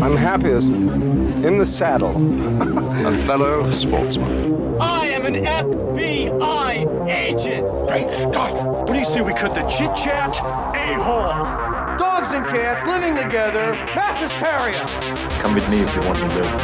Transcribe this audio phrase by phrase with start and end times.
[0.00, 2.14] I'm happiest in the saddle.
[3.06, 4.80] a fellow sportsman.
[4.80, 7.66] I am an FBI agent.
[7.88, 8.54] Great Scott!
[8.86, 10.36] What do you say we cut the chit chat?
[10.36, 11.44] A hole.
[11.98, 13.72] Dogs and cats living together.
[13.96, 14.86] Mass hysteria.
[15.40, 16.62] Come with me if you want to live.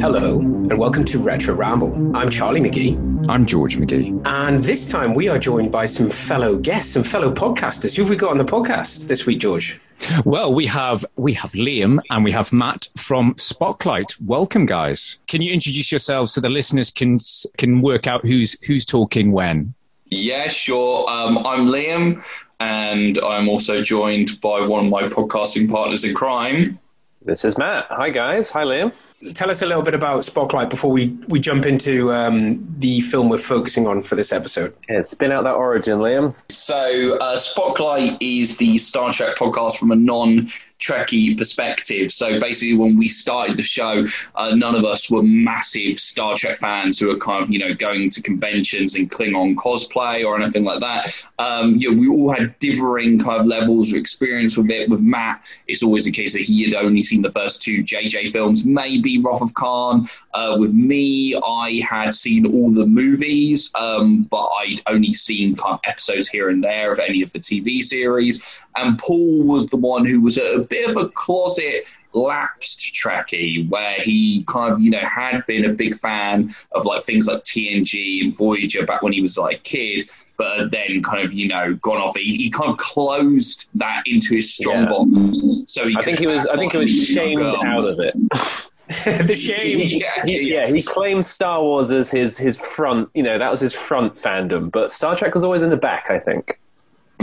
[0.00, 2.14] Hello, and welcome to Retro Ramble.
[2.14, 3.26] I'm Charlie McGee.
[3.28, 4.20] I'm George McGee.
[4.26, 7.96] And this time we are joined by some fellow guests, some fellow podcasters.
[7.96, 9.80] Who have we got on the podcast this week, George?
[10.26, 14.14] Well, we have we have Liam and we have Matt from Spotlight.
[14.20, 15.20] Welcome, guys.
[15.26, 17.18] Can you introduce yourselves so the listeners can
[17.56, 19.74] can work out who's who's talking when?
[20.06, 21.08] Yeah, sure.
[21.08, 22.22] Um, I'm Liam,
[22.60, 26.78] and I'm also joined by one of my podcasting partners in crime.
[27.22, 27.86] This is Matt.
[27.90, 28.50] Hi, guys.
[28.52, 28.92] Hi, Liam.
[29.34, 33.28] Tell us a little bit about Spotlight before we, we jump into um, the film
[33.28, 34.74] we're focusing on for this episode.
[34.88, 36.34] Yeah, spin out that origin, Liam.
[36.48, 42.12] So, uh, Spotlight is the Star Trek podcast from a non Trekkie perspective.
[42.12, 46.58] So basically, when we started the show, uh, none of us were massive Star Trek
[46.58, 50.64] fans who are kind of you know going to conventions and Klingon cosplay or anything
[50.64, 51.24] like that.
[51.38, 54.88] Um, you know, we all had differing kind of levels of experience with it.
[54.88, 58.30] With Matt, it's always the case that he had only seen the first two JJ
[58.30, 60.06] films, maybe Wrath of Khan.
[60.32, 65.74] Uh, with me, I had seen all the movies, um, but I'd only seen kind
[65.74, 68.62] of episodes here and there of any of the TV series.
[68.76, 73.94] And Paul was the one who was a bit of a closet lapsed Trekkie where
[73.94, 78.22] he kind of, you know, had been a big fan of like things like TNG
[78.22, 81.74] and Voyager back when he was like a kid, but then kind of, you know,
[81.74, 82.16] gone off.
[82.16, 84.88] He, he kind of closed that into his strong yeah.
[84.88, 85.64] box.
[85.66, 88.14] So he I think he was, I think he was shamed out of it.
[88.88, 89.78] the shame.
[89.98, 93.10] Yeah, he, yeah, he claimed Star Wars as his his front.
[93.14, 96.06] You know, that was his front fandom, but Star Trek was always in the back.
[96.10, 96.58] I think.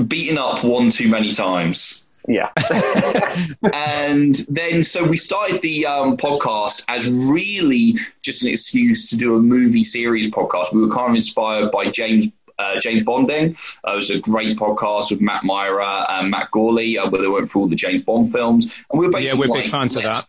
[0.07, 2.04] Beaten up one too many times.
[2.27, 2.49] Yeah.
[3.73, 9.35] and then, so we started the um, podcast as really just an excuse to do
[9.35, 10.73] a movie series podcast.
[10.73, 12.27] We were kind of inspired by James
[12.57, 13.57] uh, James Bonding.
[13.85, 17.27] Uh, it was a great podcast with Matt Mira and Matt Gourley, uh, where they
[17.27, 18.73] went through all the James Bond films.
[18.89, 20.25] And we were basically yeah, we're like, big fans of that.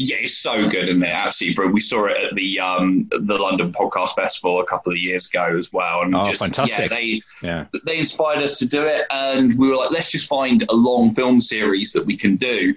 [0.00, 1.08] Yeah, it's so good, isn't it?
[1.08, 1.68] Absolutely, bro.
[1.68, 5.56] We saw it at the um, the London Podcast Festival a couple of years ago
[5.56, 6.90] as well, and oh, just fantastic!
[6.90, 7.64] Yeah, they yeah.
[7.84, 11.14] they inspired us to do it, and we were like, let's just find a long
[11.14, 12.74] film series that we can do.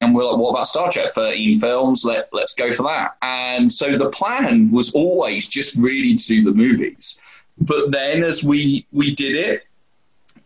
[0.00, 1.12] And we're like, what about Star Trek?
[1.12, 3.16] 13 films, let, let's go for that.
[3.22, 7.22] And so the plan was always just really to do the movies.
[7.56, 9.62] But then as we, we did it,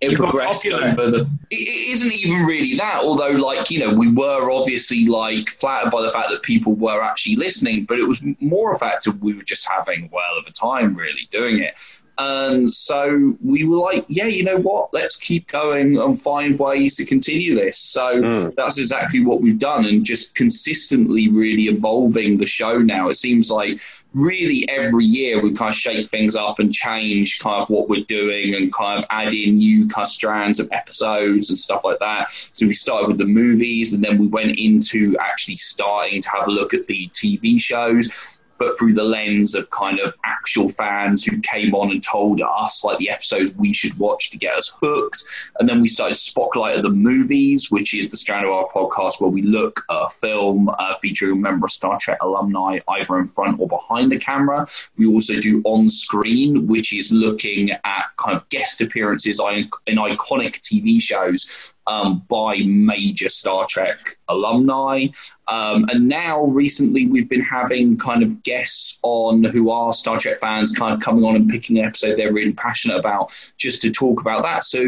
[0.00, 0.88] it You got progressed popular.
[0.88, 1.20] over the.
[1.50, 5.90] It, it isn't even really that, although, like, you know, we were obviously, like, flattered
[5.90, 9.20] by the fact that people were actually listening, but it was more a fact of
[9.22, 11.74] we were just having a well of a time, really, doing it.
[12.20, 14.92] And so we were like, yeah, you know what?
[14.92, 17.78] Let's keep going and find ways to continue this.
[17.78, 18.54] So Mm.
[18.56, 23.08] that's exactly what we've done and just consistently really evolving the show now.
[23.08, 23.80] It seems like
[24.18, 28.04] really every year we kind of shake things up and change kind of what we're
[28.04, 31.98] doing and kind of add in new kind of strands of episodes and stuff like
[32.00, 32.30] that.
[32.30, 36.48] So we started with the movies and then we went into actually starting to have
[36.48, 38.10] a look at the TV shows
[38.58, 42.84] but through the lens of kind of actual fans who came on and told us
[42.84, 45.24] like the episodes we should watch to get us hooked.
[45.58, 49.20] And then we started Spotlight of the Movies, which is the strand of our podcast
[49.20, 53.18] where we look at a film uh, featuring a member of Star Trek alumni either
[53.18, 54.66] in front or behind the camera.
[54.96, 60.60] We also do on screen, which is looking at kind of guest appearances in iconic
[60.60, 65.06] TV shows um, by major Star Trek alumni.
[65.48, 70.38] Um, and now, recently, we've been having kind of guests on who are Star Trek
[70.38, 73.90] fans, kind of coming on and picking an episode they're really passionate about just to
[73.90, 74.64] talk about that.
[74.64, 74.84] So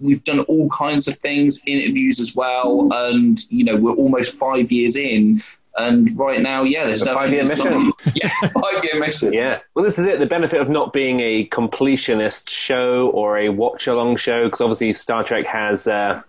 [0.00, 2.88] we've done all kinds of things, interviews as well.
[2.92, 5.40] And, you know, we're almost five years in.
[5.76, 7.92] And right now, yeah, there's a no five-year mission.
[8.14, 9.32] Yeah, five year mission.
[9.32, 9.60] Yeah.
[9.74, 10.20] Well, this is it.
[10.20, 14.92] The benefit of not being a completionist show or a watch along show, because obviously
[14.92, 16.22] Star Trek has uh,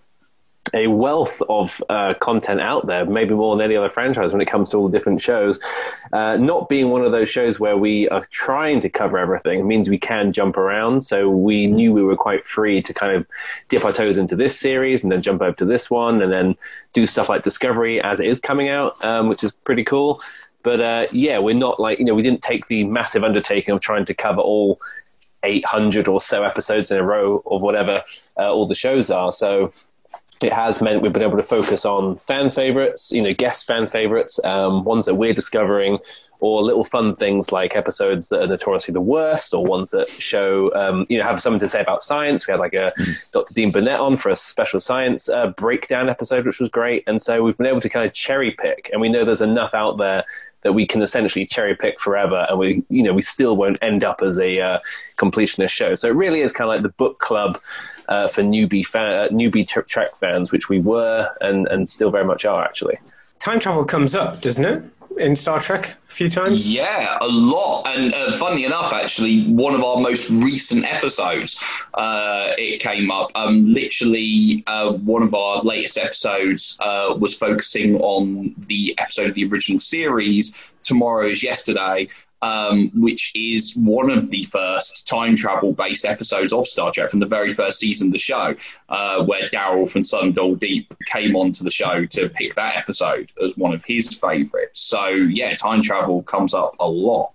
[0.74, 4.48] a wealth of uh, content out there, maybe more than any other franchise when it
[4.48, 5.60] comes to all the different shows.
[6.12, 9.90] Uh, not being one of those shows where we are trying to cover everything means
[9.90, 11.02] we can jump around.
[11.02, 13.28] So we knew we were quite free to kind of
[13.70, 16.56] dip our toes into this series and then jump over to this one and then
[16.94, 20.22] do stuff like Discovery as it is coming out, um, which is pretty cool.
[20.64, 23.82] But uh, yeah, we're not like, you know, we didn't take the massive undertaking of
[23.82, 24.82] trying to cover all
[25.44, 28.04] 800 or so episodes in a row of whatever
[28.36, 29.32] uh, all the shows are.
[29.32, 29.72] So
[30.42, 33.88] it has meant we've been able to focus on fan favorites, you know, guest fan
[33.88, 36.00] favorites, um, ones that we're discovering,
[36.40, 40.74] or little fun things like episodes that are notoriously the worst, or ones that show,
[40.76, 42.48] um, you know, have something to say about science.
[42.48, 43.32] We had like a mm.
[43.32, 43.54] Dr.
[43.54, 47.04] Dean Burnett on for a special science uh, breakdown episode, which was great.
[47.08, 49.74] And so we've been able to kind of cherry pick, and we know there's enough
[49.74, 50.26] out there
[50.62, 54.04] that we can essentially cherry pick forever, and we, you know, we still won't end
[54.04, 54.80] up as a uh,
[55.16, 55.94] completionist show.
[55.94, 57.62] So it really is kind of like the book club
[58.08, 62.12] uh, for newbie fan, uh, newbie t- Trek fans, which we were and and still
[62.12, 62.98] very much are actually.
[63.40, 64.84] Time travel comes up, doesn't it?
[65.18, 66.72] in Star Trek a few times?
[66.72, 67.84] Yeah, a lot.
[67.88, 71.62] And uh, funny enough, actually, one of our most recent episodes,
[71.94, 73.32] uh, it came up.
[73.36, 79.36] Um, literally, uh, one of our latest episodes uh, was focusing on the episode of
[79.36, 82.08] the original series, Tomorrow is Yesterday,
[82.42, 87.20] um, which is one of the first time travel based episodes of Star Trek from
[87.20, 88.56] the very first season of the show,
[88.90, 93.32] uh, where Daryl from Sun Doll Deep came onto the show to pick that episode
[93.44, 94.80] as one of his favourites.
[94.80, 97.32] So, yeah, time travel comes up a lot.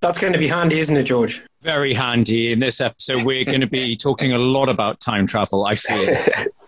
[0.00, 1.42] That's going to be handy, isn't it, George?
[1.62, 2.50] Very handy.
[2.50, 6.16] In this episode, we're going to be talking a lot about time travel, I feel.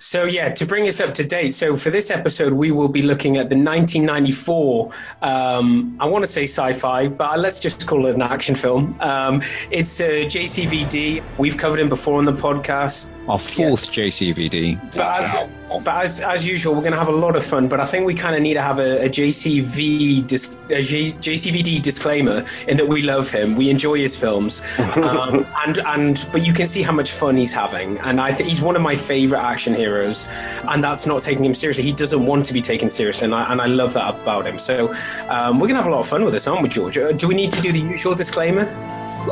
[0.00, 1.52] So yeah, to bring us up to date.
[1.52, 4.90] So for this episode, we will be looking at the 1994.
[5.20, 8.96] Um, I want to say sci-fi, but let's just call it an action film.
[9.00, 11.22] Um, it's uh, JCVD.
[11.36, 13.10] We've covered him before on the podcast.
[13.28, 14.06] Our fourth yeah.
[14.06, 14.96] JCVD.
[14.96, 17.68] But as, but as, as usual, we're going to have a lot of fun.
[17.68, 21.12] But I think we kind of need to have a, a JCV dis, a J,
[21.12, 26.44] JCVD disclaimer in that we love him, we enjoy his films, um, and and but
[26.44, 28.96] you can see how much fun he's having, and I think he's one of my
[28.96, 30.26] favorite action heroes,
[30.68, 31.84] and that's not taking him seriously.
[31.84, 34.58] He doesn't want to be taken seriously, and I, and I love that about him.
[34.58, 34.92] So
[35.28, 36.98] um, we're going to have a lot of fun with this, aren't we, George?
[36.98, 38.66] Uh, do we need to do the usual disclaimer?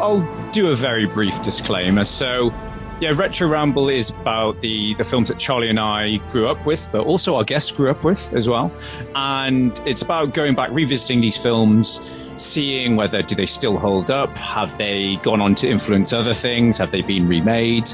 [0.01, 0.21] I'll
[0.51, 2.05] do a very brief disclaimer.
[2.05, 2.53] So
[3.01, 6.89] yeah, Retro Ramble is about the, the films that Charlie and I grew up with,
[6.91, 8.73] but also our guests grew up with as well.
[9.15, 12.03] And it's about going back, revisiting these films,
[12.37, 16.77] seeing whether do they still hold up, have they gone on to influence other things,
[16.79, 17.89] have they been remade,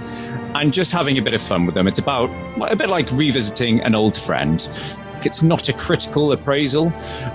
[0.55, 1.87] and just having a bit of fun with them.
[1.87, 2.31] It's about
[2.61, 4.69] a bit like revisiting an old friend.
[5.27, 6.93] It's not a critical appraisal,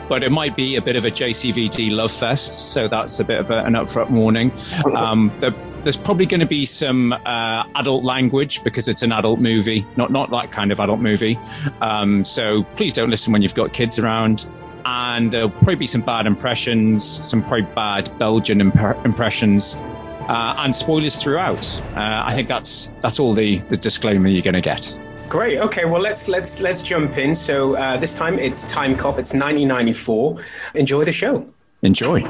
[0.07, 2.71] but it might be a bit of a JCVD love fest.
[2.73, 4.51] So that's a bit of a, an upfront warning.
[4.95, 5.51] Um, the
[5.83, 10.11] there's probably going to be some uh, adult language because it's an adult movie, not
[10.11, 11.39] not that kind of adult movie.
[11.81, 14.49] Um, so please don't listen when you've got kids around.
[14.85, 20.75] And there'll probably be some bad impressions, some probably bad Belgian imp- impressions, uh, and
[20.75, 21.81] spoilers throughout.
[21.95, 24.97] Uh, I think that's that's all the, the disclaimer you're going to get.
[25.29, 25.59] Great.
[25.59, 25.85] Okay.
[25.85, 27.35] Well, let's let's let's jump in.
[27.35, 29.19] So uh, this time it's Time Cop.
[29.19, 30.43] It's 1994.
[30.73, 31.45] Enjoy the show.
[31.83, 32.23] Enjoy.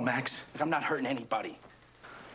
[0.00, 0.42] Go, Max.
[0.58, 1.58] I'm not hurting anybody.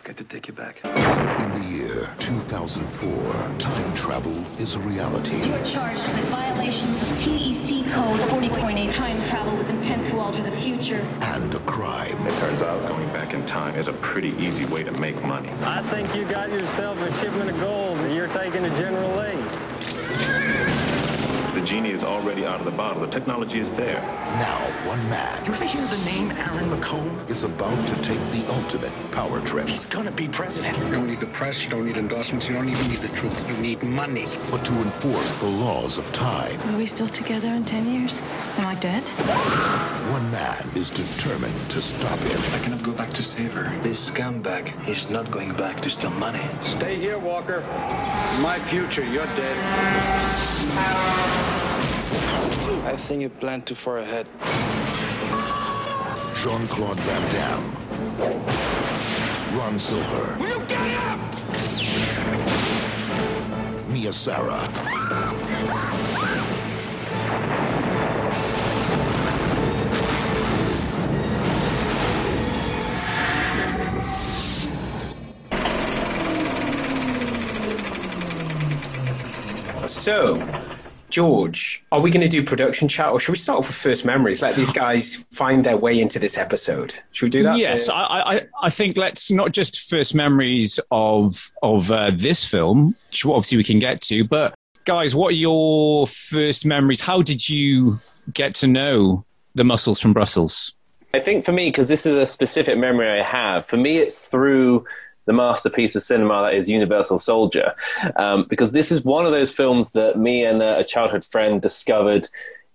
[0.04, 0.82] Got to take you back.
[0.86, 5.38] In the year 2004, time travel is a reality.
[5.38, 10.44] You are charged with violations of TEC Code 40.8 time travel with intent to alter
[10.44, 11.00] the future.
[11.22, 12.28] And a crime.
[12.28, 15.50] It turns out going back in time is a pretty easy way to make money.
[15.64, 19.42] I think you got yourself a shipment of gold that you're taking to General Lee.
[21.66, 23.02] The genie is already out of the bottle.
[23.02, 24.00] The technology is there.
[24.38, 25.44] Now, one man.
[25.48, 27.28] You ever hear the name Aaron McComb?
[27.28, 29.68] Is about to take the ultimate power trip.
[29.68, 30.78] He's gonna be president.
[30.78, 33.36] You don't need the press, you don't need endorsements, you don't even need the truth.
[33.50, 34.28] You need money.
[34.52, 36.56] But to enforce the laws of time.
[36.70, 38.22] Are we still together in 10 years?
[38.60, 39.02] Am I dead?
[40.12, 42.40] One man is determined to stop him.
[42.54, 43.76] I cannot go back to save her.
[43.82, 46.46] This scumbag is not going back to steal money.
[46.62, 47.62] Stay here, Walker.
[48.44, 50.55] My future, you're dead.
[53.06, 54.26] I think you plan too far ahead.
[56.42, 57.76] Jean-Claude Van Damme.
[59.60, 60.36] Ron Silver.
[60.40, 61.20] Will you get him?
[63.94, 64.60] Mia Sara.
[79.88, 80.65] So,
[81.16, 84.04] George, are we going to do production chat or should we start off with first
[84.04, 84.42] memories?
[84.42, 86.94] Let these guys find their way into this episode.
[87.14, 87.58] Should we do that?
[87.58, 92.96] Yes, I, I, I think let's not just first memories of of uh, this film,
[93.08, 97.00] which obviously we can get to, but guys, what are your first memories?
[97.00, 97.98] How did you
[98.34, 100.76] get to know the muscles from Brussels?
[101.14, 104.18] I think for me, because this is a specific memory I have, for me it's
[104.18, 104.84] through
[105.26, 107.74] the masterpiece of cinema that is Universal Soldier,
[108.16, 112.28] um, because this is one of those films that me and a childhood friend discovered.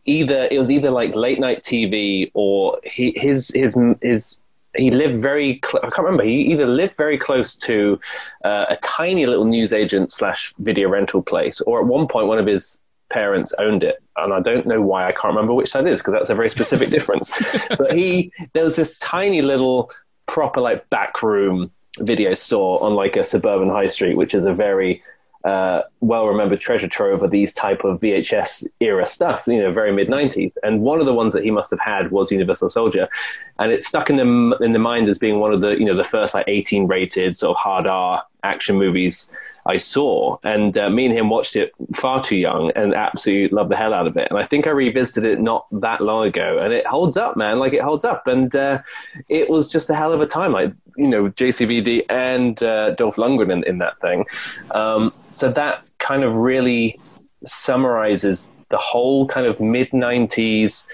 [0.07, 4.41] Either it was either like late night TV or he, his his his
[4.77, 8.01] he lived very cl- I can't remember he either lived very close to
[8.45, 12.47] uh, a tiny little newsagent slash video rental place or at one point one of
[12.47, 12.81] his
[13.11, 16.15] parents owned it and I don't know why I can't remember which that is because
[16.15, 17.31] that's a very specific difference
[17.77, 19.91] but he there was this tiny little
[20.27, 24.55] proper like back room video store on like a suburban high street which is a
[24.55, 25.03] very
[25.45, 29.93] uh, well remembered treasure trove of these type of VHS era stuff, you know, very
[29.93, 30.53] mid 90s.
[30.63, 33.09] And one of the ones that he must have had was Universal Soldier,
[33.59, 35.97] and it stuck in the in the mind as being one of the you know
[35.97, 39.31] the first like 18 rated sort of hard R action movies
[39.67, 40.39] I saw.
[40.43, 43.95] And uh, me and him watched it far too young and absolutely loved the hell
[43.95, 44.29] out of it.
[44.31, 47.59] And I think I revisited it not that long ago, and it holds up, man.
[47.59, 48.81] Like it holds up, and uh,
[49.29, 50.53] it was just a hell of a time.
[50.53, 54.27] Like you know, JCVD and uh, Dolph Lundgren in, in that thing.
[54.71, 57.01] Um, so that kind of really
[57.45, 60.85] summarizes the whole kind of mid 90s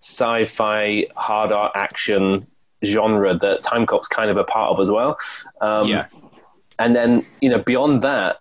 [0.00, 2.46] sci-fi hard R action
[2.84, 5.18] genre that Time Cop's kind of a part of as well.
[5.60, 6.06] Um, yeah.
[6.78, 8.36] And then, you know, beyond that,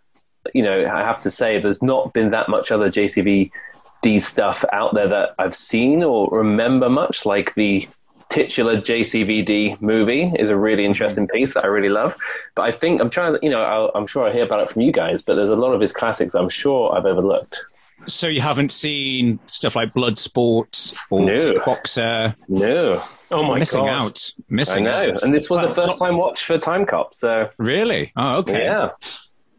[0.53, 4.93] you know, I have to say there's not been that much other JCVD stuff out
[4.93, 7.87] there that I've seen or remember much, like the
[8.29, 12.17] titular JCVD movie is a really interesting piece that I really love.
[12.55, 14.69] But I think I'm trying to, you know, I'll, I'm sure I hear about it
[14.69, 17.65] from you guys, but there's a lot of his classics I'm sure I've overlooked.
[18.07, 21.59] So you haven't seen stuff like Bloodsport or No.
[21.65, 22.35] Boxer?
[22.47, 23.01] No.
[23.31, 23.59] Oh my god.
[23.59, 24.03] missing God.
[24.03, 24.31] out.
[24.49, 24.95] Missing out.
[24.95, 25.11] I know.
[25.13, 25.23] out.
[25.23, 28.11] And this was a Well, first time watch for Time Cop, so Really?
[28.15, 28.63] Oh, okay.
[28.63, 28.89] yeah.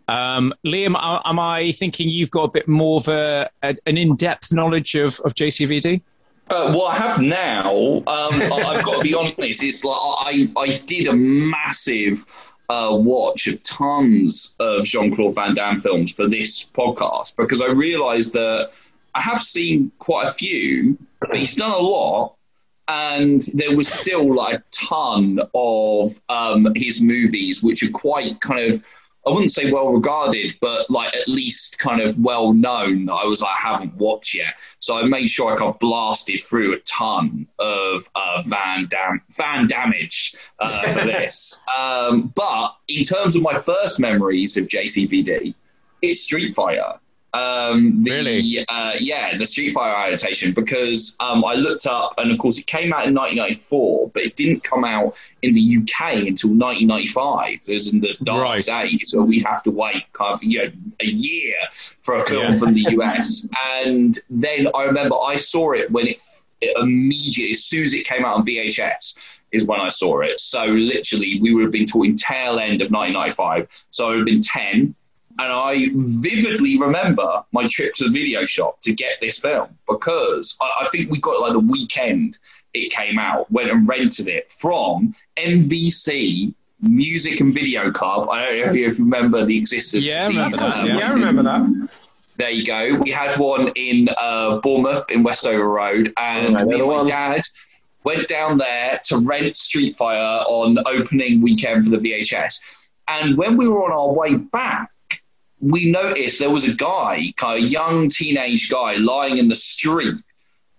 [0.09, 3.97] Um, Liam, a- am I thinking you've got a bit more of a, a an
[3.99, 6.00] in-depth knowledge of, of JCVD?
[6.49, 10.49] Uh, what I have now, um, I- I've got to be honest, it's like I,
[10.57, 12.25] I did a massive
[12.69, 17.69] uh, watch of tons of Jean Claude Van Damme films for this podcast because I
[17.69, 18.73] realised that
[19.15, 22.35] I have seen quite a few, but he's done a lot.
[22.89, 28.73] And there was still like a ton of um, his movies, which are quite kind
[28.73, 28.85] of
[29.26, 33.25] I wouldn't say well regarded, but like at least kind of well known that I
[33.25, 34.54] was like, I haven't watched yet.
[34.78, 39.66] So I made sure I got blasted through a ton of uh, Van Dam Van
[39.66, 41.64] Damage uh, for this.
[41.76, 45.54] Um, but in terms of my first memories of JCVD,
[46.02, 47.00] it's Street Fighter.
[47.35, 48.64] Um, the, Really?
[48.66, 52.66] Uh, yeah, the Street Fighter adaptation because um, I looked up and of course it
[52.66, 57.61] came out in 1994, but it didn't come out in the UK until 1995.
[57.66, 58.64] It was in the dark Right.
[58.64, 61.54] days where we'd have to wait kind of you know a year
[62.00, 62.59] for a film Yeah.
[62.59, 63.49] from the US.
[63.75, 66.21] and then I remember I saw it when it,
[66.62, 69.18] it immediately as soon as it came out on VHS
[69.52, 70.40] is when I saw it.
[70.40, 73.68] So literally we would have been talking tail end of 1995.
[73.90, 74.95] So I would have been 10
[75.38, 80.57] and I vividly remember my trip to the video shop to get this film because
[80.61, 82.38] I, I think we got like the weekend
[82.75, 88.28] it came out, went and rented it from MVC Music and Video Club.
[88.28, 90.99] I don't know if you remember the existence Yeah, I of remember that, um, yeah.
[90.99, 91.88] Yeah, I remember that.
[92.37, 92.95] there you go.
[92.97, 97.07] We had one in uh, Bournemouth in Westover Road, and Another me and my one.
[97.07, 97.43] dad
[98.05, 102.61] went down there to rent Street Fighter on opening weekend for the VHS.
[103.09, 104.90] And when we were on our way back,
[105.61, 110.15] we noticed there was a guy, kind of young teenage guy, lying in the street,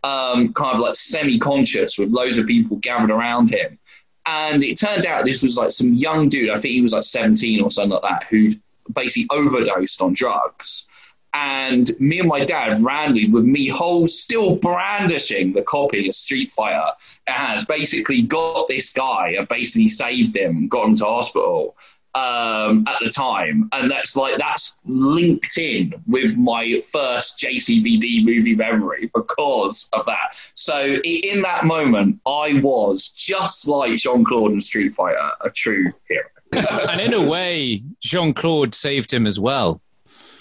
[0.03, 3.79] um, kind of like semi-conscious, with loads of people gathered around him.
[4.25, 6.49] And it turned out this was like some young dude.
[6.49, 8.51] I think he was like 17 or something like that, who
[8.93, 10.87] basically overdosed on drugs.
[11.33, 16.51] And me and my dad randomly, with me whole still brandishing the copy of Street
[16.51, 16.91] Fighter,
[17.25, 21.75] has basically got this guy and basically saved him, got him to hospital
[22.15, 28.55] um, at the time, and that's like that's linked in with my first JCVD movie
[28.55, 30.35] memory because of that.
[30.55, 35.93] So in that moment, I was just like Jean Claude in Street Fighter, a true
[36.07, 36.25] hero.
[36.53, 39.81] and in a way, Jean Claude saved him as well.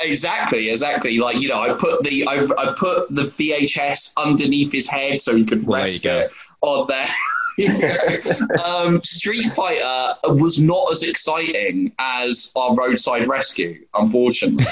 [0.00, 1.18] Exactly, exactly.
[1.18, 5.34] Like you know, I put the I, I put the VHS underneath his head so
[5.34, 7.08] he could rest it on there.
[8.64, 14.66] um, Street Fighter was not as exciting as our Roadside Rescue, unfortunately.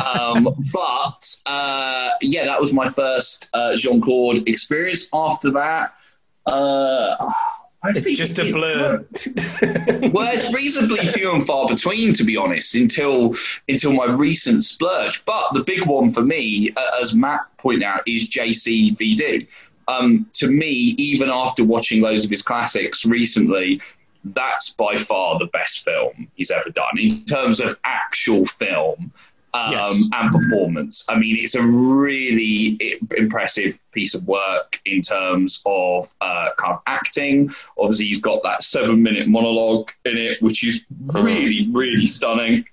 [0.00, 5.08] um, but uh, yeah, that was my first uh, Jean Claude experience.
[5.12, 5.94] After that,
[6.46, 7.30] uh,
[7.84, 8.92] It's just a blur.
[10.12, 13.34] well, it's reasonably few and far between, to be honest, until
[13.68, 15.24] until my recent splurge.
[15.24, 19.48] But the big one for me, uh, as Matt pointed out, is JCVD.
[19.88, 23.80] Um, to me, even after watching loads of his classics recently,
[24.22, 29.12] that's by far the best film he's ever done in terms of actual film
[29.54, 30.08] um, yes.
[30.12, 31.06] and performance.
[31.08, 36.82] I mean, it's a really impressive piece of work in terms of uh, kind of
[36.86, 37.50] acting.
[37.78, 42.66] Obviously, he's got that seven minute monologue in it, which is really, really stunning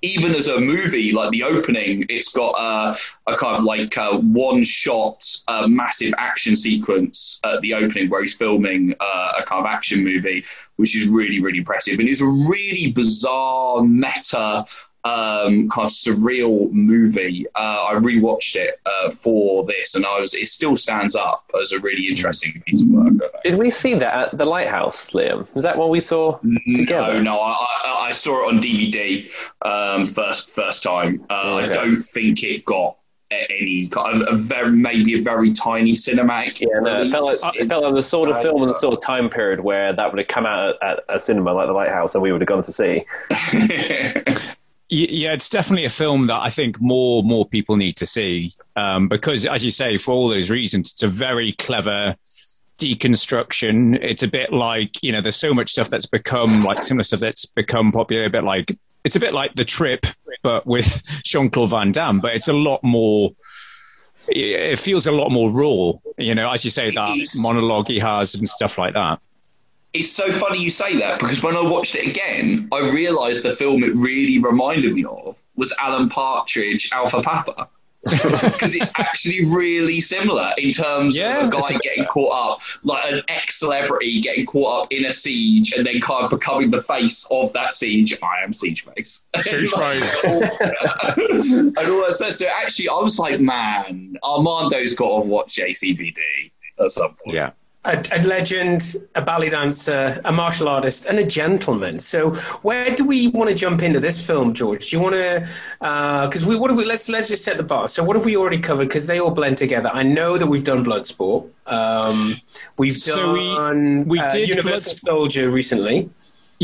[0.00, 2.96] even as a movie, like the opening, it's got uh,
[3.26, 8.22] a kind of like a one shot, uh, massive action sequence at the opening where
[8.22, 10.44] he's filming uh, a kind of action movie,
[10.76, 11.98] which is really, really impressive.
[11.98, 14.64] And it's a really bizarre meta
[15.04, 17.46] um, kind of surreal movie.
[17.54, 21.72] Uh, I rewatched it uh, for this, and I was it still stands up as
[21.72, 23.12] a really interesting piece of work.
[23.42, 25.46] Did we see that at the Lighthouse, Liam?
[25.56, 27.14] Is that what we saw together?
[27.14, 29.30] No, no, I, I, I saw it on DVD
[29.62, 31.24] um, first first time.
[31.28, 31.68] Uh, okay.
[31.68, 32.96] I don't think it got
[33.32, 36.60] any kind of a very maybe a very tiny cinematic.
[36.60, 38.94] Yeah, no, it felt, like, it felt like the sort of film and the sort
[38.94, 41.72] of time period where that would have come out at, at a cinema like the
[41.72, 43.04] Lighthouse, and we would have gone to see.
[44.94, 49.08] Yeah, it's definitely a film that I think more more people need to see um,
[49.08, 52.14] because, as you say, for all those reasons, it's a very clever
[52.76, 53.98] deconstruction.
[54.02, 57.20] It's a bit like you know, there's so much stuff that's become like similar stuff
[57.20, 58.26] that's become popular.
[58.26, 60.04] A bit like it's a bit like The Trip,
[60.42, 62.20] but with Jean Claude Van Damme.
[62.20, 63.30] But it's a lot more.
[64.28, 68.34] It feels a lot more raw, you know, as you say that monologue he has
[68.34, 69.20] and stuff like that
[69.92, 73.52] it's so funny you say that because when I watched it again, I realised the
[73.52, 77.68] film it really reminded me of was Alan Partridge, Alpha Papa.
[78.04, 83.12] Because it's actually really similar in terms yeah, of a guy getting caught up, like
[83.12, 86.82] an ex celebrity getting caught up in a siege and then kind of becoming the
[86.82, 88.18] face of that siege.
[88.20, 89.28] I am siege face.
[89.42, 90.24] Siege face.
[90.24, 92.32] and all that stuff.
[92.32, 96.16] So actually, I was like, man, Armando's got to watch JCVD
[96.80, 97.36] at some point.
[97.36, 97.50] Yeah
[97.84, 101.98] a, a, legend, a ballet dancer, a martial artist, and a gentleman.
[101.98, 104.90] So, where do we want to jump into this film, George?
[104.90, 105.48] Do you want to?
[105.80, 106.84] Because uh, we, what have we?
[106.84, 107.88] Let's let's just set the bar.
[107.88, 108.88] So, what have we already covered?
[108.88, 109.90] Because they all blend together.
[109.92, 111.48] I know that we've done Bloodsport.
[111.66, 112.40] Um,
[112.78, 116.10] we've so done we, we uh, did Universal Soldier recently.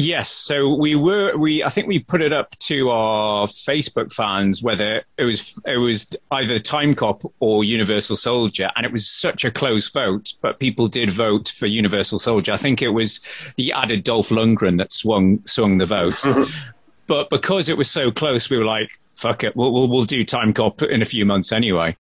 [0.00, 4.62] Yes, so we were we I think we put it up to our Facebook fans
[4.62, 9.44] whether it was it was either Time Cop or Universal Soldier, and it was such
[9.44, 12.52] a close vote, but people did vote for Universal Soldier.
[12.52, 13.18] I think it was
[13.56, 16.24] the added Dolph Lundgren that swung swung the vote,
[17.08, 20.22] but because it was so close, we were like, "Fuck it, we'll, we'll we'll do
[20.22, 21.96] Time Cop in a few months anyway."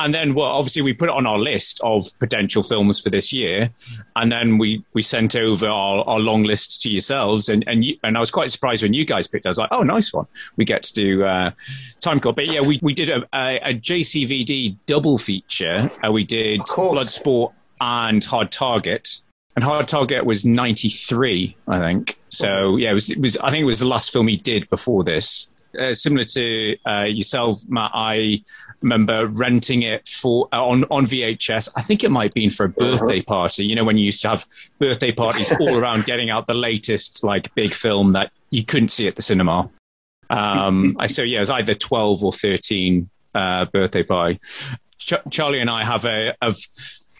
[0.00, 3.32] And then well obviously we put it on our list of potential films for this
[3.32, 3.70] year.
[4.16, 7.48] And then we we sent over our, our long list to yourselves.
[7.48, 9.70] And and, you, and I was quite surprised when you guys picked I was like
[9.70, 10.26] oh nice one.
[10.56, 11.50] We get to do uh,
[12.00, 15.90] time code but yeah we, we did a, a, a JCVD double feature.
[16.04, 19.20] Uh, we did Bloodsport and Hard Target.
[19.56, 22.18] And Hard Target was 93 I think.
[22.30, 24.68] So yeah it was, it was I think it was the last film he did
[24.70, 28.42] before this uh, similar to uh, yourself, Matt, I
[28.80, 31.68] remember renting it for uh, on on VHS.
[31.76, 32.98] I think it might have been for a uh-huh.
[32.98, 33.66] birthday party.
[33.66, 34.46] You know, when you used to have
[34.78, 39.06] birthday parties all around, getting out the latest like big film that you couldn't see
[39.06, 39.70] at the cinema.
[40.28, 44.40] Um, I so yeah, it was either twelve or thirteen uh, birthday party.
[44.98, 46.58] Ch- Charlie and I have a have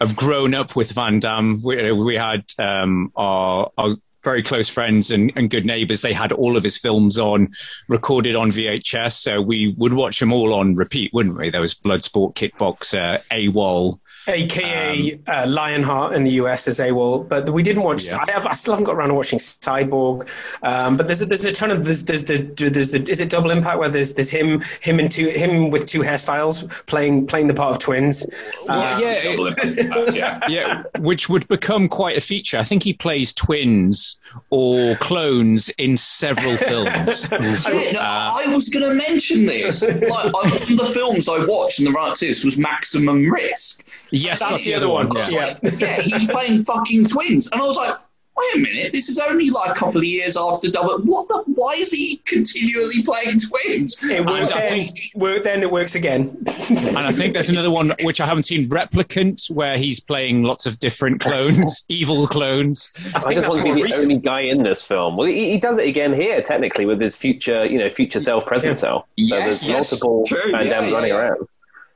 [0.00, 1.60] have grown up with Van Damme.
[1.62, 6.02] We, we had um, our, our very close friends and, and good neighbors.
[6.02, 7.48] They had all of his films on,
[7.88, 9.12] recorded on VHS.
[9.12, 11.50] So we would watch them all on repeat, wouldn't we?
[11.50, 17.50] There was Bloodsport, Kickboxer, AWOL, aka um, uh, Lionheart in the US as AWOL, but
[17.50, 18.06] we didn't watch.
[18.06, 18.24] Yeah.
[18.26, 18.46] I have.
[18.46, 20.28] I still haven't got around to watching Cyborg.
[20.62, 23.30] Um, but there's a, there's a ton of there's there's the there's the is it
[23.30, 27.48] Double Impact where there's there's him him and two him with two hairstyles playing playing
[27.48, 28.24] the part of twins.
[28.68, 32.59] Uh, yeah, it, yeah, yeah, which would become quite a feature.
[32.59, 34.18] I think he plays twins
[34.50, 37.28] or clones in several films.
[37.33, 39.85] I, uh, I was going to mention this.
[40.11, 43.30] Like, I, one of the films I watched in the run to this was Maximum
[43.30, 43.85] Risk.
[44.11, 45.09] Yes, that's, that's the, other one.
[45.09, 45.33] one.
[45.33, 45.57] Yeah.
[45.62, 47.94] Like, yeah, he's playing fucking twins, and I was like,
[48.40, 50.99] wait a minute, this is only like a couple of years after Double.
[50.99, 51.42] What the?
[51.46, 54.03] Why is he continually playing twins?
[54.03, 56.37] It worked, then, think, then it works again.
[56.70, 60.66] and I think there's another one which I haven't seen, Replicant, where he's playing lots
[60.66, 62.90] of different clones, evil clones.
[63.14, 65.16] I, I just want to be the only guy in this film.
[65.16, 68.46] Well, he, he, does it again here, technically, with his future, you know, future self,
[68.46, 68.75] present yeah.
[68.75, 69.05] self.
[69.05, 71.18] So yes, there's yes, multiple True, Van Dammes yeah, running yeah.
[71.18, 71.49] around.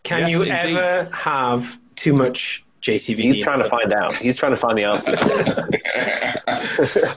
[0.02, 0.76] Can yes, you indeed.
[0.76, 3.32] ever have too much JCVD.
[3.32, 4.14] He's trying to find out.
[4.16, 5.20] He's trying to find the answers.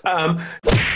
[0.06, 0.42] um,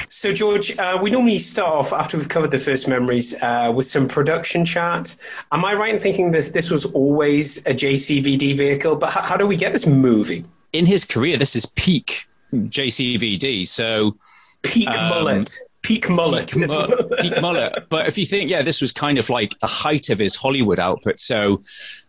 [0.08, 3.86] So, George, uh, we normally start off after we've covered the first memories uh, with
[3.86, 5.16] some production chat.
[5.54, 8.98] Am I right in thinking this this was always a JCVD vehicle?
[8.98, 10.44] But how, how do we get this moving?
[10.74, 13.66] In his career, this is peak JCVD.
[13.66, 14.18] So
[14.64, 15.50] peak um, mullet.
[15.82, 16.52] Peak mullet.
[16.52, 16.70] Peak,
[17.20, 17.90] peak mullet.
[17.90, 20.80] But if you think, yeah, this was kind of like the height of his Hollywood
[20.80, 21.20] output.
[21.20, 21.62] So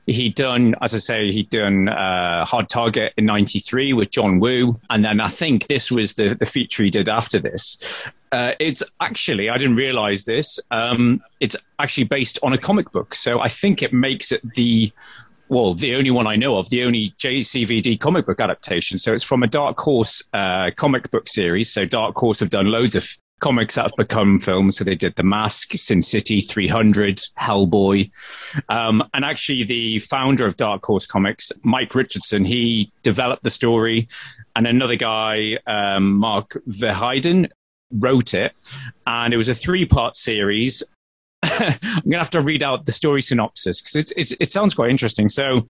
[0.06, 4.78] he'd done, as I say, he'd done uh, Hard Target in '93 with John Woo,
[4.90, 8.08] and then I think this was the the feature he did after this.
[8.30, 10.58] Uh, it's actually, I didn't realize this.
[10.70, 14.92] Um, it's actually based on a comic book, so I think it makes it the
[15.52, 18.98] well, the only one I know of, the only JCVD comic book adaptation.
[18.98, 21.70] So it's from a Dark Horse uh, comic book series.
[21.70, 23.06] So Dark Horse have done loads of
[23.42, 24.78] comics that have become films.
[24.78, 28.10] So they did The Mask, Sin City, 300, Hellboy.
[28.70, 34.08] Um, and actually, the founder of Dark Horse Comics, Mike Richardson, he developed the story.
[34.56, 37.50] And another guy, um, Mark Verheiden,
[37.90, 38.52] wrote it.
[39.06, 40.82] And it was a three part series.
[41.42, 45.28] I'm going to have to read out the story synopsis because it sounds quite interesting.
[45.28, 45.66] So,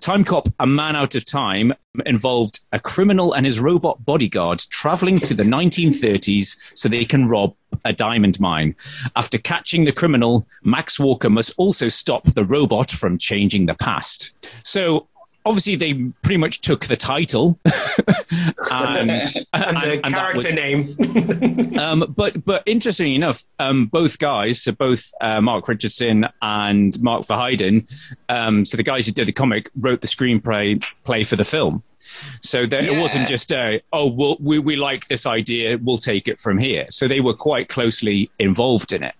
[0.00, 1.74] Time Cop, a man out of time,
[2.06, 7.54] involved a criminal and his robot bodyguard traveling to the 1930s so they can rob
[7.84, 8.76] a diamond mine.
[9.16, 14.36] After catching the criminal, Max Walker must also stop the robot from changing the past.
[14.64, 15.07] So
[15.48, 17.58] obviously they pretty much took the title
[18.70, 19.10] and,
[19.52, 21.78] and, the and character was, name.
[21.78, 27.22] um, but but interestingly enough, um, both guys, so both uh, Mark Richardson and Mark
[27.22, 27.90] Verheiden,
[28.28, 31.82] um, so the guys who did the comic, wrote the screenplay play for the film.
[32.40, 32.92] So that yeah.
[32.92, 36.56] it wasn't just a, oh, we'll, we, we like this idea, we'll take it from
[36.56, 36.86] here.
[36.90, 39.14] So they were quite closely involved in it.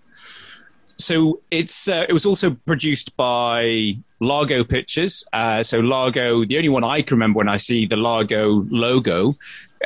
[0.99, 5.25] So it's uh, it was also produced by Largo Pictures.
[5.33, 9.35] Uh, so Largo, the only one I can remember when I see the Largo logo,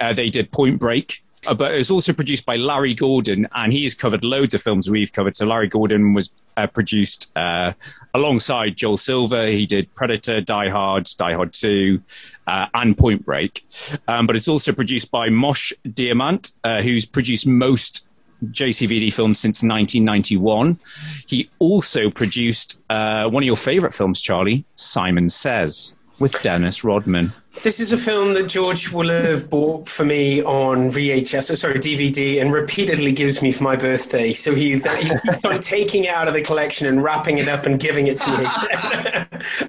[0.00, 1.22] uh, they did Point Break.
[1.44, 4.88] Uh, but it was also produced by Larry Gordon, and he's covered loads of films
[4.88, 5.34] we've covered.
[5.34, 7.72] So Larry Gordon was uh, produced uh,
[8.14, 9.48] alongside Joel Silver.
[9.48, 12.00] He did Predator, Die Hard, Die Hard Two,
[12.46, 13.66] and Point Break.
[14.06, 16.52] Um, but it's also produced by Moshe Diamant,
[16.84, 18.06] who's produced most
[18.50, 20.78] JCVD films since 1991.
[21.26, 27.32] He also produced uh, one of your favorite films, Charlie, Simon Sez, with Dennis Rodman.
[27.62, 31.78] This is a film that George will have bought for me on VHS, or sorry,
[31.78, 34.32] DVD, and repeatedly gives me for my birthday.
[34.32, 37.66] So he, he keeps on taking it out of the collection and wrapping it up
[37.66, 38.46] and giving it to me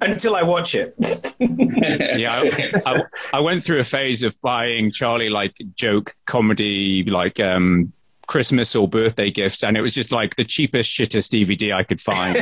[0.02, 0.96] until I watch it.
[1.38, 3.02] yeah, I, I,
[3.34, 7.92] I, went through a phase of buying Charlie like joke comedy, like um,
[8.26, 12.00] Christmas or birthday gifts, and it was just like the cheapest, shittest DVD I could
[12.00, 12.36] find.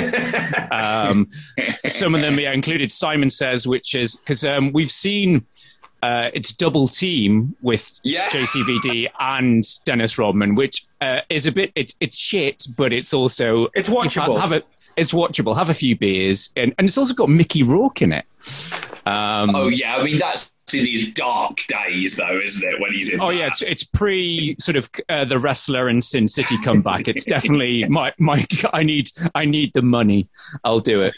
[0.72, 1.28] um,
[1.88, 5.46] some of them, yeah, included Simon Sez, which is because um, we've seen
[6.02, 8.28] uh, it's double team with yeah.
[8.28, 13.68] JCVD and Dennis Rodman, which uh, is a bit it's it's shit, but it's also
[13.74, 14.40] it's watchable.
[14.40, 14.62] Have a,
[14.96, 15.56] it's watchable.
[15.56, 18.24] Have a few beers, and, and it's also got Mickey Rourke in it.
[19.06, 22.80] Um, oh yeah, I mean that's in his dark days, though, isn't it?
[22.80, 23.20] When he's in.
[23.20, 23.36] Oh that?
[23.36, 27.08] yeah, it's, it's pre sort of uh, the wrestler and Sin City comeback.
[27.08, 28.46] It's definitely my my.
[28.72, 30.28] I need I need the money.
[30.64, 31.14] I'll do it.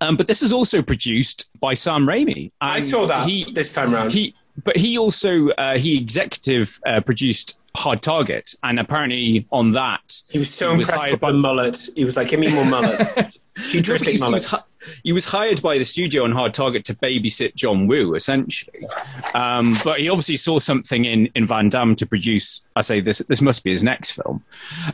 [0.00, 2.50] Um, but this is also produced by Sam Raimi.
[2.60, 4.12] I saw that he, this time around.
[4.12, 10.22] He, but he also uh, he executive uh, produced Hard Target, and apparently on that
[10.30, 11.88] he was so he impressed was with the mullet.
[11.96, 13.02] He was like, "Give me more mullet."
[13.56, 14.54] Futuristic no, he, was,
[15.02, 18.86] he, was, hired by the studio on Hard Target to babysit John Woo, essentially.
[19.34, 22.62] Um, but he obviously saw something in, in Van Damme to produce.
[22.76, 24.42] I say this this must be his next film.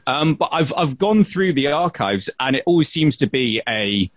[0.06, 4.10] Um, but I've I've gone through the archives, and it always seems to be a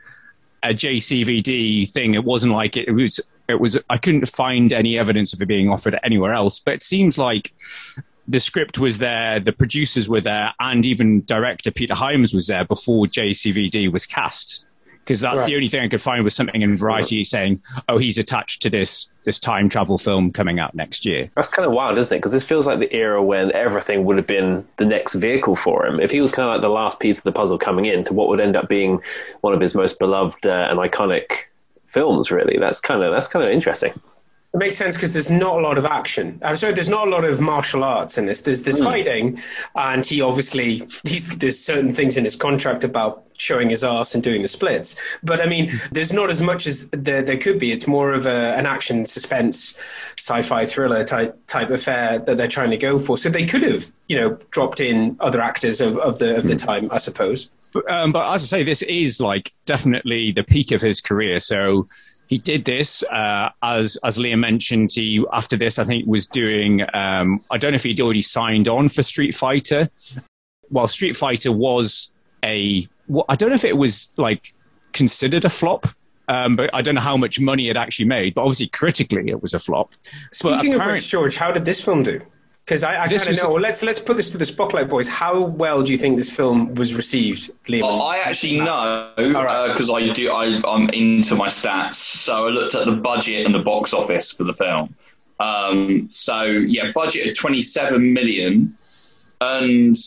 [0.64, 2.16] a JCVD thing.
[2.16, 3.20] It wasn't like it, it was.
[3.48, 3.78] It was.
[3.90, 6.60] I couldn't find any evidence of it being offered anywhere else.
[6.62, 7.54] But it seems like
[8.28, 12.66] the script was there, the producers were there, and even director Peter Hyams was there
[12.66, 14.66] before JCVD was cast.
[15.04, 15.48] Because that's right.
[15.48, 18.70] the only thing I could find was something in Variety saying, "Oh, he's attached to
[18.70, 22.20] this this time travel film coming out next year." That's kind of wild, isn't it?
[22.20, 25.86] Because this feels like the era when everything would have been the next vehicle for
[25.86, 26.00] him.
[26.00, 28.14] If he was kind of like the last piece of the puzzle coming in to
[28.14, 29.02] what would end up being
[29.42, 31.32] one of his most beloved uh, and iconic
[31.88, 33.94] films, really, that's kind of that's kind of interesting.
[34.54, 36.40] It makes sense because there's not a lot of action.
[36.44, 38.42] I'm sorry, there's not a lot of martial arts in this.
[38.42, 38.84] There's there's mm.
[38.84, 39.42] fighting,
[39.74, 44.24] and he obviously he's, there's certain things in his contract about showing his ass and
[44.24, 44.96] doing the splits.
[45.24, 47.72] But I mean, there's not as much as there, there could be.
[47.72, 49.76] It's more of a, an action suspense,
[50.20, 53.18] sci-fi thriller type type affair that they're trying to go for.
[53.18, 56.54] So they could have, you know, dropped in other actors of, of the of the
[56.54, 56.58] hmm.
[56.58, 57.50] time, I suppose.
[57.74, 61.40] But, um, but as I say, this is like definitely the peak of his career.
[61.40, 61.88] So
[62.28, 64.92] he did this uh, as as Liam mentioned.
[64.94, 66.82] He after this, I think, was doing.
[66.94, 69.90] Um, I don't know if he'd already signed on for Street Fighter.
[70.70, 72.12] While Street Fighter was
[72.44, 74.54] a, well, I don't know if it was like
[74.94, 75.88] considered a flop.
[76.30, 78.34] Um, but I don't know how much money it actually made.
[78.34, 79.94] But obviously, critically, it was a flop.
[80.32, 82.22] Speaking of which, George, how did this film do?
[82.66, 83.52] Because I, I kind of know.
[83.52, 85.10] Well, let's let's put this to the spotlight, boys.
[85.10, 87.82] How well do you think this film was received, Liam?
[87.84, 90.32] Oh, I actually know because I do.
[90.32, 94.32] I, I'm into my stats, so I looked at the budget and the box office
[94.32, 94.96] for the film.
[95.42, 98.78] Um, so yeah, budget of 27 million,
[99.42, 99.98] and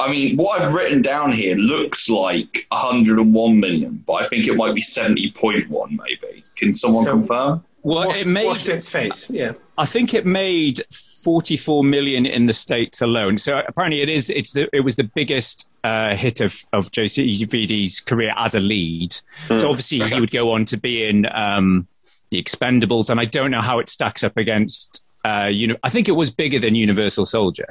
[0.00, 4.54] I mean what I've written down here looks like 101 million, but I think it
[4.54, 6.44] might be 70.1 maybe.
[6.56, 7.64] Can someone So- confirm?
[7.82, 9.30] Well, Washed- it made its face.
[9.30, 9.52] Yeah.
[9.78, 10.80] I think it made
[11.26, 13.36] 44 million in the states alone.
[13.36, 14.30] So apparently, it is.
[14.30, 14.68] It's the.
[14.72, 19.12] It was the biggest uh, hit of of JCVD's career as a lead.
[19.48, 21.88] So obviously, he would go on to be in um,
[22.30, 25.02] the Expendables, and I don't know how it stacks up against.
[25.24, 27.66] Uh, you know, I think it was bigger than Universal Soldier.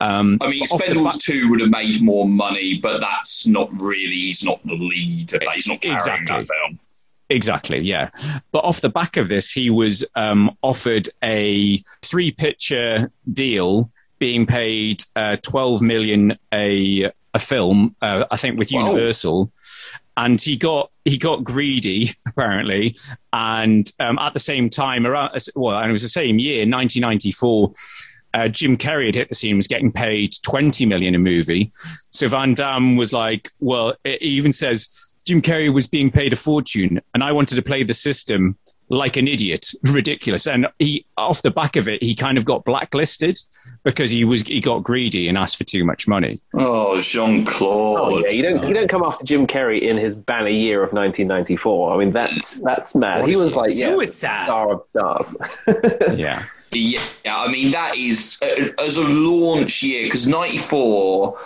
[0.00, 3.00] Um, I mean, but off the Expendables back- 2 would have made more money, but
[3.00, 5.32] that's not really, he's not the lead.
[5.56, 6.26] He's not carrying Exactly.
[6.36, 6.78] that film.
[7.34, 8.10] Exactly, yeah.
[8.52, 14.46] But off the back of this, he was um, offered a three picture deal, being
[14.46, 17.96] paid uh, twelve million a a film.
[18.00, 19.50] Uh, I think with Universal,
[20.16, 22.96] and he got he got greedy apparently,
[23.32, 27.00] and um, at the same time around well, and it was the same year, nineteen
[27.00, 27.74] ninety four.
[28.32, 31.70] Uh, Jim Carrey had hit the scene, was getting paid 20 million a movie.
[32.10, 36.36] So Van Damme was like, well, it even says Jim Carrey was being paid a
[36.36, 38.58] fortune, and I wanted to play the system
[38.90, 40.46] like an idiot, ridiculous.
[40.46, 43.38] And he, off the back of it, he kind of got blacklisted
[43.82, 46.40] because he was he got greedy and asked for too much money.
[46.54, 48.00] Oh, Jean Claude.
[48.00, 50.92] Oh yeah, you don't you don't come after Jim Carrey in his banner year of
[50.92, 51.94] 1994.
[51.94, 53.26] I mean that's that's mad.
[53.26, 54.44] He was like yeah, Suicide.
[54.44, 55.36] star of stars.
[56.16, 56.44] yeah.
[56.72, 61.38] Yeah, I mean that is uh, as a launch year because '94,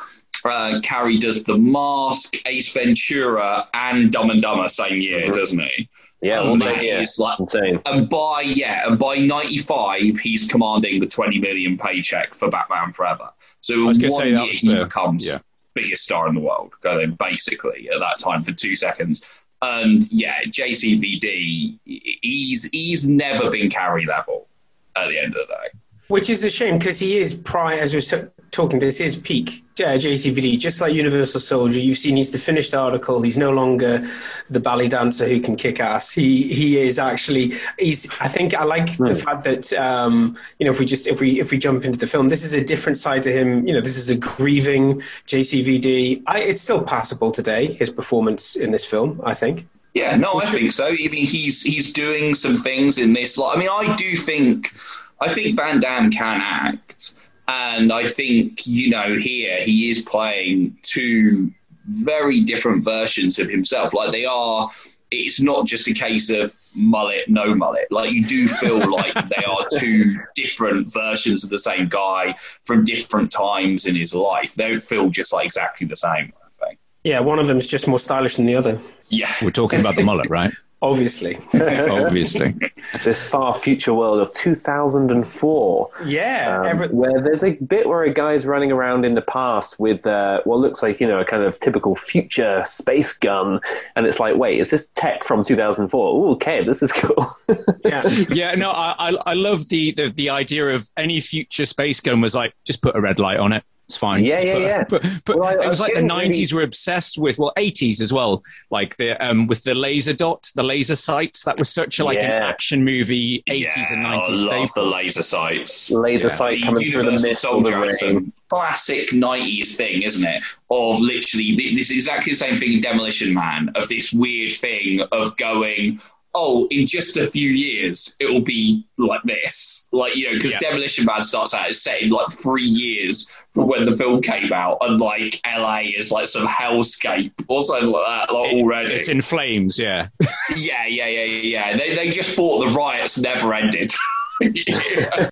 [0.44, 5.88] uh, Carrey does the Mask, Ace Ventura, and Dumb and Dumber same year, doesn't he?
[6.20, 7.80] Yeah, and well, that yeah, is like, insane.
[7.86, 13.30] and by yeah, and by '95, he's commanding the 20 million paycheck for Batman Forever.
[13.60, 15.38] So in was one say year, was he the- becomes yeah.
[15.74, 19.24] biggest star in the world, going basically at that time for two seconds.
[19.62, 24.48] And yeah, JCVD, he's he's never been Carrey level
[24.96, 25.78] at the end of the day.
[26.08, 29.94] Which is a shame because he is prior, as we're talking, this is peak uh,
[29.96, 31.80] JCVD, just like Universal Soldier.
[31.80, 33.22] You've seen he's the finished article.
[33.22, 34.08] He's no longer
[34.50, 36.12] the ballet dancer who can kick ass.
[36.12, 37.52] He he is actually.
[37.78, 38.08] He's.
[38.20, 41.40] I think I like the fact that um, you know if we just if we
[41.40, 43.66] if we jump into the film, this is a different side to him.
[43.66, 46.22] You know, this is a grieving JCVD.
[46.26, 47.72] I, it's still passable today.
[47.72, 49.66] His performance in this film, I think.
[49.94, 50.86] Yeah, no, I think so.
[50.86, 53.38] I mean, he's he's doing some things in this.
[53.38, 54.72] Like, I mean, I do think,
[55.20, 57.16] I think Van Damme can act,
[57.48, 61.52] and I think you know here he is playing two
[61.86, 63.94] very different versions of himself.
[63.94, 64.70] Like they are.
[65.10, 67.90] It's not just a case of mullet, no mullet.
[67.90, 72.34] Like you do feel like they are two different versions of the same guy
[72.64, 74.54] from different times in his life.
[74.54, 76.30] They don't feel just like exactly the same.
[76.44, 76.78] I think.
[77.04, 78.80] Yeah, one of them's just more stylish than the other.
[79.08, 80.52] Yeah, We're talking about the mullet, right?
[80.80, 81.36] Obviously.
[81.54, 82.54] Obviously.
[83.02, 85.88] this far future world of 2004.
[86.04, 89.78] Yeah, um, every- where there's a bit where a guy's running around in the past
[89.80, 93.60] with uh, what looks like you know a kind of typical future space gun,
[93.96, 96.00] and it's like, wait, is this tech from 2004?
[96.00, 97.36] Oh, okay, this is cool.
[97.84, 98.54] yeah, yeah.
[98.54, 102.34] No, I, I I love the, the the idea of any future space gun was
[102.34, 103.64] like just put a red light on it.
[103.88, 104.22] It's fine.
[104.22, 104.84] Yeah, yeah, put- yeah.
[104.90, 107.38] But, but Well, I- it was I like the didn't really- '90s were obsessed with,
[107.38, 111.44] well, '80s as well, like the um with the laser dot, the laser sights.
[111.44, 114.84] That was such a like an action movie '80s and I '90s love staple.
[114.84, 115.90] the laser sights.
[115.90, 116.34] Laser Yeah.
[116.34, 118.32] sight coming through the Universal mist of the Soldier is a rain.
[118.48, 120.42] classic 90s thing, isn't it?
[120.70, 125.00] Of literally, this is exactly the same thing in Demolition Man, of this weird thing
[125.12, 126.00] of going,
[126.34, 129.88] oh, in just a few years, it will be like this.
[129.92, 130.58] Like, you know, because Yeah.
[130.60, 134.52] Demolition Man starts out, it's set in like three years from when the film came
[134.52, 138.94] out, and like LA is like some hellscape or something like that, like already.
[138.94, 139.78] It's in flames.
[139.78, 140.08] Yeah.
[140.56, 141.76] yeah, yeah, yeah, yeah, yeah.
[141.76, 143.92] They, they just thought the riots never ended.
[144.40, 145.30] Yeah.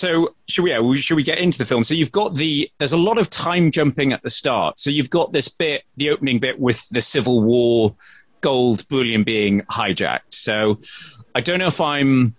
[0.00, 0.70] So, should we?
[0.70, 1.84] Yeah, should we get into the film?
[1.84, 4.78] So you've got the there's a lot of time jumping at the start.
[4.78, 7.94] So you've got this bit, the opening bit with the Civil War
[8.40, 10.30] gold bullion being hijacked.
[10.30, 10.80] So
[11.34, 12.34] I don't know if I'm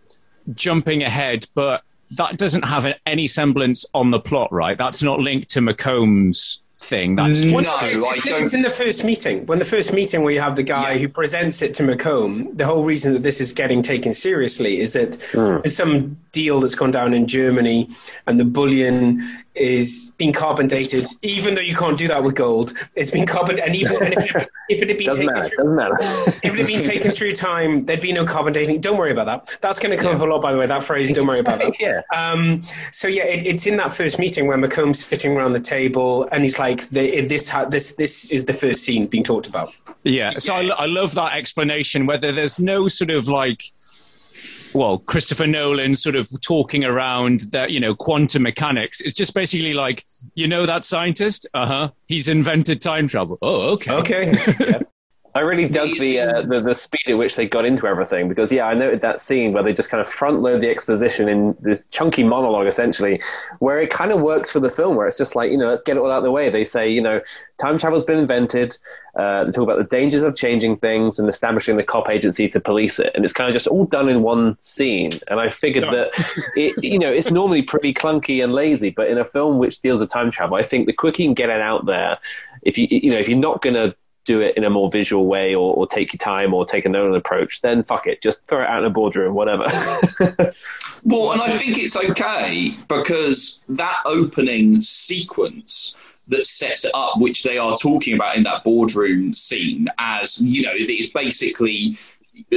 [0.55, 1.83] jumping ahead, but
[2.17, 4.75] that doesn't have any semblance on the plot, right?
[4.75, 7.15] That's not linked to McComb's thing.
[7.15, 9.45] That's no, just it's, it's, in the first meeting.
[9.45, 10.97] When the first meeting where you have the guy yeah.
[10.99, 14.93] who presents it to McComb, the whole reason that this is getting taken seriously is
[14.93, 15.61] that mm.
[15.61, 17.89] there's some deal that's gone down in Germany,
[18.27, 19.21] and the bullion
[19.55, 22.73] is being carbon dated, even though you can't do that with gold.
[22.95, 25.49] It's been carbon, and even and if, it, if it had been doesn't taken matter,
[25.49, 26.39] through, matter.
[26.43, 28.81] if it had been taken through time, there'd be no carbon dating.
[28.81, 29.57] Don't worry about that.
[29.61, 30.21] That's going to come yeah.
[30.21, 30.65] up a lot, by the way.
[30.65, 32.01] That phrase, "Don't worry about that." yeah.
[32.13, 32.61] Um,
[32.91, 36.43] so yeah, it, it's in that first meeting where McComb's sitting around the table, and
[36.43, 40.31] he's like, the, "This ha- this this is the first scene being talked about." Yeah.
[40.31, 42.05] So I, I love that explanation.
[42.05, 43.63] Whether there's no sort of like
[44.73, 49.01] well, Christopher Nolan sort of talking around that, you know, quantum mechanics.
[49.01, 50.05] It's just basically like,
[50.35, 51.47] you know, that scientist?
[51.53, 51.89] Uh huh.
[52.07, 53.37] He's invented time travel.
[53.41, 53.91] Oh, okay.
[53.91, 54.55] Okay.
[54.59, 54.79] yeah.
[55.33, 58.51] I really dug the, uh, the, the speed at which they got into everything because
[58.51, 61.55] yeah, I noted that scene where they just kind of front load the exposition in
[61.61, 63.21] this chunky monologue essentially,
[63.59, 65.83] where it kind of works for the film, where it's just like you know let's
[65.83, 66.49] get it all out of the way.
[66.49, 67.21] They say you know
[67.59, 68.77] time travel's been invented.
[69.15, 72.59] Uh, they talk about the dangers of changing things and establishing the cop agency to
[72.59, 75.11] police it, and it's kind of just all done in one scene.
[75.29, 75.91] And I figured no.
[75.91, 76.11] that
[76.57, 80.01] it you know it's normally pretty clunky and lazy, but in a film which deals
[80.01, 82.17] with time travel, I think the quicker you can get it out there,
[82.63, 85.55] if you you know if you're not gonna do it in a more visual way
[85.55, 88.61] or, or take your time or take a Nolan approach, then fuck it, just throw
[88.61, 89.63] it out in a boardroom, whatever.
[91.03, 97.43] well, and I think it's okay because that opening sequence that sets it up, which
[97.43, 101.97] they are talking about in that boardroom scene, as you know, it's basically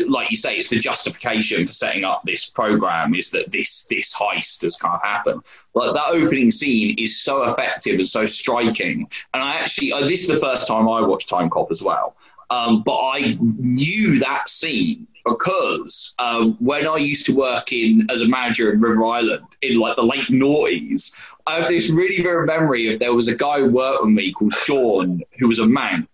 [0.06, 4.14] like you say, it's the justification for setting up this program is that this this
[4.14, 5.42] heist has kind of happened.
[5.74, 9.08] Like that opening scene is so effective and so striking.
[9.32, 12.16] And I actually, uh, this is the first time I watched Time Cop as well.
[12.50, 18.20] Um, but I knew that scene because um, when I used to work in as
[18.20, 22.46] a manager in River Island in like the late noughties, I have this really vivid
[22.46, 25.66] memory of there was a guy who worked with me called Sean who was a
[25.66, 26.06] Manc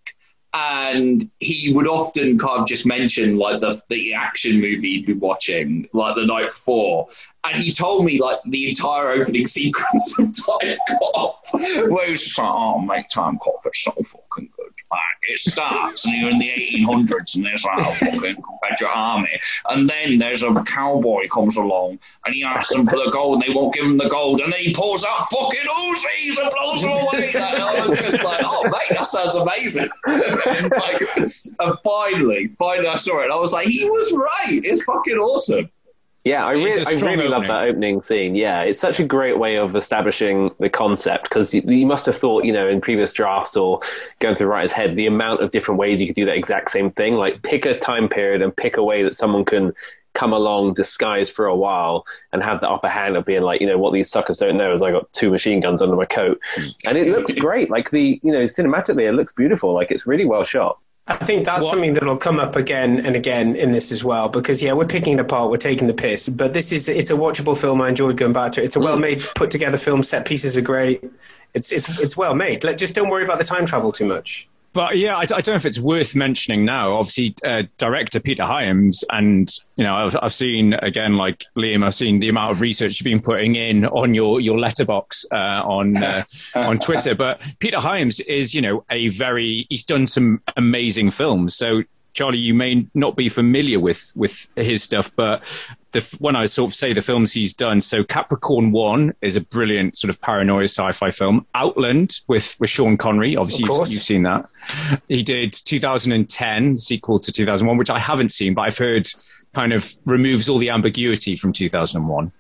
[0.53, 5.21] and he would often kind of just mention like the the action movie he'd been
[5.21, 7.09] watching like the night before,
[7.45, 12.23] and he told me like the entire opening sequence of Time Cop, where he was
[12.23, 16.39] just like, "Oh, mate, Time Cop so fucking good." Like it starts and you're in
[16.39, 21.57] the 1800s and there's like a fucking Confederate army, and then there's a cowboy comes
[21.57, 24.41] along and he asks them for the gold and they won't give him the gold,
[24.41, 27.31] and then he pulls out fucking Uzis and blows them away.
[27.35, 32.89] and I was just like, "Oh, mate, that sounds amazing." and, like, and finally, finally,
[32.89, 33.25] I saw it.
[33.25, 34.61] And I was like, "He was right.
[34.65, 35.71] It's fucking awesome."
[36.25, 38.35] Yeah, I really, I really love that opening scene.
[38.35, 42.17] Yeah, it's such a great way of establishing the concept because you, you, must have
[42.17, 43.81] thought, you know, in previous drafts or
[44.19, 46.71] going through the writer's head, the amount of different ways you could do that exact
[46.73, 47.15] same thing.
[47.15, 49.73] Like pick a time period and pick a way that someone can
[50.13, 53.67] come along disguised for a while and have the upper hand of being like, you
[53.67, 56.39] know, what these suckers don't know is I got two machine guns under my coat,
[56.85, 57.71] and it looks great.
[57.71, 59.73] Like the, you know, cinematically, it looks beautiful.
[59.73, 60.79] Like it's really well shot.
[61.07, 61.73] I think that's what?
[61.73, 65.15] something that'll come up again and again in this as well because yeah, we're picking
[65.15, 67.81] it apart, we're taking the piss, but this is it's a watchable film.
[67.81, 68.67] I enjoyed going back to it.
[68.67, 68.85] It's a mm.
[68.85, 70.03] well-made, put together film.
[70.03, 71.03] Set pieces are great.
[71.55, 72.63] It's it's it's well made.
[72.63, 74.49] Let, just don't worry about the time travel too much.
[74.73, 76.95] But yeah, I, I, don't know if it's worth mentioning now.
[76.95, 81.95] Obviously, uh, director Peter Hyams, and you know, I've, I've, seen again, like Liam, I've
[81.95, 85.97] seen the amount of research you've been putting in on your your Letterboxd uh, on
[85.97, 87.17] uh, on Twitter.
[87.17, 91.57] But Peter Hyams is, you know, a very he's done some amazing films.
[91.57, 95.43] So Charlie, you may not be familiar with with his stuff, but
[95.93, 99.41] the, when I sort of say the films he's done, so Capricorn One is a
[99.41, 101.47] brilliant sort of paranoia sci-fi film.
[101.55, 104.49] Outland with with Sean Connery, obviously you've, you've, seen that.
[105.09, 109.09] He did 2010 sequel to 2001, which I haven't seen, but I've heard
[109.53, 112.33] kind of removes all the ambiguity from 2001.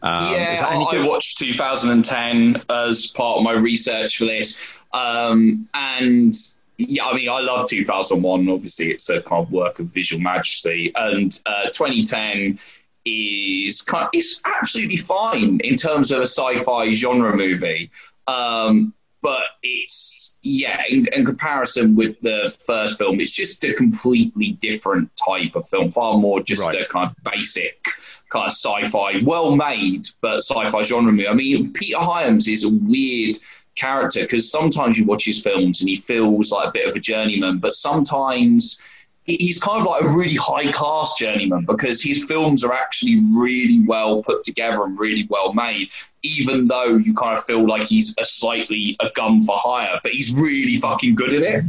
[0.00, 6.34] Um, yeah, I watched 2010 as part of my research for this, um, and
[6.78, 8.48] yeah, I mean, I love 2001.
[8.48, 12.60] Obviously, it's a kind of work of visual majesty, and uh, 2010
[13.08, 17.90] is kind of, it's absolutely fine in terms of a sci-fi genre movie.
[18.26, 24.52] Um, but it's yeah, in, in, comparison with the first film, it's just a completely
[24.52, 26.82] different type of film, far more just right.
[26.82, 27.84] a kind of basic
[28.28, 31.26] kind of sci-fi, well made, but sci-fi genre movie.
[31.26, 33.38] I mean, Peter Hyams is a weird
[33.74, 37.00] character because sometimes you watch his films and he feels like a bit of a
[37.00, 38.82] journeyman, but sometimes
[39.28, 43.84] he's kind of like a really high class journeyman because his films are actually really
[43.86, 45.90] well put together and really well made,
[46.22, 50.12] even though you kind of feel like he's a slightly a gun for hire, but
[50.12, 51.64] he's really fucking good at it.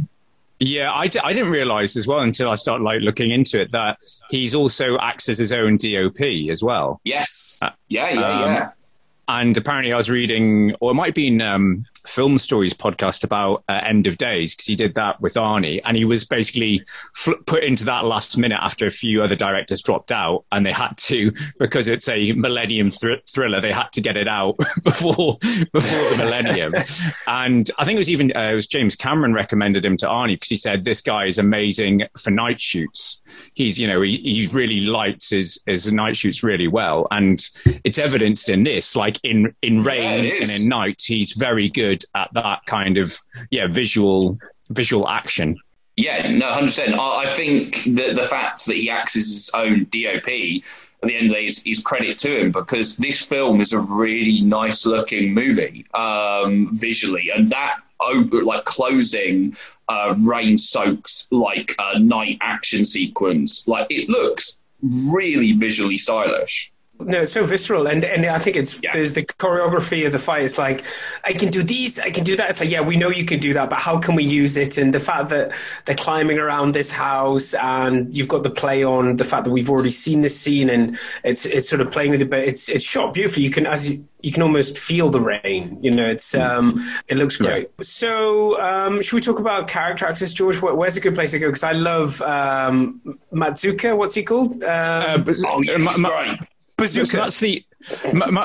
[0.62, 3.70] Yeah, I d- I didn't realize as well until I started like looking into it
[3.70, 3.98] that
[4.28, 7.00] he's also acts as his own DOP as well.
[7.04, 7.60] Yes.
[7.62, 8.70] Yeah, yeah, Um, yeah.
[9.26, 13.62] And apparently, I was reading, or it might have been um, Film Stories podcast about
[13.68, 16.82] uh, End of Days because he did that with Arnie, and he was basically
[17.14, 20.72] fl- put into that last minute after a few other directors dropped out, and they
[20.72, 23.60] had to because it's a Millennium thr- thriller.
[23.60, 25.38] They had to get it out before
[25.72, 26.74] before the Millennium,
[27.26, 30.36] and I think it was even uh, it was James Cameron recommended him to Arnie
[30.36, 33.22] because he said this guy is amazing for night shoots.
[33.54, 37.40] He's you know he, he really lights his his night shoots really well, and
[37.84, 38.96] it's evidenced in this.
[38.96, 43.18] Like in in rain it and in night, he's very good at that kind of
[43.50, 44.38] yeah visual
[44.68, 45.56] visual action.
[45.96, 46.94] Yeah, no, hundred percent.
[46.94, 50.28] I, I think that the fact that he acts as his own DOP
[51.02, 53.72] at the end of the day is, is credit to him because this film is
[53.72, 59.56] a really nice looking movie um, visually, and that over, like closing
[59.88, 66.72] uh, rain soaks like a night action sequence, like it looks really visually stylish.
[67.00, 70.44] No, it's so visceral, and and I think it's there's the choreography of the fight.
[70.44, 70.84] It's like
[71.24, 72.50] I can do these, I can do that.
[72.50, 74.78] It's like yeah, we know you can do that, but how can we use it?
[74.78, 75.52] And the fact that
[75.84, 79.70] they're climbing around this house, and you've got the play on the fact that we've
[79.70, 82.84] already seen this scene, and it's it's sort of playing with it, but it's it's
[82.84, 83.44] shot beautifully.
[83.44, 85.78] You can as you, you can almost feel the rain.
[85.82, 86.74] You know, it's um
[87.08, 87.70] it looks great.
[87.80, 90.60] So um, should we talk about character actors, George?
[90.60, 91.48] Where's a good place to go?
[91.48, 93.00] Because I love um,
[93.32, 93.96] Matsuka.
[93.96, 94.62] What's he called?
[94.62, 96.36] Uh, oh, yeah, Ma- he's ma-
[96.80, 97.06] great.
[97.06, 97.64] So that's the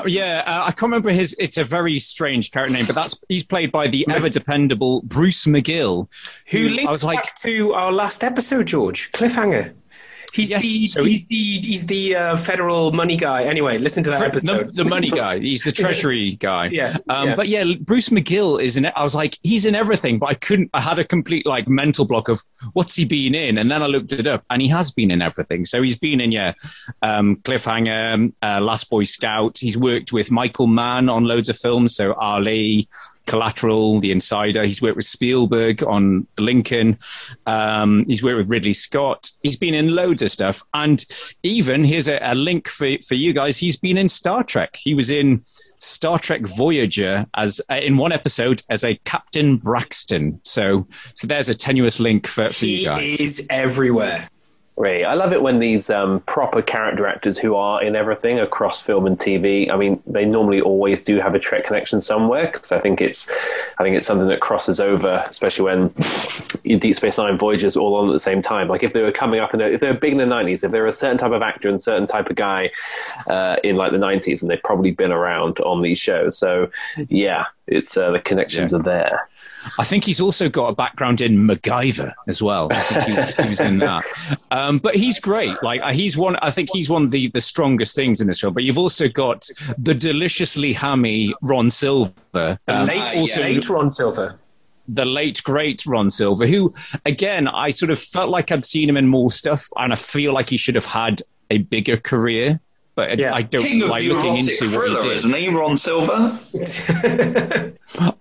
[0.06, 0.42] yeah.
[0.46, 1.36] Uh, I can't remember his.
[1.38, 5.46] It's a very strange character name, but that's he's played by the ever dependable Bruce
[5.46, 6.08] McGill,
[6.48, 9.74] who I links was like, back to our last episode, George Cliffhanger.
[10.36, 13.44] He's Yes, the so he's the he's the uh, federal money guy.
[13.44, 14.74] Anyway, listen to that the, episode.
[14.74, 15.38] the money guy.
[15.38, 16.66] He's the treasury guy.
[16.66, 17.34] Yeah, Um, yeah.
[17.36, 18.92] But yeah, Bruce McGill is in it.
[18.94, 20.68] I was like, he's in everything, but I couldn't.
[20.74, 22.42] I had a complete like mental block of
[22.74, 25.22] what's he been in, and then I looked it up, and he has been in
[25.22, 25.64] everything.
[25.64, 26.52] So he's been in yeah,
[27.00, 29.56] um, Cliffhanger, uh, Last Boy Scout.
[29.58, 31.96] He's worked with Michael Mann on loads of films.
[31.96, 32.88] So Ali.
[33.26, 34.64] Collateral, The Insider.
[34.64, 36.98] He's worked with Spielberg on Lincoln.
[37.46, 39.30] Um, he's worked with Ridley Scott.
[39.42, 40.62] He's been in loads of stuff.
[40.72, 41.04] And
[41.42, 43.58] even here's a, a link for, for you guys.
[43.58, 44.76] He's been in Star Trek.
[44.76, 45.42] He was in
[45.78, 50.40] Star Trek Voyager as uh, in one episode as a Captain Braxton.
[50.44, 53.02] So so there's a tenuous link for, for he you guys.
[53.02, 54.28] He is everywhere.
[54.78, 55.04] Right.
[55.04, 59.06] I love it when these um, proper character actors who are in everything across film
[59.06, 59.70] and TV.
[59.70, 63.26] I mean, they normally always do have a Trek connection somewhere because I think it's,
[63.78, 65.94] I think it's something that crosses over, especially when
[66.78, 68.68] Deep Space Nine Voyager's all on at the same time.
[68.68, 70.62] Like if they were coming up in, the, if they were big in the nineties,
[70.62, 72.70] if they were a certain type of actor and certain type of guy
[73.28, 76.36] uh, in like the nineties, and they've probably been around on these shows.
[76.36, 76.70] So
[77.08, 79.28] yeah, it's uh, the connections are there.
[79.78, 82.68] I think he's also got a background in MacGyver as well.
[82.70, 84.04] I think he was, he was in that.
[84.50, 85.62] Um, but he's great.
[85.62, 86.36] Like uh, he's one.
[86.36, 88.54] I think he's one of the, the strongest things in this film.
[88.54, 89.48] But you've also got
[89.78, 92.58] the deliciously hammy Ron Silver.
[92.68, 94.38] Um, late, also- late Ron Silver.
[94.88, 96.72] the late great Ron Silver, who
[97.04, 100.32] again I sort of felt like I'd seen him in more stuff, and I feel
[100.32, 102.60] like he should have had a bigger career.
[102.96, 105.12] But I don't King like looking erotic into what he thriller, did.
[105.12, 106.40] isn't he, Ron Silver?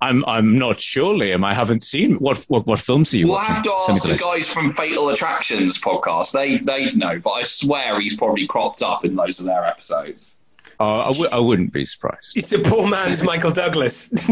[0.01, 1.45] I'm I'm not sure, Liam.
[1.45, 3.53] I haven't seen what what, what films are you We'll watching?
[3.55, 4.23] have to ask the the list.
[4.25, 6.33] guys from Fatal Attractions podcast.
[6.33, 10.35] They they know, but I swear he's probably cropped up in loads of their episodes.
[10.77, 12.31] Oh, I w- I wouldn't be surprised.
[12.33, 14.09] He's a poor man's Michael Douglas.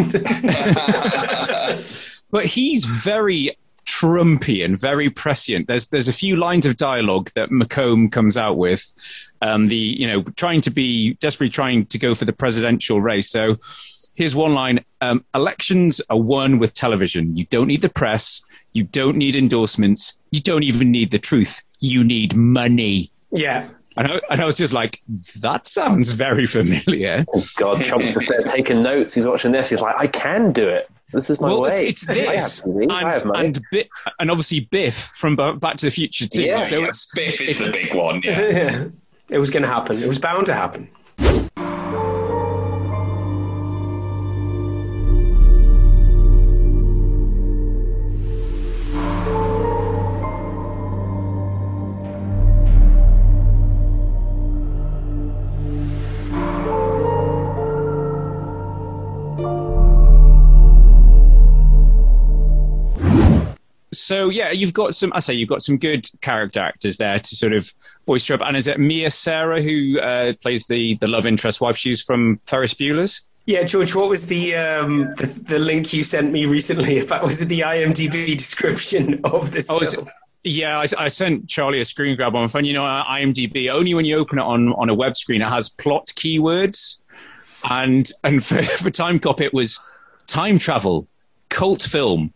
[2.32, 5.68] but he's very Trumpy and very prescient.
[5.68, 8.94] There's there's a few lines of dialogue that McComb comes out with.
[9.42, 13.30] Um, the you know trying to be desperately trying to go for the presidential race.
[13.30, 13.58] So
[14.16, 17.36] here's one line: um, Elections are won with television.
[17.36, 18.44] You don't need the press.
[18.72, 20.18] You don't need endorsements.
[20.32, 21.64] You don't even need the truth.
[21.80, 23.12] You need money.
[23.32, 23.68] yeah.
[23.96, 25.04] And I, and I was just like,
[25.42, 27.26] that sounds very familiar.
[27.32, 29.14] Oh God, Trump's just there taking notes.
[29.14, 29.70] He's watching this.
[29.70, 30.90] He's like, I can do it.
[31.14, 31.88] This is my well, way.
[31.88, 32.92] it's, it's I have this, TV.
[32.92, 33.46] I have and, money.
[33.48, 33.90] and, Bi-
[34.20, 36.44] and obviously Biff from Back to the Future too.
[36.44, 38.22] Yeah, so yeah, it's Biff is it's- the big one.
[38.24, 38.50] Yeah.
[38.50, 38.86] yeah.
[39.30, 40.04] It was going to happen.
[40.04, 40.90] It was bound to happen.
[64.04, 65.12] So yeah, you've got some.
[65.14, 67.74] I say you've got some good character actors there to sort of
[68.06, 68.42] voice up.
[68.42, 71.78] And is it Mia Sara who uh, plays the the love interest wife?
[71.78, 73.22] She's from Ferris Bueller's.
[73.46, 77.24] Yeah, George, what was the, um, the the link you sent me recently about?
[77.24, 80.10] Was it the IMDb description of this Oh, film?
[80.44, 82.66] yeah, I, I sent Charlie a screen grab on my phone.
[82.66, 85.70] You know, IMDb only when you open it on on a web screen, it has
[85.70, 87.00] plot keywords,
[87.70, 89.80] and and for, for time cop, it was
[90.28, 91.08] time travel,
[91.50, 92.34] cult film,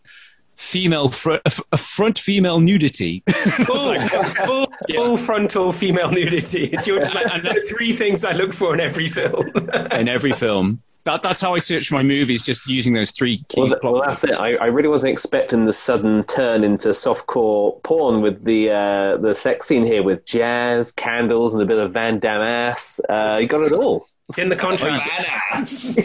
[0.58, 1.36] female fr-
[1.72, 3.22] a front female nudity.
[3.64, 3.98] full,
[4.44, 6.76] full, full frontal female nudity.
[6.82, 9.50] George is like, the three things I look for in every film.
[9.92, 10.82] in every film.
[11.04, 14.24] That, that's how I search my movies, just using those three key Well, well, that's
[14.24, 14.32] it.
[14.32, 19.34] I, I really wasn't expecting the sudden turn into softcore porn with the uh, the
[19.34, 23.00] sex scene here with jazz, candles, and a bit of Van Damme ass.
[23.08, 24.06] Uh, you got it all.
[24.28, 25.10] It's in the contract.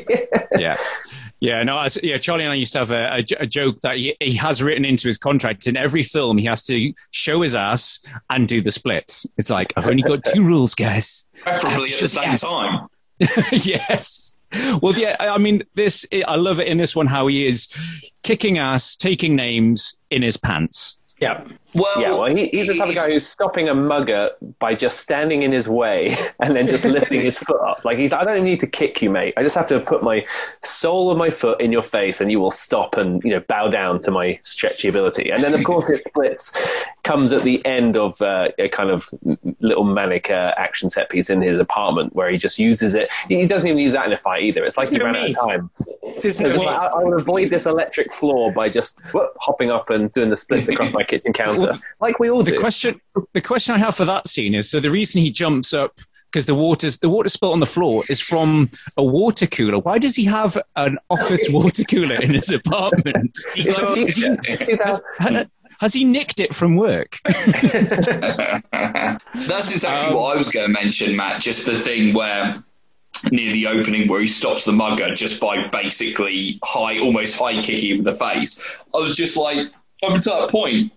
[0.08, 0.48] yeah.
[0.58, 0.76] Yeah,
[1.64, 2.18] no, as, yeah.
[2.18, 5.10] Charlie and I used to have a a joke that he, he has written into
[5.10, 5.68] his contract.
[5.68, 9.28] In every film, he has to show his ass and do the splits.
[9.38, 11.28] It's like I've only got two rules, guys.
[11.46, 12.88] I Preferably at the same time.
[13.52, 14.38] yes.
[14.82, 15.18] Well, yeah.
[15.20, 16.06] I I mean, this.
[16.26, 17.68] I love it in this one how he is
[18.24, 20.98] kicking ass, taking names in his pants.
[21.20, 21.44] Yeah.
[21.76, 25.00] Well, yeah, well, he, he's the type of guy who's stopping a mugger by just
[25.00, 27.84] standing in his way and then just lifting his foot up.
[27.84, 29.34] Like he's, I don't even need to kick you, mate.
[29.38, 30.26] I just have to put my
[30.62, 33.70] sole of my foot in your face, and you will stop and you know bow
[33.70, 35.30] down to my stretchy ability.
[35.32, 36.52] And then, of course, it splits.
[37.04, 39.10] Comes at the end of uh, a kind of
[39.60, 43.12] little manic uh, action set piece in his apartment where he just uses it.
[43.28, 44.64] He doesn't even use that in a fight either.
[44.64, 45.70] It's like There's he no ran out of time.
[46.22, 46.66] There's no It's need.
[46.66, 50.30] like, I, I will avoid this electric floor by just whoop, hopping up and doing
[50.30, 51.63] the splits across my kitchen counter,
[52.02, 52.60] like we all The do.
[52.60, 52.98] question,
[53.34, 56.00] the question I have for that scene is: so the reason he jumps up
[56.32, 59.78] because the water's the water spilt on the floor is from a water cooler.
[59.80, 63.38] Why does he have an office water cooler in his apartment?
[63.56, 64.26] Is he-
[64.78, 65.46] has, ha-
[65.80, 67.20] has he nicked it from work?
[68.74, 71.42] That's exactly what I was going to mention, Matt.
[71.42, 72.64] Just the thing where
[73.32, 77.92] near the opening where he stops the mugger just by basically high, almost high kicking
[77.92, 78.84] him in the face.
[78.94, 79.68] I was just like,
[80.04, 80.92] up to that point,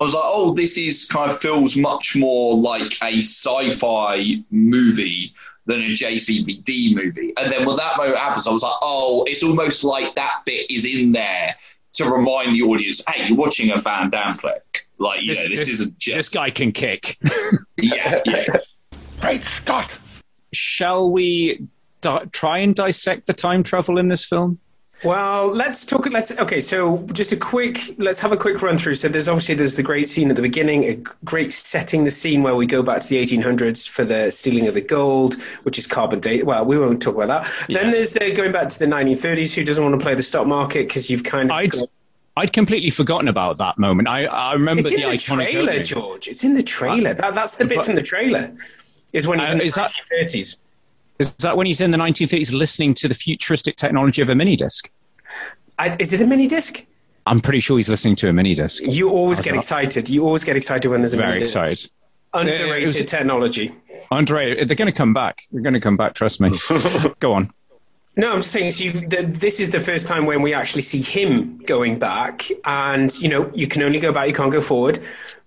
[0.00, 5.34] I was like, oh, this is kind of feels much more like a sci-fi movie
[5.66, 7.34] than a JCVD movie.
[7.36, 10.70] And then when that moment happens, I was like, oh, it's almost like that bit
[10.70, 11.56] is in there
[11.94, 14.86] to remind the audience, hey, you're watching a Van Damme flick.
[14.98, 17.18] Like, you know, this, isn't just this guy can kick.
[17.76, 18.44] yeah, yeah.
[19.20, 19.92] Great Scott!
[20.52, 21.66] Shall we
[22.00, 24.58] di- try and dissect the time travel in this film?
[25.04, 26.10] Well, let's talk.
[26.12, 26.60] Let's okay.
[26.60, 27.94] So, just a quick.
[27.98, 28.94] Let's have a quick run through.
[28.94, 30.94] So, there's obviously there's the great scene at the beginning, a
[31.24, 34.74] great setting the scene where we go back to the 1800s for the stealing of
[34.74, 36.44] the gold, which is carbon date.
[36.46, 37.52] Well, we won't talk about that.
[37.68, 39.54] Then there's the going back to the 1930s.
[39.54, 41.56] Who doesn't want to play the stock market because you've kind of.
[41.56, 41.74] I'd,
[42.36, 44.08] I'd completely forgotten about that moment.
[44.08, 45.84] I, I remember it's the in the trailer, opening.
[45.84, 46.26] George.
[46.28, 47.14] It's in the trailer.
[47.14, 48.52] That, that's the bit But- from the trailer.
[49.14, 50.58] Is when he's Uh, in the is that- 1930s.
[51.18, 54.56] Is that when he's in the 1930s listening to the futuristic technology of a mini
[54.56, 54.90] disc?
[55.98, 56.84] Is it a mini disc?
[57.26, 58.82] I'm pretty sure he's listening to a mini disc.
[58.84, 59.56] You always How's get that?
[59.58, 60.08] excited.
[60.08, 61.54] You always get excited when there's a Very mini disc.
[61.54, 61.92] Very excited.
[62.34, 63.74] Underrated was- technology.
[64.10, 65.42] Andre, they're going to come back.
[65.52, 66.14] They're going to come back.
[66.14, 66.58] Trust me.
[67.20, 67.52] Go on.
[68.18, 68.72] No, I'm just saying.
[68.72, 72.48] So you, th this is the first time when we actually see him going back,
[72.64, 74.26] and you know you can only go back.
[74.26, 74.98] You can't go forward.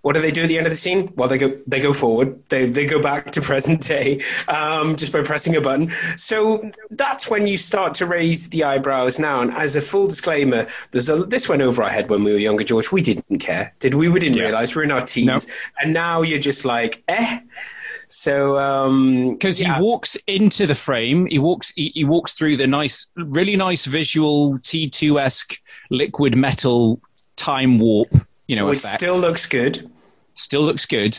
[0.03, 1.11] What do they do at the end of the scene?
[1.17, 2.28] Well, they go they go forward.
[2.47, 5.91] They they go back to present day um, just by pressing a button.
[6.15, 9.41] So that's when you start to raise the eyebrows now.
[9.41, 12.39] And as a full disclaimer, there's a, this went over our head when we were
[12.39, 12.89] younger, George.
[12.89, 14.07] We didn't care, did we?
[14.07, 15.45] We didn't realize we're in our teens,
[15.82, 17.41] and now you're just like, eh.
[18.12, 22.68] So um, because he walks into the frame, he walks he, he walks through the
[22.68, 25.55] nice, really nice visual T2 esque
[25.89, 26.99] liquid metal
[27.38, 28.09] time warp.
[28.47, 28.99] You know, which effect.
[28.99, 29.89] still looks good.
[30.36, 31.18] still looks good.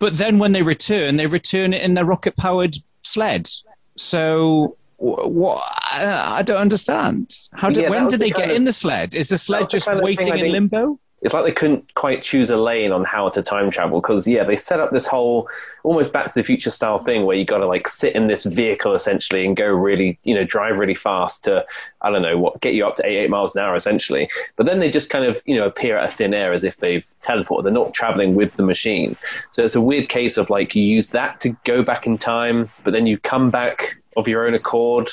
[0.00, 3.48] But then when they return, they return it in their rocket powered sled.
[3.96, 5.62] So what?
[5.92, 7.36] I, I don't understand.
[7.52, 9.14] How did, Yeah, when did the they get of- in the sled?
[9.14, 10.98] Is the sled the just kind of thing waiting in limbo?
[11.22, 14.44] It's like they couldn't quite choose a lane on how to time travel because yeah,
[14.44, 15.48] they set up this whole
[15.84, 18.44] almost Back to the Future style thing where you got to like sit in this
[18.44, 21.64] vehicle essentially and go really, you know, drive really fast to
[22.00, 24.28] I don't know what get you up to eight eight miles an hour essentially.
[24.56, 26.78] But then they just kind of you know appear out of thin air as if
[26.78, 27.64] they've teleported.
[27.64, 29.16] They're not traveling with the machine.
[29.52, 32.70] So it's a weird case of like you use that to go back in time,
[32.82, 35.10] but then you come back of your own accord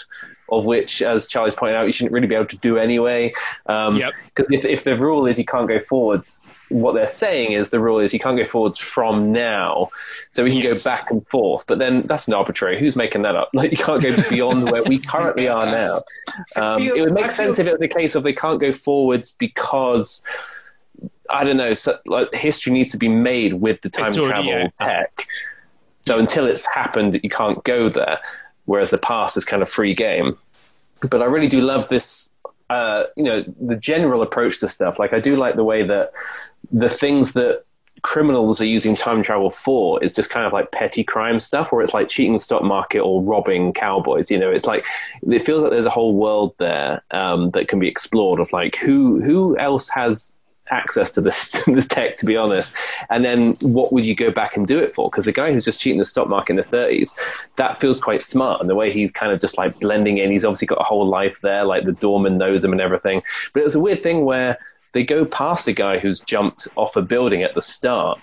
[0.52, 3.34] of which, as Charlie's pointed out, you shouldn't really be able to do anyway.
[3.66, 7.80] Because if, if the rule is you can't go forwards, what they're saying is the
[7.80, 9.90] rule is you can't go forwards from now,
[10.32, 11.66] so we can go back and forth.
[11.68, 12.80] But then that's an arbitrary.
[12.80, 13.50] Who's making that up?
[13.60, 16.04] Like you can't go beyond where we currently are now.
[16.56, 18.34] Um, feel- it would make I sense feel- if it was a case of they
[18.34, 20.24] can't go forwards because
[21.30, 21.74] I don't know.
[21.74, 24.68] So, like, history needs to be made with the time already- travel yeah.
[24.82, 25.28] tech.
[26.02, 28.20] So until it's happened, you can't go there.
[28.70, 30.38] Whereas the past is kind of free game.
[31.10, 32.30] But I really do love this.
[32.70, 35.00] Uh, you know, the general approach to stuff.
[35.00, 36.12] Like I do like the way that
[36.72, 37.64] the things that
[38.04, 41.82] criminals are using time travel for is just kind of like petty crime stuff, where
[41.82, 44.30] it's like cheating the stock market or robbing cowboys.
[44.30, 44.86] You know, it's like
[45.24, 48.76] it feels like there's a whole world there um, that can be explored of like
[48.76, 50.32] who who else has
[50.72, 52.74] access to this this tech to be honest.
[53.10, 55.10] And then what would you go back and do it for?
[55.10, 57.16] Because the guy who's just cheating the stock market in the 30s
[57.56, 58.62] that feels quite smart.
[58.62, 61.08] And the way he's kind of just like blending in he's obviously got a whole
[61.08, 63.22] life there like the doorman knows him and everything.
[63.54, 64.58] But it was a weird thing where
[64.94, 68.20] they go past a guy who's jumped off a building at the start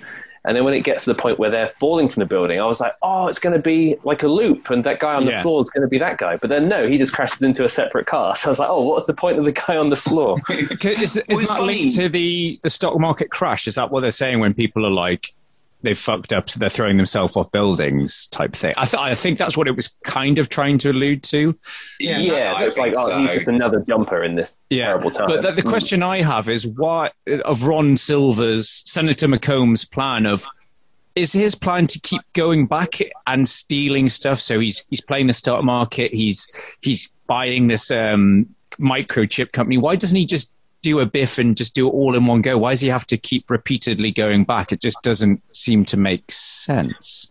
[0.46, 2.64] and then when it gets to the point where they're falling from the building, I
[2.64, 5.38] was like, oh, it's going to be like a loop, and that guy on Yeah.
[5.38, 6.36] the floor is going to be that guy.
[6.36, 8.34] But then no, he just crashes into a separate car.
[8.36, 10.38] So I was like, oh, what's the point of the guy on the floor?
[10.48, 11.74] Is, is it's that funny.
[11.74, 13.66] linked to the, the stock market crash?
[13.66, 15.28] Is that what they're saying when people are like,
[15.82, 18.74] they've fucked up, so they're throwing themselves off buildings type thing?
[18.76, 21.56] I, th- I think that's what it was kind of trying to allude to.
[22.00, 25.28] yeah, I it's like, think oh, he's just another jumper in this terrible time.
[25.28, 27.10] But the, the question I have is why
[27.44, 30.46] of Ron Silver's Senator McComb's plan of
[31.14, 34.40] is his plan to keep going back and stealing stuff?
[34.40, 36.12] So he's he's playing the stock market.
[36.12, 36.46] He's
[36.82, 39.78] he's buying this um, microchip company.
[39.78, 40.52] Why doesn't he just
[40.82, 42.58] do a biff and just do it all in one go?
[42.58, 44.72] Why does he have to keep repeatedly going back?
[44.72, 47.30] It just doesn't seem to make sense.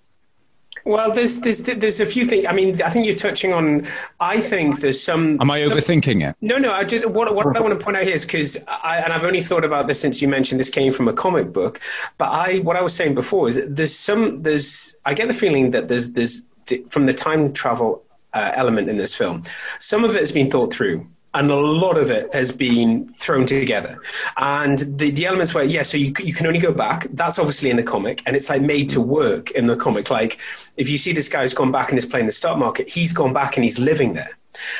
[0.85, 2.45] Well, there's there's there's a few things.
[2.45, 3.87] I mean, I think you're touching on.
[4.19, 5.41] I think there's some.
[5.41, 6.35] Am I some- overthinking it?
[6.41, 6.73] No, no.
[6.73, 9.25] I just what what I want to point out here is because I and I've
[9.25, 11.79] only thought about this since you mentioned this came from a comic book.
[12.19, 15.33] But I what I was saying before is that there's some there's I get the
[15.33, 16.43] feeling that there's there's
[16.87, 18.03] from the time travel
[18.35, 19.41] uh, element in this film,
[19.79, 21.07] some of it has been thought through.
[21.35, 24.01] And a lot of it has been thrown together,
[24.37, 27.07] and the, the elements where yeah, so you you can only go back.
[27.11, 30.09] That's obviously in the comic, and it's like made to work in the comic.
[30.09, 30.39] Like
[30.77, 33.11] if you see this guy who's gone back and is playing the stock market, he's
[33.11, 34.37] gone back and he's living there.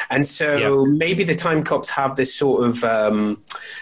[0.10, 3.42] And so maybe the time cops have this sort of um,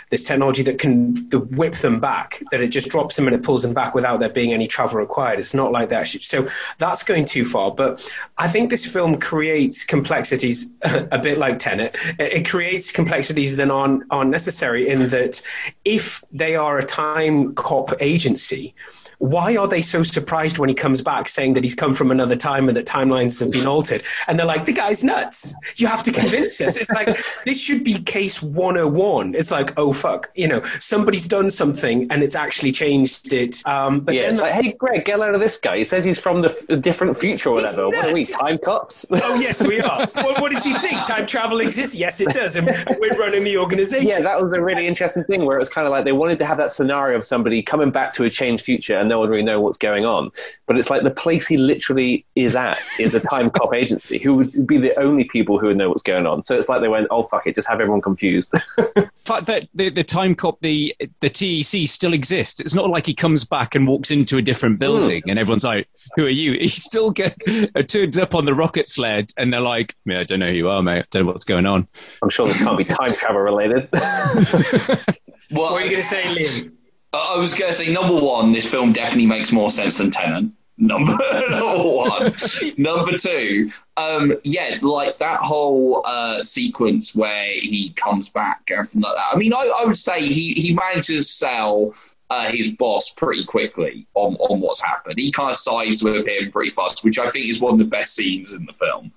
[0.09, 3.63] this technology that can whip them back, that it just drops them and it pulls
[3.63, 5.39] them back without there being any travel required.
[5.39, 6.07] It's not like that.
[6.07, 7.71] So that's going too far.
[7.71, 11.95] But I think this film creates complexities a bit like Tenet.
[12.19, 15.41] It, it creates complexities that aren't, aren't necessary in that
[15.83, 18.75] if they are a time cop agency,
[19.23, 22.35] why are they so surprised when he comes back saying that he's come from another
[22.35, 24.03] time and that timelines have been altered?
[24.27, 25.53] And they're like, the guy's nuts.
[25.77, 26.75] You have to convince us.
[26.75, 29.33] It's like, this should be case 101.
[29.33, 30.29] It's like, oh, fuck.
[30.35, 33.65] You know, somebody's done something and it's actually changed it.
[33.65, 35.77] Um, but yeah, then, it's like, hey, Greg, get out of this guy.
[35.77, 37.87] He says he's from the f- a different future or whatever.
[37.87, 39.05] What are we, time cops?
[39.11, 40.05] oh, yes, we are.
[40.15, 41.05] well, what does he think?
[41.05, 41.95] Time travel exists?
[41.95, 42.57] Yes, it does.
[42.57, 42.67] And
[42.99, 44.05] we're running the organization.
[44.05, 46.39] Yeah, that was a really interesting thing where it was kind of like they wanted
[46.39, 49.29] to have that scenario of somebody coming back to a changed future and no one
[49.29, 50.31] really know what's going on.
[50.65, 54.33] But it's like the place he literally is at is a time cop agency who
[54.35, 56.41] would be the only people who would know what's going on.
[56.41, 58.51] So it's like they went, oh, fuck it, just have everyone confused.
[59.23, 62.59] The fact that the, the time cop, the the TEC still exists.
[62.59, 65.87] It's not like he comes back and walks into a different building and everyone's like,
[66.17, 67.37] "Who are you?" He still get
[67.73, 70.57] uh, turns up on the rocket sled and they're like, "Yeah, I don't know who
[70.57, 70.99] you are, mate.
[70.99, 71.87] I don't know what's going on."
[72.21, 73.87] I'm sure this can't be time travel related.
[73.93, 76.73] Well, What are you going to say, Liam?
[77.13, 80.51] I was going to say number one, this film definitely makes more sense than Tenet.
[80.77, 81.15] Number,
[81.49, 82.33] number one,
[82.77, 89.01] number two, um, yeah, like that whole uh, sequence where he comes back and everything
[89.01, 89.35] like that.
[89.35, 91.93] I mean, I, I would say he he manages to sell
[92.31, 95.19] uh, his boss pretty quickly on on what's happened.
[95.19, 97.85] He kind of sides with him pretty fast, which I think is one of the
[97.85, 99.11] best scenes in the film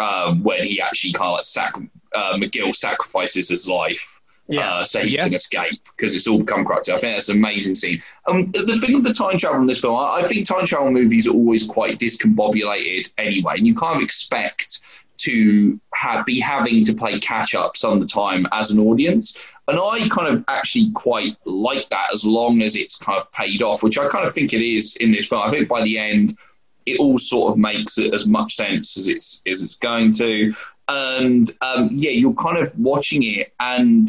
[0.00, 1.76] um, when he actually kind of like sac-
[2.12, 4.17] uh, McGill sacrifices his life
[4.56, 6.94] uh, so he can escape because it's all become corrupted.
[6.94, 8.02] I think that's an amazing scene.
[8.26, 10.64] Um, the the thing with the time travel in this film, I, I think time
[10.64, 14.80] travel movies are always quite discombobulated anyway, and you kind of expect
[15.18, 19.52] to have, be having to play catch up some of the time as an audience.
[19.66, 23.60] And I kind of actually quite like that as long as it's kind of paid
[23.60, 25.42] off, which I kind of think it is in this film.
[25.42, 26.38] I think by the end,
[26.86, 30.54] it all sort of makes as much sense as it's as it's going to.
[30.88, 34.08] And um, yeah, you're kind of watching it, and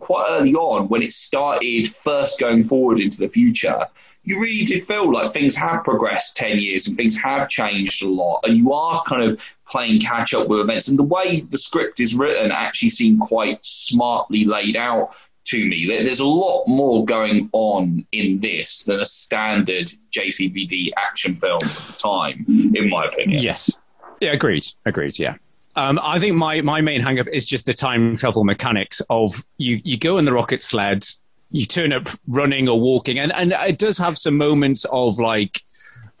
[0.00, 3.86] quite early on, when it started first going forward into the future,
[4.24, 8.08] you really did feel like things have progressed 10 years and things have changed a
[8.08, 8.40] lot.
[8.44, 10.88] And you are kind of playing catch up with events.
[10.88, 15.14] And the way the script is written actually seemed quite smartly laid out
[15.44, 15.86] to me.
[15.86, 21.86] There's a lot more going on in this than a standard JCVD action film at
[21.88, 23.42] the time, in my opinion.
[23.42, 23.72] Yes.
[24.20, 24.64] Yeah, agreed.
[24.86, 25.18] Agreed.
[25.18, 25.34] Yeah.
[25.74, 29.44] Um, I think my, my main hang up is just the time travel mechanics of
[29.56, 31.04] you, you go in the rocket sled,
[31.52, 35.60] you turn up running or walking, and and it does have some moments of like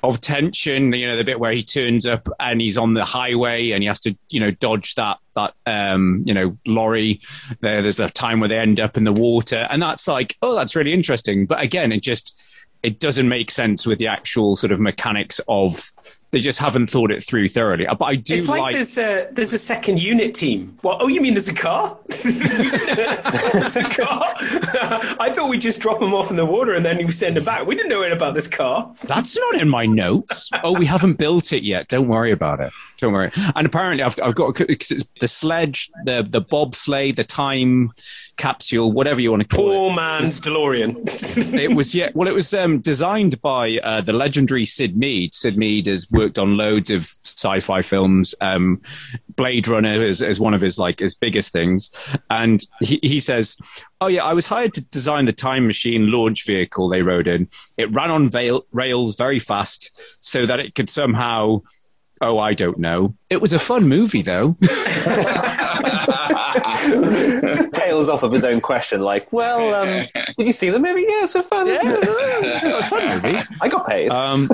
[0.02, 0.92] of tension.
[0.92, 3.88] You know, the bit where he turns up and he's on the highway and he
[3.88, 7.20] has to, you know, dodge that that um, you know lorry.
[7.60, 10.54] There, there's a time where they end up in the water, and that's like, oh,
[10.54, 11.46] that's really interesting.
[11.46, 12.40] But again, it just
[12.82, 15.92] it doesn't make sense with the actual sort of mechanics of
[16.32, 17.86] they just haven't thought it through thoroughly.
[17.86, 20.78] Uh, but I do it's like, like there's a there's a second unit team.
[20.80, 21.02] What?
[21.02, 21.98] Oh, you mean there's a car?
[22.08, 24.32] there's a car.
[25.20, 27.44] I thought we'd just drop them off in the water and then you send them
[27.44, 27.66] back.
[27.66, 28.94] We didn't know anything about this car.
[29.04, 30.48] That's not in my notes.
[30.64, 31.88] oh, we haven't built it yet.
[31.88, 32.72] Don't worry about it.
[32.96, 33.30] Don't worry.
[33.54, 37.92] And apparently, I've, I've got the sledge, the the bobsleigh, the time
[38.36, 39.76] capsule, whatever you want to call Poor it.
[39.76, 41.54] Poor man's DeLorean.
[41.54, 42.10] it was yeah.
[42.14, 45.34] Well, it was um, designed by uh, the legendary Syd Mead.
[45.34, 48.34] Syd Mead has worked on loads of sci-fi films.
[48.40, 48.80] Um,
[49.36, 51.90] Blade Runner is, is one of his like his biggest things,
[52.30, 53.56] and he, he says,
[54.00, 57.48] "Oh yeah, I was hired to design the time machine launch vehicle they rode in.
[57.76, 61.62] It ran on veil, rails very fast, so that it could somehow."
[62.20, 63.16] Oh, I don't know.
[63.30, 64.56] It was a fun movie, though.
[67.56, 70.06] Just tails off of his own question, like, well, um,
[70.38, 71.02] did you see the movie?
[71.02, 73.38] Yeah, it's a fun, yeah, it's a fun movie.
[73.60, 74.10] I got paid.
[74.10, 74.50] Um,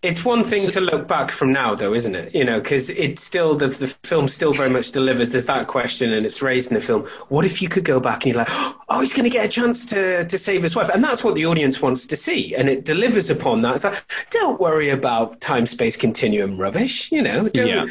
[0.00, 2.32] It's one thing to look back from now, though, isn't it?
[2.32, 5.32] You know, because it's still the the film still very much delivers.
[5.32, 7.02] There's that question, and it's raised in the film.
[7.30, 8.48] What if you could go back and you're like,
[8.88, 11.34] oh, he's going to get a chance to to save his wife, and that's what
[11.34, 13.74] the audience wants to see, and it delivers upon that.
[13.74, 17.10] It's like, don't worry about time space continuum rubbish.
[17.10, 17.86] You know, don't Yeah.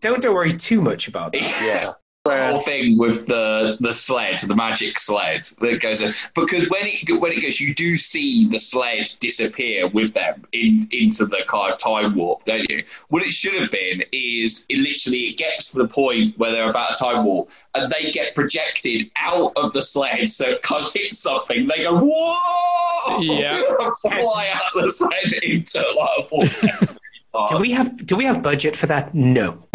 [0.00, 1.42] don't don't worry too much about that.
[1.62, 1.92] Yeah.
[2.24, 6.12] The whole thing with the the sled, the magic sled that goes in.
[6.34, 10.86] Because when it when it goes, you do see the sled disappear with them in
[10.90, 12.84] into the kind of time warp, don't you?
[13.08, 16.68] What it should have been is it literally it gets to the point where they're
[16.68, 20.82] about a time warp and they get projected out of the sled, so it kind
[20.82, 21.66] of hits something.
[21.66, 23.62] They go whoa, Yeah.
[23.80, 26.94] and fly out of the sled into like a vortex.
[27.48, 29.14] Do we have do we have budget for that?
[29.14, 29.62] No.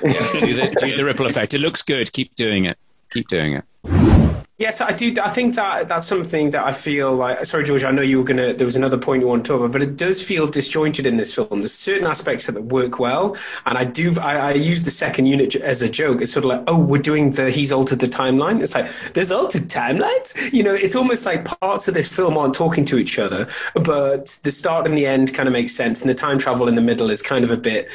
[0.40, 1.54] do the do the ripple effect.
[1.54, 2.12] It looks good.
[2.12, 2.78] Keep doing it.
[3.10, 4.29] Keep doing it.
[4.60, 5.14] Yes, I do.
[5.22, 7.46] I think that that's something that I feel like.
[7.46, 7.82] Sorry, George.
[7.82, 8.52] I know you were gonna.
[8.52, 11.16] There was another point you want to talk about, but it does feel disjointed in
[11.16, 11.62] this film.
[11.62, 14.20] There's certain aspects that work well, and I do.
[14.20, 16.20] I, I use the second unit as a joke.
[16.20, 17.50] It's sort of like, oh, we're doing the.
[17.50, 18.62] He's altered the timeline.
[18.62, 20.52] It's like there's altered timelines.
[20.52, 24.38] You know, it's almost like parts of this film aren't talking to each other, but
[24.42, 26.82] the start and the end kind of makes sense, and the time travel in the
[26.82, 27.88] middle is kind of a bit,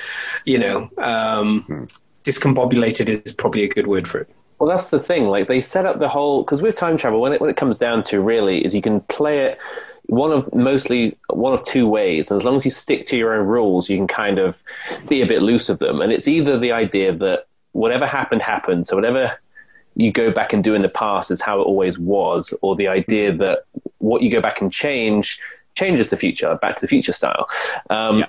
[0.46, 1.86] you know, um,
[2.24, 4.30] discombobulated is probably a good word for it.
[4.60, 5.28] Well, that's the thing.
[5.28, 7.78] Like they set up the whole because with time travel, when it when it comes
[7.78, 9.58] down to really, is you can play it
[10.08, 13.34] one of mostly one of two ways, and as long as you stick to your
[13.34, 14.56] own rules, you can kind of
[15.08, 16.02] be a bit loose of them.
[16.02, 19.38] And it's either the idea that whatever happened happened, so whatever
[19.96, 22.88] you go back and do in the past is how it always was, or the
[22.88, 23.64] idea that
[23.98, 25.40] what you go back and change
[25.74, 27.48] changes the future, Back to the Future style.
[27.90, 28.26] Um,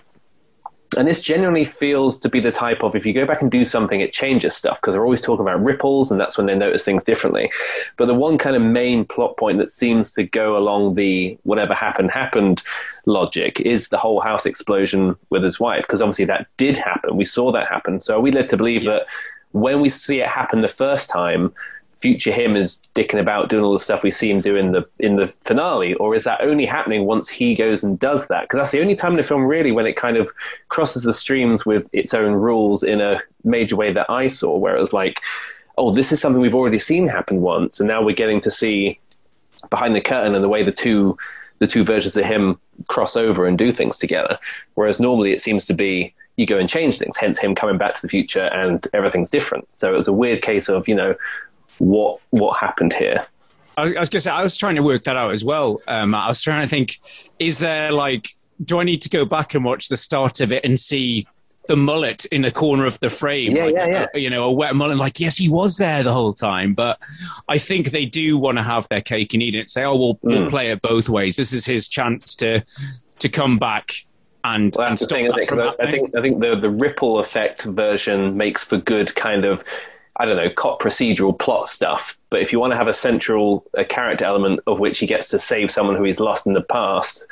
[0.96, 3.64] and this genuinely feels to be the type of if you go back and do
[3.64, 6.84] something, it changes stuff because they're always talking about ripples, and that's when they notice
[6.84, 7.50] things differently.
[7.96, 11.74] But the one kind of main plot point that seems to go along the whatever
[11.74, 12.62] happened happened
[13.04, 17.16] logic is the whole house explosion with his wife, because obviously that did happen.
[17.16, 18.00] We saw that happen.
[18.00, 19.06] So are we led to believe that
[19.52, 21.52] when we see it happen the first time,
[22.00, 24.86] future him is dicking about doing all the stuff we see him do in the
[24.98, 28.42] in the finale, or is that only happening once he goes and does that?
[28.42, 30.28] Because that's the only time in the film really when it kind of
[30.68, 34.76] crosses the streams with its own rules in a major way that I saw, where
[34.76, 35.20] it was like,
[35.78, 39.00] oh, this is something we've already seen happen once, and now we're getting to see
[39.70, 41.16] behind the curtain and the way the two
[41.58, 44.38] the two versions of him cross over and do things together.
[44.74, 47.96] Whereas normally it seems to be you go and change things, hence him coming back
[47.96, 49.66] to the future and everything's different.
[49.74, 51.14] So it was a weird case of, you know,
[51.78, 53.26] what what happened here.
[53.78, 55.44] I was, I was going to say, I was trying to work that out as
[55.44, 55.80] well.
[55.86, 56.98] Um, I was trying to think,
[57.38, 58.30] is there like,
[58.64, 61.26] do I need to go back and watch the start of it and see
[61.68, 63.54] the mullet in the corner of the frame?
[63.54, 64.06] Yeah, like, yeah, yeah.
[64.14, 64.96] uh, you know, a wet mullet.
[64.96, 66.72] Like, yes, he was there the whole time.
[66.72, 66.98] But
[67.50, 69.68] I think they do want to have their cake and eat it.
[69.68, 70.48] Say, oh, we'll, we'll Mm.
[70.50, 71.36] play it both ways.
[71.36, 72.64] This is his chance to
[73.18, 73.92] to come back
[74.44, 75.48] and, Well, and the stop thing, isn't that it?
[75.50, 79.44] Because I, I think I think the the ripple effect version makes for good kind
[79.44, 79.64] of
[80.18, 82.16] I don't know cop procedural plot stuff.
[82.30, 85.28] But if you want to have a central a character element of which he gets
[85.28, 87.24] to save someone who he's lost in the past,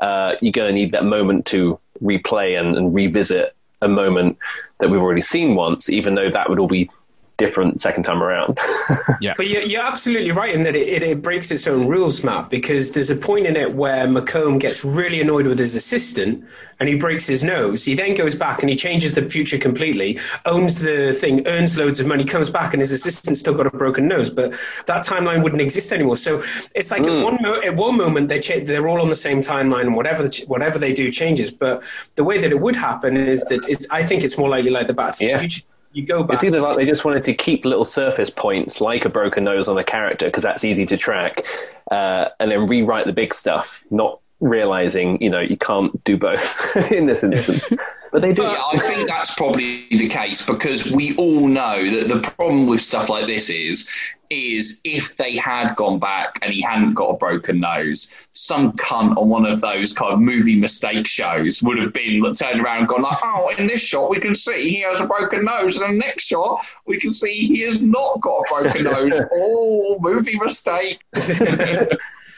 [0.00, 4.38] uh, you're going to need that moment to replay and, and revisit a moment
[4.78, 6.90] that we've already seen once, even though that would all be
[7.38, 8.58] different second time around.
[9.20, 9.34] yeah.
[9.36, 12.48] But you're, you're absolutely right in that it, it, it breaks its own rules, Matt,
[12.50, 16.44] because there's a point in it where McComb gets really annoyed with his assistant
[16.80, 17.84] and he breaks his nose.
[17.84, 22.00] He then goes back and he changes the future completely, owns the thing, earns loads
[22.00, 24.30] of money, comes back, and his assistant's still got a broken nose.
[24.30, 24.52] But
[24.86, 26.16] that timeline wouldn't exist anymore.
[26.16, 26.42] So
[26.74, 27.18] it's like Mm.
[27.20, 29.94] at, one mo- at one moment they cha- they're all on the same timeline, and
[29.96, 31.50] whatever the ch- whatever they do changes.
[31.50, 31.82] But
[32.14, 33.86] the way that it would happen is that it's.
[33.90, 35.62] I think it's more likely like the Back to the Future.
[35.96, 36.34] You go back.
[36.34, 39.66] It's either like they just wanted to keep little surface points, like a broken nose
[39.66, 41.46] on a character, because that's easy to track,
[41.90, 46.76] uh, and then rewrite the big stuff, not realizing you know you can't do both
[46.92, 47.72] in this instance.
[48.12, 48.42] But they do.
[48.42, 52.80] Yeah, I think that's probably the case because we all know that the problem with
[52.80, 53.90] stuff like this is
[54.30, 59.16] is if they had gone back and he hadn't got a broken nose, some cunt
[59.16, 62.88] on one of those kind of movie mistake shows would have been turned around and
[62.88, 65.92] gone like, "Oh, in this shot we can see he has a broken nose, and
[65.92, 69.98] in the next shot we can see he has not got a broken nose." oh,
[70.00, 71.00] movie mistake.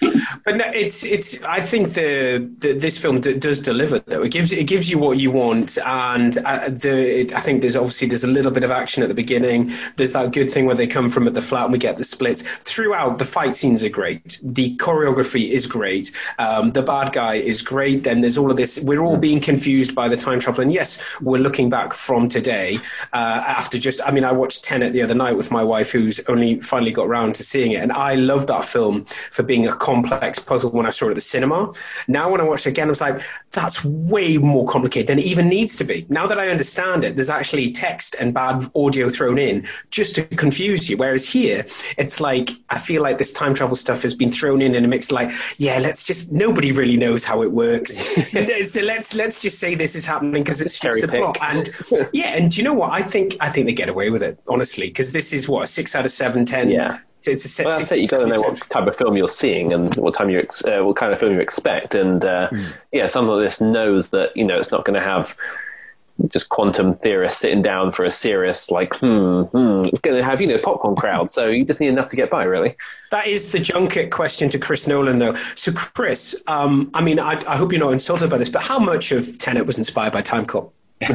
[0.45, 1.43] but no, it's it's.
[1.43, 4.23] I think the, the this film d- does deliver though.
[4.23, 7.75] It gives it gives you what you want, and uh, the it, I think there's
[7.75, 9.73] obviously there's a little bit of action at the beginning.
[9.97, 12.05] There's that good thing where they come from at the flat and we get the
[12.05, 13.19] splits throughout.
[13.19, 14.41] The fight scenes are great.
[14.43, 16.13] The choreography is great.
[16.39, 18.05] Um, the bad guy is great.
[18.05, 18.81] Then there's all of this.
[18.81, 22.79] We're all being confused by the time travel, and yes, we're looking back from today
[23.13, 24.01] uh, after just.
[24.07, 27.07] I mean, I watched Tenet the other night with my wife, who's only finally got
[27.07, 30.85] around to seeing it, and I love that film for being a complex puzzle when
[30.85, 31.73] I saw it at the cinema.
[32.09, 33.23] Now, when I watched it again, I was like,
[33.53, 36.05] that's way more complicated than it even needs to be.
[36.11, 40.25] Now that I understand it, there's actually text and bad audio thrown in just to
[40.25, 40.99] confuse you.
[40.99, 41.65] Whereas here,
[41.97, 44.89] it's like, I feel like this time travel stuff has been thrown in in a
[44.89, 47.99] mix like, yeah, let's just, nobody really knows how it works.
[48.71, 51.39] so let's, let's just say this is happening because it's just the plot.
[51.41, 51.71] And
[52.13, 52.93] yeah, and do you know what?
[52.93, 55.67] I think, I think they get away with it, honestly, because this is what, a
[55.67, 56.69] six out of seven, ten.
[56.69, 56.99] Yeah.
[57.29, 58.01] It's a Well, that's it.
[58.01, 60.65] You've got to know what type of film you're seeing and what time you ex-
[60.65, 61.95] uh, what kind of film you expect.
[61.95, 62.51] And uh,
[62.93, 65.37] yeah, some of this knows that you know it's not going to have
[66.27, 69.83] just quantum theorists sitting down for a serious like hmm, hmm.
[69.87, 71.31] It's going to have you know popcorn crowd.
[71.31, 72.77] So you just need enough to get by, really.
[73.11, 75.35] That is the junket question to Chris Nolan, though.
[75.55, 78.79] So, Chris, um, I mean, I, I hope you're not insulted by this, but how
[78.79, 80.73] much of Tenet was inspired by Time Cop?
[81.01, 81.13] well,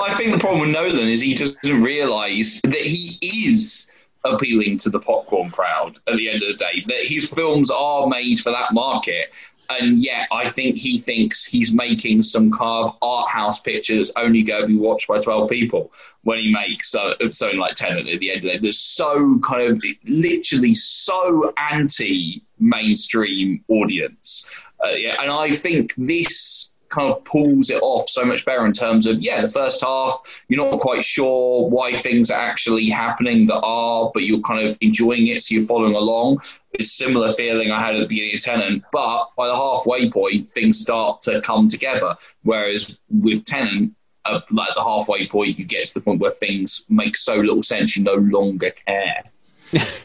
[0.00, 3.89] I think the problem with Nolan is he doesn't realise that he is
[4.24, 6.84] appealing to the popcorn crowd at the end of the day.
[6.86, 9.32] That his films are made for that market.
[9.70, 14.10] And yet, I think he thinks he's making some kind of art house picture that's
[14.16, 15.92] only going to be watched by 12 people
[16.22, 18.58] when he makes uh, something like Tenet at the end of the day.
[18.58, 24.50] There's so kind of literally so anti mainstream audience.
[24.84, 28.72] Uh, yeah, and I think this kind of pulls it off so much better in
[28.72, 33.46] terms of yeah the first half you're not quite sure why things are actually happening
[33.46, 36.40] that are but you're kind of enjoying it so you're following along.
[36.72, 40.48] It's similar feeling I had at the beginning of Tenet but by the halfway point
[40.48, 42.16] things start to come together.
[42.42, 43.90] Whereas with Tenet
[44.24, 47.62] uh, like the halfway point you get to the point where things make so little
[47.62, 49.24] sense you no longer care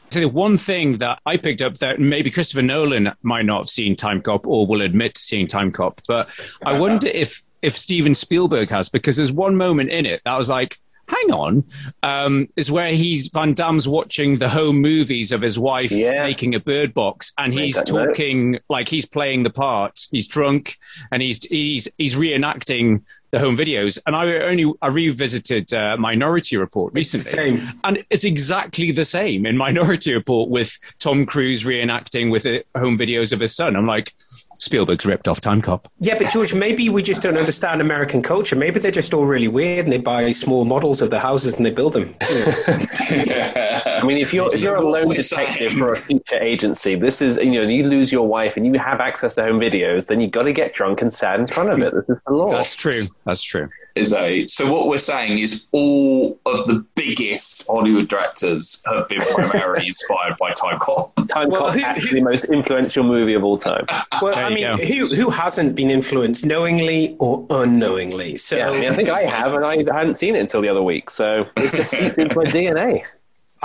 [0.10, 3.70] So the one thing that I picked up that maybe Christopher Nolan might not have
[3.70, 6.30] seen Time Cop or will admit to seeing Time Cop, but
[6.66, 10.48] I wonder if if Steven Spielberg has because there's one moment in it that was
[10.48, 10.78] like,
[11.08, 11.64] hang on,
[12.04, 16.60] um, is where he's Van Damme's watching the home movies of his wife making a
[16.60, 18.08] bird box, and he's that note.
[18.08, 20.00] talking like he's playing the part.
[20.12, 20.78] He's drunk
[21.12, 24.00] and he's he's he's reenacting the home videos.
[24.06, 27.80] And I only I revisited uh, Minority Report recently, same.
[27.84, 32.98] and it's exactly the same in Minority Report with Tom Cruise reenacting with the home
[32.98, 33.76] videos of his son.
[33.76, 34.14] I'm like,
[34.58, 35.88] Spielberg's ripped off Time Cop.
[36.00, 38.56] Yeah, but George, maybe we just don't understand American culture.
[38.56, 41.66] Maybe they're just all really weird and they buy small models of the houses and
[41.66, 42.16] they build them.
[42.26, 43.52] You know.
[43.86, 47.38] I mean, if you're if you're a lone detective for a feature agency, this is
[47.38, 50.28] you know you lose your wife and you have access to home videos, then you
[50.28, 51.94] have got to get drunk and sad in front of it.
[51.94, 52.52] This is the law.
[52.52, 53.04] That's true.
[53.26, 53.70] That's true.
[53.96, 59.22] Is a so what we're saying is all of the biggest Hollywood directors have been
[59.22, 61.16] primarily inspired by Time Cop.
[61.30, 63.86] Time Well, Cop who- actually the most influential movie of all time.
[64.22, 64.78] Well, There I mean, go.
[64.84, 68.38] who who hasn't been influenced knowingly or unknowingly?
[68.38, 70.70] So Yeah, I mean, I think I have, and I hadn't seen it until the
[70.70, 73.04] other week, so it just seeped into my DNA.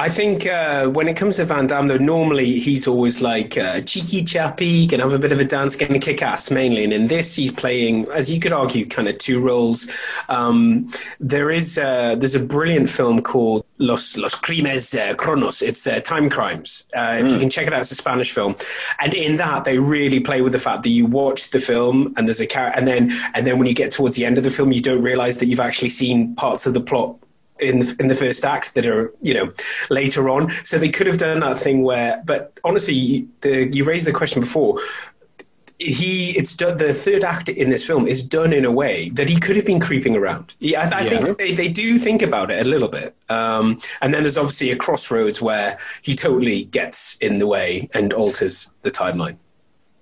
[0.01, 3.82] I think uh, when it comes to Van Damme, though, normally he's always like uh,
[3.82, 6.84] cheeky chappy, can have a bit of a dance, can kick ass mainly.
[6.84, 9.90] And in this, he's playing, as you could argue, kind of two roles.
[10.30, 10.88] Um,
[11.20, 15.61] there is uh, there's a brilliant film called Los Los Crimes uh, Cronos.
[15.61, 16.86] It's uh, Time Crimes.
[16.96, 18.57] Uh, if you can check it out, it's a Spanish film,
[19.01, 22.26] and in that they really play with the fact that you watch the film and
[22.26, 24.51] there's a character, and then and then when you get towards the end of the
[24.51, 27.18] film, you don't realize that you've actually seen parts of the plot
[27.61, 29.52] in in the first act that are you know
[29.90, 30.50] later on.
[30.64, 34.40] So they could have done that thing where, but honestly, the, you raised the question
[34.40, 34.78] before
[35.78, 39.30] he it's done the third act in this film is done in a way that
[39.30, 41.20] he could have been creeping around yeah, I, I Yeah.
[41.20, 44.70] think they, they do think about it a little bit um, and then there's obviously
[44.72, 49.36] a crossroads where he totally gets in the way and alters the timeline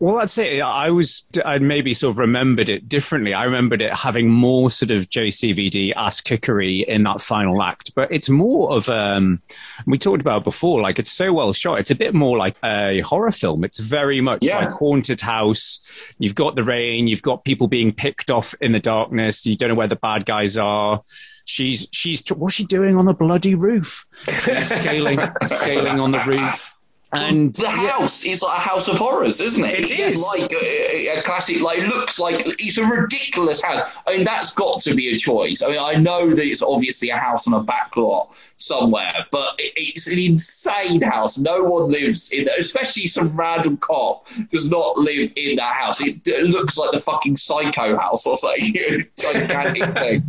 [0.01, 3.35] Well, I'd say I was, I maybe sort of remembered it differently.
[3.35, 8.13] I remembered it having more sort of JCVD ass kickery in that final act, but
[8.13, 9.43] it's more of, um,
[9.87, 11.81] we talked about before, like it's so well shot.
[11.81, 13.65] It's a bit more like a horror film.
[13.65, 14.59] It's very much Yeah.
[14.59, 15.81] like Haunted House.
[16.21, 19.45] You've got the rain, you've got people being picked off in the darkness.
[19.47, 21.03] You don't know where the bad guys are.
[21.45, 24.07] She's, she's, what's she doing on the bloody roof?
[24.45, 25.19] She's scaling,
[25.49, 26.77] scaling on the roof.
[27.11, 29.79] And the house is like a house of horrors, isn't it?
[29.81, 30.23] It It's is.
[30.23, 31.61] like a, a classic.
[31.63, 33.91] Like it looks like it's a ridiculous house.
[34.07, 35.63] I mean, that's got to be a choice.
[35.63, 39.55] I mean, I know that it's obviously a house on a back lot somewhere, but
[39.59, 41.39] it, it's an insane house.
[41.39, 46.03] No one lives in, especially some random cop does not live in that house.
[46.03, 48.75] It, it looks like the fucking psycho house or something.
[49.19, 50.25] Gigantic thing.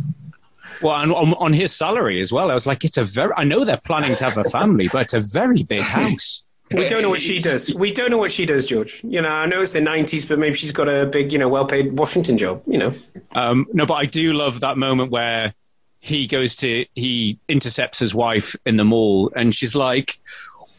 [0.80, 2.50] Well, and on, on his salary as well.
[2.50, 5.02] I was like, it's a very, I know they're planning to have a family, but
[5.02, 6.44] it's a very big house.
[6.72, 9.28] We don't know what she does we don't know what she does george you know
[9.28, 12.36] i know it's the 90s but maybe she's got a big you know well-paid washington
[12.38, 12.94] job you know
[13.32, 15.54] Um, no, but I do love that moment where
[16.00, 20.18] he goes to, he intercepts his wife in the mall and she's like,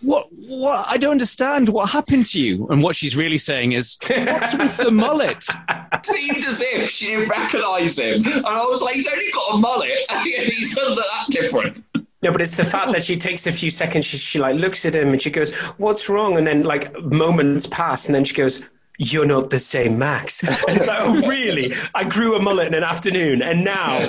[0.01, 1.69] what, what, I don't understand.
[1.69, 2.67] What happened to you?
[2.69, 5.43] And what she's really saying is, what's with the mullet?
[6.03, 8.25] seemed as if she didn't recognise him.
[8.25, 9.91] And I was like, he's only got a mullet.
[10.09, 11.85] And he's not that different.
[12.21, 14.05] No, but it's the fact that she takes a few seconds.
[14.05, 17.67] She, she like looks at him and she goes, "What's wrong?" And then like moments
[17.67, 18.61] pass, and then she goes,
[18.99, 21.73] "You're not the same Max." And it's like, "Oh, really?
[21.95, 23.99] I grew a mullet in an afternoon, and now."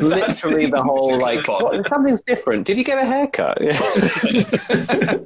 [0.00, 2.66] Literally the whole like what, something's different.
[2.66, 3.58] Did you get a haircut?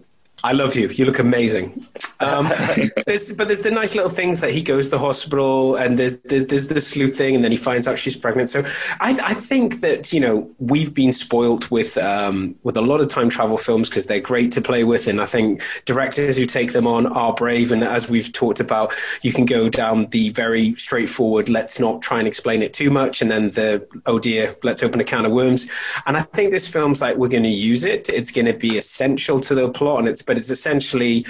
[0.43, 0.89] I love you.
[0.89, 1.87] You look amazing.
[2.21, 2.49] Um,
[3.07, 6.21] there's, but there's the nice little things that he goes to the hospital and there's,
[6.21, 8.49] there's, there's the sleuth thing and then he finds out she's pregnant.
[8.49, 8.63] So
[9.01, 13.09] I, I think that, you know, we've been spoilt with, um, with a lot of
[13.09, 15.09] time travel films because they're great to play with.
[15.09, 17.71] And I think directors who take them on are brave.
[17.71, 22.19] And as we've talked about, you can go down the very straightforward, let's not try
[22.19, 23.21] and explain it too much.
[23.21, 25.67] And then the, oh dear, let's open a can of worms.
[26.07, 28.09] And I think this film's like, we're going to use it.
[28.09, 30.01] It's going to be essential to the plot.
[30.01, 31.27] And it's, but it's essentially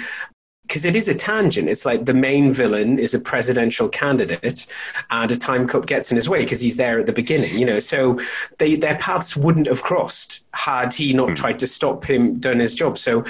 [0.67, 1.67] because it is a tangent.
[1.67, 4.67] It's like the main villain is a presidential candidate,
[5.09, 7.57] and a time cup gets in his way because he's there at the beginning.
[7.57, 8.19] You know, so
[8.59, 11.33] they their paths wouldn't have crossed had he not hmm.
[11.33, 12.99] tried to stop him doing his job.
[12.99, 13.25] So.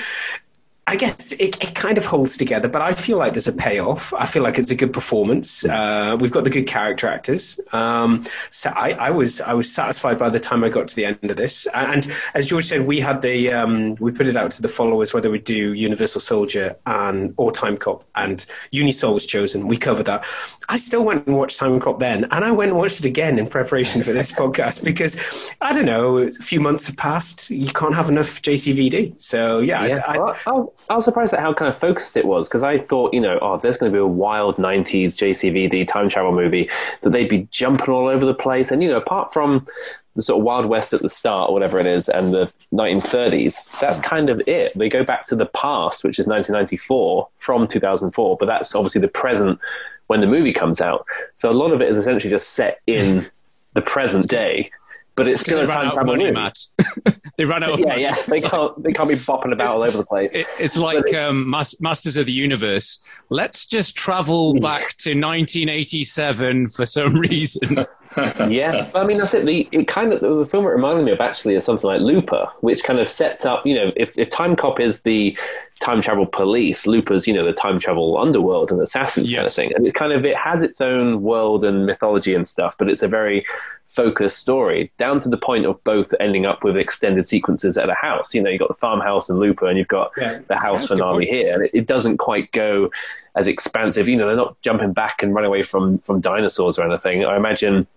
[0.87, 4.13] I guess it, it kind of holds together, but I feel like there's a payoff.
[4.15, 5.63] I feel like it's a good performance.
[5.63, 7.59] Uh, we've got the good character actors.
[7.71, 11.05] Um, so I, I was I was satisfied by the time I got to the
[11.05, 11.67] end of this.
[11.73, 15.13] And as George said, we had the um, we put it out to the followers
[15.13, 19.67] whether we do Universal Soldier and or Time Cop, and Unisol was chosen.
[19.67, 20.25] We covered that.
[20.67, 23.37] I still went and watched Time Cop then, and I went and watched it again
[23.37, 27.51] in preparation for this podcast because I don't know, a few months have passed.
[27.51, 29.21] You can't have enough JCVD.
[29.21, 32.47] So yeah, Yeah, I, I, I was surprised at how kind of focused it was
[32.47, 36.09] because I thought, you know, oh, there's going to be a wild 90s JCVD time
[36.09, 36.69] travel movie
[37.01, 38.71] that they'd be jumping all over the place.
[38.71, 39.67] And, you know, apart from
[40.15, 43.69] the sort of Wild West at the start or whatever it is and the 1930s,
[43.79, 44.77] that's kind of it.
[44.77, 49.07] They go back to the past, which is 1994 from 2004, but that's obviously the
[49.07, 49.59] present
[50.07, 51.05] when the movie comes out.
[51.37, 53.29] So a lot of it is essentially just set in
[53.73, 54.71] the present day.
[55.15, 56.31] But it's still a time out of travel money.
[56.31, 56.57] Matt.
[57.37, 58.01] they ran out of yeah, money.
[58.03, 58.15] yeah.
[58.27, 58.81] They can't.
[58.81, 60.31] They can't be bopping about all over the place.
[60.33, 63.05] It- It's like um, Mas- Masters of the Universe.
[63.29, 67.85] Let's just travel back to 1987 for some reason.
[68.49, 69.45] yeah, I mean that's it.
[69.45, 72.49] The it kind of the film it reminded me of actually is something like Looper,
[72.61, 73.65] which kind of sets up.
[73.65, 75.37] You know, if, if Time Cop is the
[75.81, 79.73] time travel police, Looper's you know the time travel underworld and assassins kind of thing,
[79.75, 83.01] and it kind of it has its own world and mythology and stuff, but it's
[83.01, 83.45] a very
[83.87, 87.93] focused story down to the point of both ending up with extended sequences at a
[87.93, 88.33] house.
[88.33, 90.39] You know, you've got the farmhouse in Looper, and you've got Yeah.
[90.47, 92.89] the house That's a finale here, and it, it doesn't quite go
[93.35, 94.07] as expansive.
[94.07, 97.25] You know, they're not jumping back and running away from from dinosaurs or anything.
[97.25, 97.87] I imagine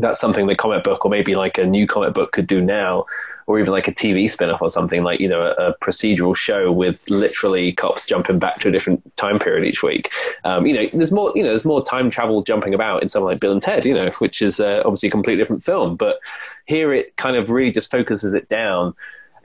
[0.00, 3.04] that's something the comic book or maybe like a new comic book could do now
[3.46, 6.70] or even like a tv spin-off or something like you know a, a procedural show
[6.70, 10.10] with literally cops jumping back to a different time period each week.
[10.44, 13.26] Um, you know there's more you know there's more time travel jumping about in something
[13.26, 15.96] like bill and ted you know which is uh, obviously a completely different film.
[15.96, 16.18] But
[16.66, 18.94] here it kind of really just focuses it down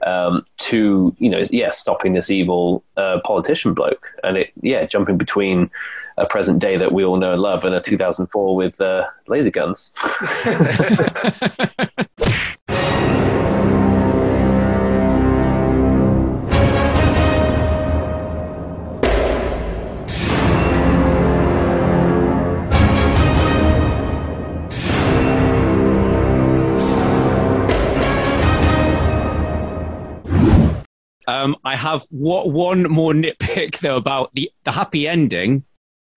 [0.06, 4.08] um, to you know yeah stopping this evil uh, politician bloke.
[4.22, 5.70] And it yeah jumping between
[6.16, 9.50] a present day that we all know and love, and a 2004 with uh, laser
[9.50, 9.92] guns.
[31.26, 35.64] Um, I have w- one more nitpick though about the, the happy ending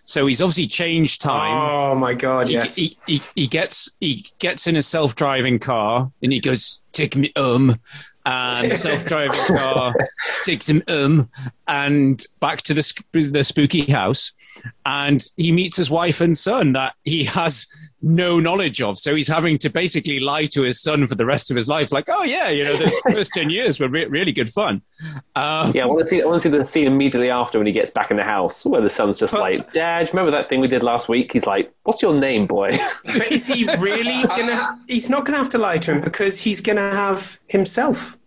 [0.07, 1.51] so he's obviously changed time.
[1.69, 2.47] Oh my god!
[2.47, 2.75] He, Yes.
[2.77, 7.17] he, he, he gets he gets in a self driving car and he goes take
[7.17, 7.77] me um
[8.25, 9.93] and self driving car
[10.45, 11.29] takes him um
[11.67, 14.31] and back to the sp- the spooky house
[14.85, 17.67] and he meets his wife and son that he has
[18.01, 18.99] no knowledge of.
[18.99, 21.91] So he's having to basically lie to his son for the rest of his life.
[21.91, 24.81] Like, oh yeah, you know, those first ten years were re- really good fun.
[25.35, 26.21] Um, Yeah, I want to see.
[26.21, 28.65] I want to see the scene immediately after when he gets back in the house,
[28.65, 31.73] where the son's just like, "Dad, remember that thing we did last week?" He's like,
[31.83, 34.79] "What's your name, boy?" But is he really gonna?
[34.87, 38.17] He's not gonna have to lie to him because he's gonna have himself.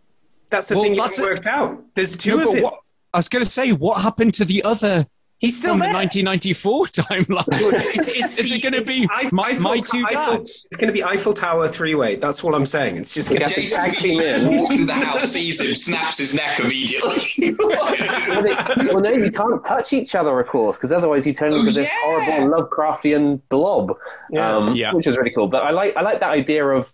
[0.50, 1.34] That's the Well, thing you that's haven't it.
[1.36, 1.80] worked out.
[1.94, 2.64] There's two No, of it.
[2.64, 2.74] what-
[3.14, 5.04] I was going to say, what happened to the other?
[5.40, 5.88] He's still from there.
[5.88, 7.44] the 1994 timeline.
[7.96, 10.66] It's, it's Is it going to be Eif- my, Eiffel- my two Eiffel- dads?
[10.70, 12.16] It's going to be Eiffel Tower three way.
[12.16, 12.98] That's all I'm saying.
[12.98, 13.66] It's just going to be.
[13.66, 14.18] tag team
[14.58, 17.54] walks in the house, sees him, snaps his neck immediately.
[17.58, 21.54] well, they- well, no, you can't touch each other, of course, because otherwise you turn
[21.54, 23.96] into this horrible Lovecraftian blob,
[24.30, 24.56] Yeah.
[24.56, 24.92] um, Yeah.
[24.92, 25.48] which is really cool.
[25.48, 26.92] But I like I like that idea of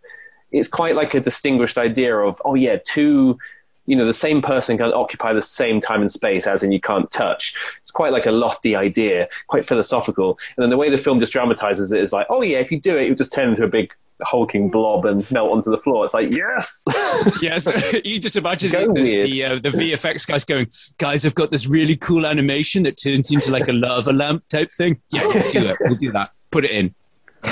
[0.53, 3.39] it's quite like a distinguished idea of oh yeah, two.
[3.87, 6.81] You know, the same person can occupy the same time and space, as in you
[6.81, 7.55] can't touch.
[7.81, 10.39] It's quite like a lofty idea, quite philosophical.
[10.57, 12.81] And then the way the film just dramatizes it is like, oh yeah, if you
[12.81, 16.05] do it, you just turn into a big hulking blob and melt onto the floor.
[16.05, 16.85] It's like, yes!
[17.41, 17.67] Yes,
[18.05, 19.27] you just imagine Go the, weird.
[19.27, 20.69] the, uh, the VFX guys going,
[20.99, 24.71] guys, I've got this really cool animation that turns into like a lava lamp type
[24.77, 25.01] thing.
[25.11, 25.77] Yeah, yeah, do it.
[25.81, 26.31] We'll do that.
[26.51, 26.95] Put it in.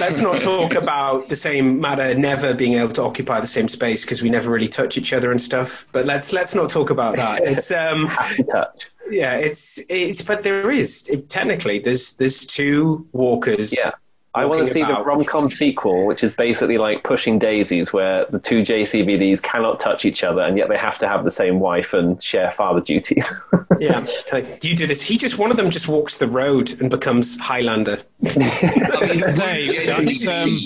[0.01, 4.05] Let's not talk about the same matter never being able to occupy the same space
[4.05, 5.86] because we never really touch each other and stuff.
[5.92, 7.42] But let's let's not talk about that.
[7.45, 8.90] It's um Have to touch.
[9.11, 13.74] yeah, it's it's but there is if, technically there's there's two walkers.
[13.76, 13.92] Yeah.
[14.35, 17.93] I want to walking see the rom com sequel, which is basically like Pushing Daisies,
[17.93, 21.30] where the two JCVDs cannot touch each other, and yet they have to have the
[21.30, 23.32] same wife and share father duties.
[23.80, 25.03] Yeah, so you do this.
[25.03, 27.99] He just one of them just walks the road and becomes Highlander.
[28.22, 30.59] Dave, um,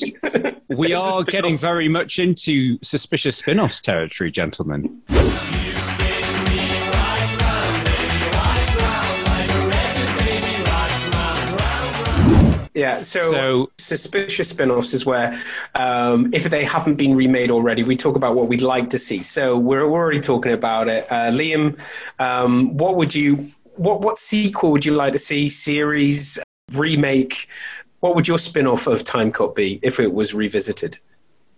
[0.68, 5.00] we are getting very much into suspicious spin offs territory, gentlemen.
[12.78, 15.36] Yeah, so, So- suspicious spin-offs is where
[15.74, 19.20] um, if they haven't been remade already, we talk about what we'd like to see.
[19.20, 21.10] So we're, we're already talking about it.
[21.10, 21.76] Uh, Liam,
[22.20, 25.48] um, what would you what what sequel would you like to see?
[25.48, 26.38] Series
[26.72, 27.48] remake?
[27.98, 30.98] What would your spin-off of Time Cop be if it was revisited?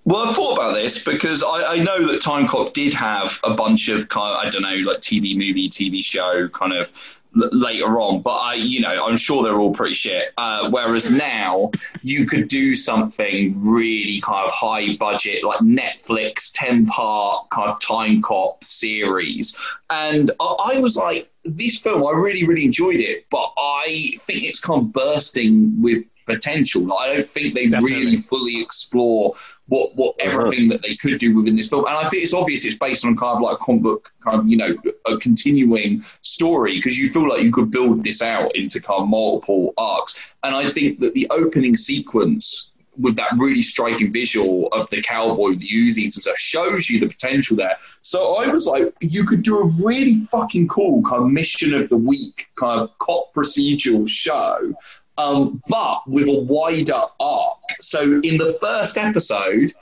[0.07, 3.53] Well, I thought about this because I, I know that Time Cop did have a
[3.53, 7.20] bunch of kind of, I don't know, like TV movie, TV show kind of l-
[7.35, 10.33] later on, but I, you know, I'm sure they're all pretty shit.
[10.37, 11.71] Uh, whereas now
[12.03, 17.81] you could do something really kind of high budget, like Netflix 10 part kind of
[17.81, 19.57] Time Cop series.
[19.89, 24.45] And I, I was like, this film, I really, really enjoyed it, but I think
[24.45, 26.05] it's kind of bursting with
[26.35, 26.83] potential.
[26.83, 28.05] Like, I don't think they Definitely.
[28.05, 29.35] really fully explore
[29.69, 30.31] what what uh-huh.
[30.31, 31.87] everything that they could do within this film.
[31.87, 34.41] And I think it's obvious it's based on kind of like a comic book kind
[34.41, 34.77] of you know
[35.07, 39.09] a continuing story because you feel like you could build this out into kind of
[39.09, 40.33] multiple arcs.
[40.43, 45.51] And I think that the opening sequence with that really striking visual of the cowboy
[45.51, 47.77] with the Uzis and stuff shows you the potential there.
[48.03, 51.89] So I was like, you could do a really fucking cool kind of mission of
[51.89, 54.75] the week kind of cop procedural show
[55.21, 57.59] um, but with a wider arc.
[57.81, 59.73] So in the first episode,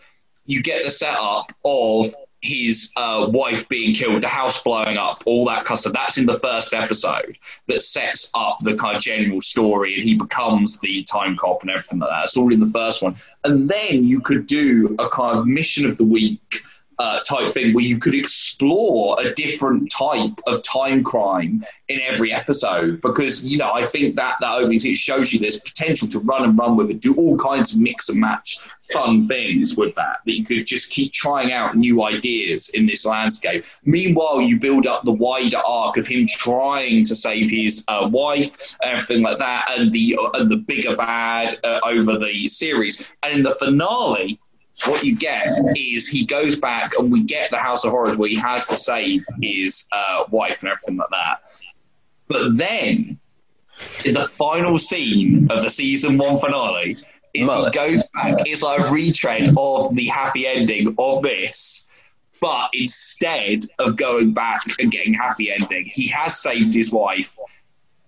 [0.46, 2.06] you get the setup of
[2.40, 5.92] his uh, wife being killed, the house blowing up, all that kind of stuff.
[5.92, 7.36] That's in the first episode
[7.66, 11.70] that sets up the kind of general story, and he becomes the time cop and
[11.70, 12.24] everything like that.
[12.24, 13.16] It's all in the first one.
[13.44, 16.62] And then you could do a kind of mission of the week
[16.98, 22.32] uh, type thing where you could explore a different type of time crime in every
[22.32, 26.18] episode because you know I think that that opening scene shows you there's potential to
[26.20, 28.58] run and run with it, do all kinds of mix and match
[28.92, 33.04] fun things with that that you could just keep trying out new ideas in this
[33.06, 33.64] landscape.
[33.84, 38.76] Meanwhile, you build up the wider arc of him trying to save his uh, wife,
[38.82, 43.36] everything like that, and the uh, and the bigger bad uh, over the series, and
[43.36, 44.40] in the finale
[44.86, 45.46] what you get
[45.76, 48.76] is he goes back and we get the House of Horrors where he has to
[48.76, 51.50] save his uh, wife and everything like that.
[52.28, 53.18] But then,
[54.04, 56.98] in the final scene of the season one finale,
[57.34, 58.46] is he goes back.
[58.46, 61.90] It's like a retread of the happy ending of this,
[62.40, 67.36] but instead of going back and getting happy ending, he has saved his wife.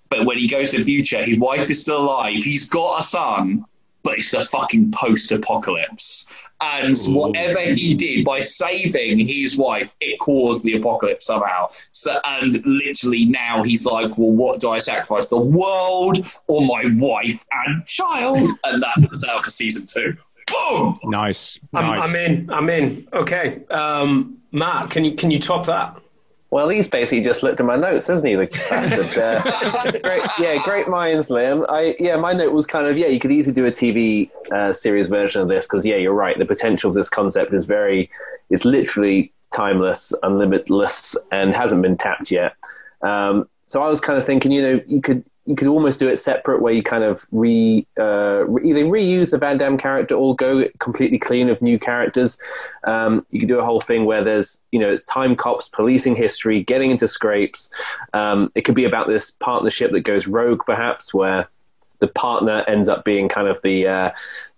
[0.09, 2.43] But when he goes to the future, his wife is still alive.
[2.43, 3.65] He's got a son,
[4.03, 6.33] but it's the fucking post-apocalypse.
[6.61, 11.71] And whatever he did by saving his wife, it caused the apocalypse somehow.
[11.93, 15.27] So, and literally now he's like, well, what do I sacrifice?
[15.27, 18.51] The world or my wife and child?
[18.65, 20.17] And that's the setup for season two.
[20.47, 20.99] Boom!
[21.05, 21.61] Nice.
[21.73, 22.01] I'm.
[22.01, 22.51] I'm in.
[22.51, 23.09] I'm in.
[23.13, 25.97] Okay, um, Matt, can you can you top that?
[26.51, 28.35] Well, he's basically just looked at my notes, hasn't he?
[28.35, 29.19] The bastard.
[29.19, 31.65] Uh, great, yeah, great minds, Liam.
[31.69, 34.73] I yeah, my note was kind of yeah, you could easily do a TV uh,
[34.73, 36.37] series version of this because yeah, you're right.
[36.37, 38.11] The potential of this concept is very,
[38.51, 42.57] it's literally timeless, unlimitless, and hasn't been tapped yet.
[43.03, 46.07] Um, so I was kind of thinking, you know, you could you could almost do
[46.07, 50.15] it separate, where you kind of re, uh, re either reuse the Van Damme character
[50.15, 52.39] or go completely clean of new characters.
[52.85, 56.15] Um, you could do a whole thing where there's you know it's time cops policing
[56.15, 57.69] history, getting into scrapes.
[58.15, 61.49] Um, it could be about this partnership that goes rogue, perhaps, where
[61.99, 64.11] the partner ends up being kind of the uh,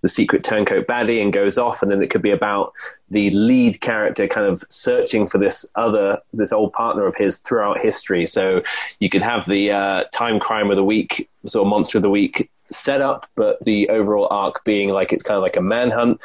[0.03, 2.75] the secret turncoat baddie and goes off, and then it could be about
[3.13, 7.79] the lead character kind of searching for this other this old partner of his throughout
[7.79, 8.27] history.
[8.27, 8.63] So
[8.99, 12.11] you could have the uh, time crime of the week, sort of monster of the
[12.11, 16.21] week setup, but the overall arc being like it's kind of like a manhunt,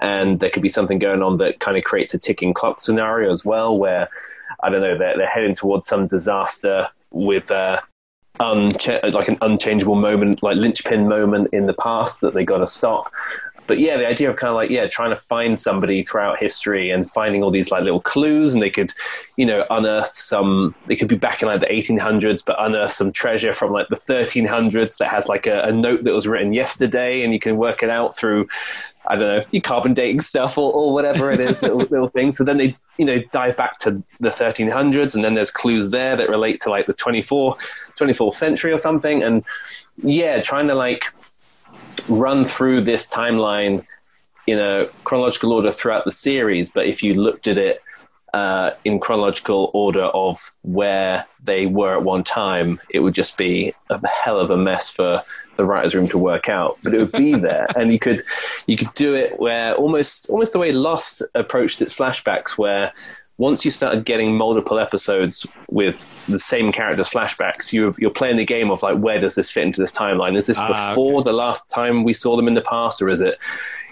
[0.00, 3.30] and there could be something going on that kind of creates a ticking clock scenario
[3.30, 4.08] as well, where
[4.62, 7.50] I don't know they're, they're heading towards some disaster with.
[7.50, 7.80] Uh,
[8.38, 12.66] uncha- like an unchangeable moment, like linchpin moment in the past that they got to
[12.66, 13.12] stop.
[13.70, 16.90] But yeah, the idea of kind of like yeah, trying to find somebody throughout history
[16.90, 18.92] and finding all these like little clues, and they could,
[19.36, 20.74] you know, unearth some.
[20.86, 23.94] They could be back in like the 1800s, but unearth some treasure from like the
[23.94, 27.84] 1300s that has like a, a note that was written yesterday, and you can work
[27.84, 28.48] it out through
[29.06, 32.36] I don't know, your carbon dating stuff or, or whatever it is, little, little things.
[32.36, 36.16] So then they, you know, dive back to the 1300s, and then there's clues there
[36.16, 37.56] that relate to like the 24,
[37.96, 39.22] 24th century or something.
[39.22, 39.44] And
[40.02, 41.04] yeah, trying to like
[42.10, 43.86] run through this timeline
[44.46, 46.70] in a chronological order throughout the series.
[46.70, 47.82] But if you looked at it
[48.34, 53.74] uh, in chronological order of where they were at one time, it would just be
[53.88, 55.22] a hell of a mess for
[55.56, 56.78] the writers' room to work out.
[56.82, 58.22] But it would be there, and you could
[58.66, 62.92] you could do it where almost almost the way Lost approached its flashbacks, where
[63.40, 65.96] once you started getting multiple episodes with
[66.26, 69.62] the same characters' flashbacks, you're, you're playing the game of like, where does this fit
[69.62, 70.36] into this timeline?
[70.36, 73.22] Is this Ah, before the last time we saw them in the past, or is
[73.22, 73.38] it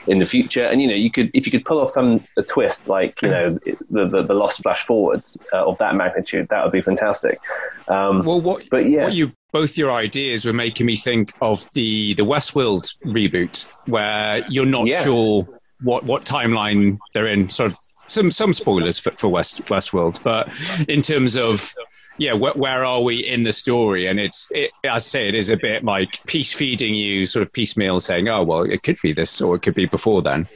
[0.06, 0.66] in the future?
[0.66, 3.30] And you know, you could if you could pull off some a twist like you
[3.30, 3.58] know
[3.90, 7.40] the the, the lost flash forwards uh, of that magnitude, that would be fantastic.
[7.88, 8.64] Um, well, what?
[8.70, 12.94] But yeah, what you both your ideas were making me think of the the Westworld
[13.06, 15.02] reboot, where you're not Yeah.
[15.04, 15.48] sure
[15.80, 17.48] what what timeline they're in.
[17.48, 20.48] Sort of some some spoilers for, for West Westworld, but
[20.88, 21.74] in terms of
[22.18, 24.06] yeah, wh- where are we in the story?
[24.06, 27.44] And it's it, as I say, it is a bit like piece feeding you, sort
[27.44, 30.48] of piecemeal, saying, oh well, it could be this or it could be before then.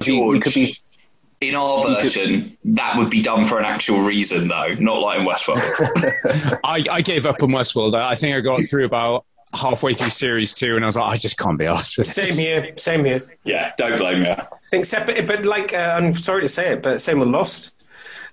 [0.00, 0.80] George,
[1.40, 5.26] in our version, that would be done for an actual reason, though, not like in
[5.26, 6.58] Westworld.
[6.64, 7.94] I, I gave up on Westworld.
[7.94, 9.24] I think I got through about
[9.54, 12.26] halfway through series two, and I was like, I just can't be asked with Same
[12.26, 12.38] this.
[12.38, 12.72] here.
[12.76, 13.20] Same here.
[13.44, 14.28] yeah, don't blame me.
[14.30, 17.74] I Think separate, but like uh, I'm sorry to say it, but same with Lost.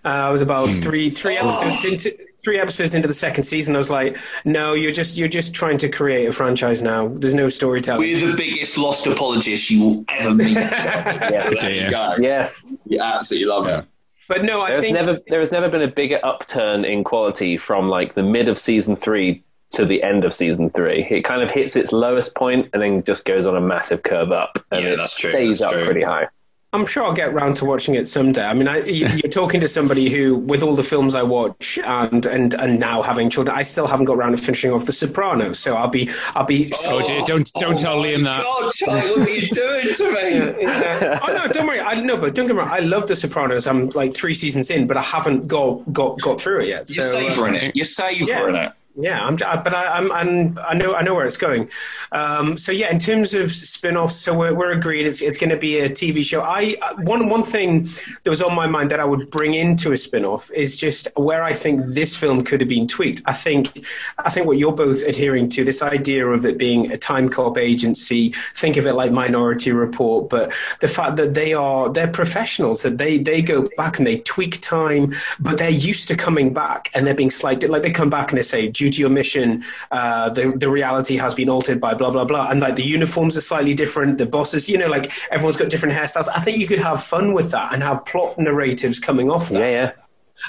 [0.04, 3.76] Uh, I was about three three episodes into three episodes into the second season.
[3.76, 7.08] I was like, no, you're just you're just trying to create a franchise now.
[7.08, 8.02] There's no storytelling.
[8.02, 10.54] We're the biggest Lost apologists you will ever meet.
[10.54, 12.18] so there you go.
[12.20, 12.64] Yes.
[12.86, 13.86] You absolutely love it.
[14.28, 17.58] But no, I There's think never there has never been a bigger upturn in quality
[17.58, 21.06] from like the mid of season three to the end of season three.
[21.10, 24.32] It kind of hits its lowest point and then just goes on a massive curve
[24.32, 25.86] up, and Yeah, it true, stays that's up true.
[25.86, 26.28] pretty high.
[26.74, 28.44] I'm sure I'll get round to watching it someday.
[28.44, 31.80] I mean, I, you- you're talking to somebody who, with all the films I watch
[31.82, 34.92] and and and now having children, I still haven't got round to finishing off The
[34.92, 35.58] Sopranos.
[35.58, 36.74] So I'll be I'll be.
[36.88, 38.44] Oh dear, don't don't tell Liam that.
[38.44, 40.64] God, Charlie, what are you doing to me?
[40.64, 41.20] Yeah.
[41.24, 41.80] oh no, don't worry.
[41.80, 42.70] I no, but don't get me wrong.
[42.72, 43.68] I love The Sopranos.
[43.68, 46.90] I'm like three seasons in, but I haven't got got got through it yet.
[46.94, 47.76] You're so, uh, savouring it.
[47.78, 48.74] You're savouring it.
[48.97, 51.69] Yeah, I'm, but I, I'm, I'm, I know, I know where it's going.
[52.13, 55.57] Um, so yeah, in terms of spin-offs, so we're, we're agreed it's, it's going to
[55.57, 56.41] be a TV show.
[56.41, 57.89] I uh, one one thing
[58.23, 61.43] that was on my mind that I would bring into a spin-off is just where
[61.43, 63.22] I think this film could have been tweaked.
[63.26, 63.85] I think,
[64.17, 67.57] I think what you're both adhering to this idea of it being a time cop
[67.57, 68.34] agency.
[68.55, 72.97] Think of it like Minority Report, but the fact that they are they're professionals that
[72.97, 77.05] they they go back and they tweak time, but they're used to coming back and
[77.05, 77.69] they're being slighted.
[77.69, 81.16] Like they come back and they say, due to your mission, uh, the the reality
[81.18, 84.18] has been altered by blah blah blah, and like the uniforms are slightly different.
[84.18, 86.30] The bosses, you know, like everyone's got different hairstyles.
[86.36, 89.60] I think you could have fun with that and have plot narratives coming off that.
[89.60, 89.91] Yeah, yeah.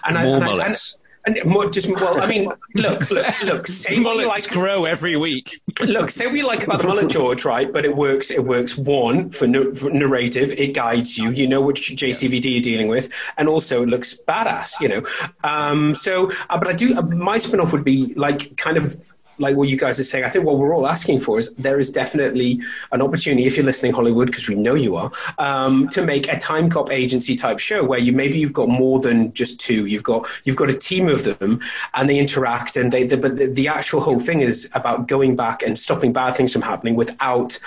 [0.04, 0.98] And I, More and I- mullets.
[1.26, 3.66] And more, just well, I mean, look, look, look.
[3.66, 4.48] Say Mullets like.
[4.48, 5.60] grow every week.
[5.80, 7.72] Look, say we like about the mullet, George, right?
[7.72, 8.30] But it works.
[8.30, 8.78] It works.
[8.78, 11.30] One for, nar- for narrative, it guides you.
[11.30, 14.80] You know which JCVD you're dealing with, and also it looks badass.
[14.80, 15.02] You know.
[15.42, 16.96] Um, so, uh, but I do.
[16.96, 18.96] Uh, my spin-off would be like kind of
[19.38, 21.78] like what you guys are saying, I think what we're all asking for is there
[21.78, 22.60] is definitely
[22.92, 26.38] an opportunity, if you're listening, Hollywood, because we know you are, um, to make a
[26.38, 29.86] time cop agency type show where you maybe you've got more than just two.
[29.86, 31.60] You've got you've got a team of them,
[31.94, 33.06] and they interact, and they.
[33.06, 36.52] The, but the, the actual whole thing is about going back and stopping bad things
[36.52, 37.58] from happening without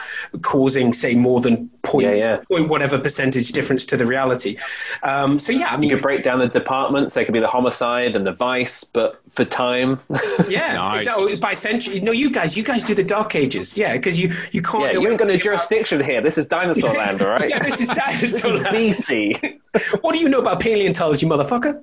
[0.41, 2.37] causing, say, more than point, Yeah, yeah.
[2.47, 4.57] point whatever percentage difference to the reality.
[5.03, 7.13] Um, so yeah, I mean, You could break down the departments.
[7.13, 9.99] There could be the homicide and the vice, but for time.
[10.47, 11.05] yeah, Nice.
[11.05, 11.35] exactly.
[11.37, 14.61] By century, no, you guys, you guys do the Dark Ages, yeah, because you you
[14.61, 14.83] can't.
[14.83, 16.21] yeah, you ain't got no jurisdiction here.
[16.21, 17.49] This is dinosaur land, all right?
[17.53, 18.75] Yeah, this is dinosaur This is land.
[18.75, 19.59] BC.
[20.01, 21.75] What do you know about paleontology, motherfucker?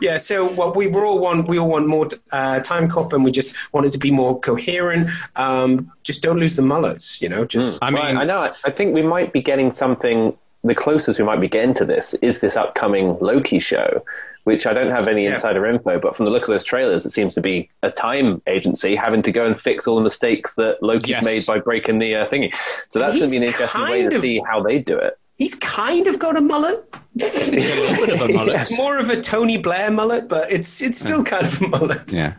[0.00, 3.24] yeah, so what we were all want, we all want more uh, time cop, and
[3.24, 5.08] we just wanted to be more coherent.
[5.36, 7.44] Um, just don't lose the mullets, you know.
[7.44, 8.40] Just I mean, I know.
[8.42, 10.36] I- I think we might be getting something.
[10.62, 14.04] The closest we might be getting to this is this upcoming Loki show,
[14.44, 15.34] which I don't have any Yeah.
[15.34, 18.42] insider info, but from the look of those trailers, it seems to be a time
[18.46, 21.24] agency having to go and fix all the mistakes that Loki's Yes.
[21.24, 22.52] made by breaking the uh, thingy.
[22.90, 24.98] So that's going to be an interesting way kind to of- see how they do
[24.98, 25.14] it.
[25.38, 26.84] he's kind of got a mullet.
[27.18, 28.60] a little bit of a mullet.
[28.60, 32.12] It's more of a Tony Blair mullet, but it's it's still kind of a mullet.
[32.12, 32.34] Yeah.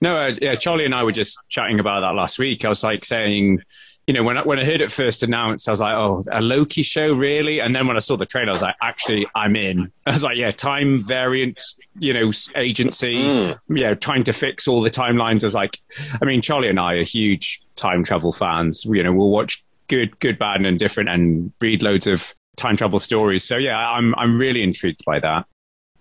[0.00, 2.64] No, uh, yeah, Charlie and I were just chatting about that last week.
[2.64, 3.58] I was like saying,
[4.08, 6.40] you know, when I, when I heard it first announced, I was like, oh, a
[6.40, 7.60] Loki show, really?
[7.60, 9.92] And then when I saw the trailer, I was like, actually, I'm in.
[10.06, 11.62] I was like, yeah, time variant,
[11.98, 13.58] you know, agency, Mm.
[13.68, 15.44] you know, trying to fix all the timelines.
[15.44, 15.78] I was like,
[16.22, 18.86] I mean, Charlie and I are huge time travel fans.
[18.86, 22.98] You know, we'll watch good, good, bad, and different and read loads of time travel
[22.98, 23.44] stories.
[23.44, 25.44] So yeah, I'm I'm really intrigued by that.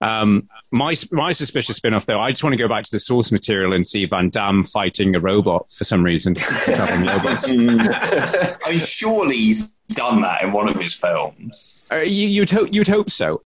[0.01, 3.31] Um, my my suspicious spin-off, though, I just want to go back to the source
[3.31, 6.33] material and see Van Damme fighting a robot for some reason.
[6.67, 11.81] I mean, surely he's done that in one of his films.
[11.91, 13.41] Uh, you, you'd hope you'd hope so.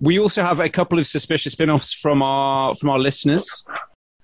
[0.00, 3.64] We also have a couple of suspicious spin-offs from our from our listeners.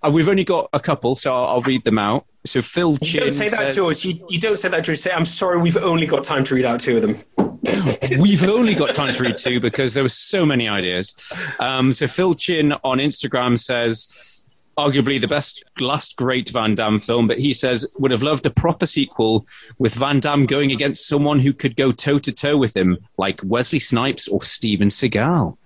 [0.05, 2.27] Uh, we've only got a couple, so I'll, I'll read them out.
[2.44, 4.05] So Phil You Chin don't say that, says- George.
[4.05, 4.98] You, you don't say that, George.
[4.98, 7.19] Say, I'm sorry, we've only got time to read out two of them.
[8.18, 11.14] We've only got time to read two because there were so many ideas.
[11.58, 14.44] Um, so Phil Chin on Instagram says,
[14.76, 18.50] arguably the best last great Van Damme film, but he says would have loved a
[18.50, 19.46] proper sequel
[19.78, 23.40] with Van Damme going against someone who could go toe to toe with him, like
[23.44, 25.56] Wesley Snipes or Steven Seagal.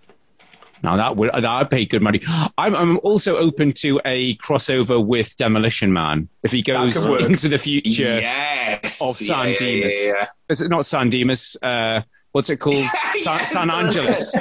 [0.82, 2.20] Now that would that would pay good money.
[2.58, 7.58] I'm, I'm also open to a crossover with Demolition Man if he goes into the
[7.58, 9.00] future Yes.
[9.02, 9.94] of San yeah, Dimas.
[9.98, 10.26] yeah, yeah.
[10.48, 11.56] Is it not San Dimas?
[11.62, 12.00] Uh,
[12.32, 12.76] what's it called?
[13.18, 14.34] San, Yeah, San that's Angeles.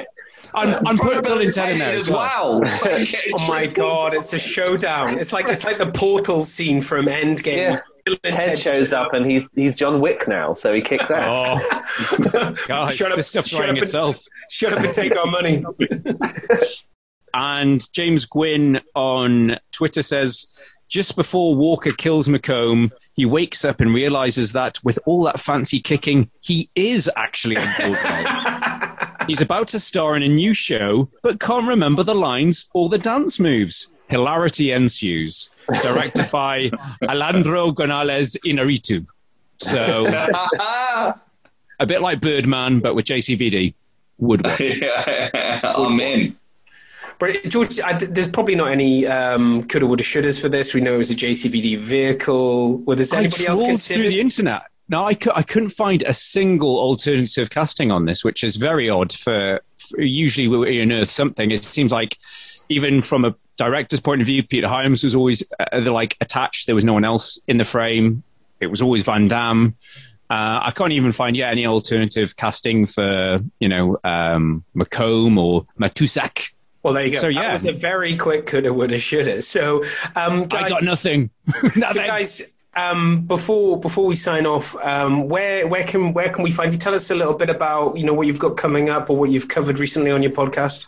[0.53, 2.61] I'm, I'm putting Bill and Ted in there as as well.
[2.61, 2.79] well.
[3.39, 5.19] Oh my god, it's a showdown.
[5.19, 7.57] It's like it's like the portal scene from Endgame.
[7.57, 7.79] Yeah.
[8.05, 11.61] Bill and Ted shows up and he's he's John Wick now, so he kicks out.
[11.61, 14.23] Oh, gosh, Shut up, this stuff's shut writing up and- itself.
[14.49, 15.63] Shut up and take our money.
[17.33, 20.57] And James Gwynn on Twitter says,
[20.87, 25.79] just before Walker kills McComb, he wakes up and realizes that with all that fancy
[25.79, 28.23] kicking, he is actually on Broadway.
[29.27, 32.97] He's about to star in a new show, but can't remember the lines or the
[32.97, 33.89] dance moves.
[34.07, 35.49] Hilarity ensues.
[35.81, 36.71] Directed by
[37.03, 39.05] Alejandro Gonzalez Inarritu.
[39.59, 40.07] So,
[41.79, 43.73] a bit like Birdman, but with JCVD.
[44.19, 44.59] Would work.
[44.61, 46.36] I'm in.
[47.19, 50.73] But George, I, there's probably not any um, coulda, woulda, shouldas for this.
[50.73, 52.77] We know it was a JCVD vehicle.
[52.77, 54.01] Well, I anybody else trawled consider?
[54.03, 54.63] through the internet.
[54.89, 58.89] No, I, cou- I couldn't find a single alternative casting on this, which is very
[58.89, 59.11] odd.
[59.11, 61.51] For, for usually we unearth something.
[61.51, 62.17] It seems like
[62.69, 66.67] even from a director's point of view, Peter Hyams was always uh, like attached.
[66.67, 68.23] There was no one else in the frame.
[68.59, 69.75] It was always Van Damme.
[70.29, 75.65] Uh, I can't even find yet any alternative casting for you know um, McComb or
[75.79, 76.51] Matuzak.
[76.83, 77.19] Well, there you go.
[77.19, 79.41] So That was a very quick coulda, woulda, shoulda.
[79.41, 79.83] So,
[80.15, 81.29] um, guys, I got nothing.
[81.73, 82.41] So guys,
[82.75, 86.77] um, before before we sign off, um, where where can where can we find you?
[86.77, 89.29] Tell us a little bit about you know what you've got coming up or what
[89.31, 90.87] you've covered recently on your podcast.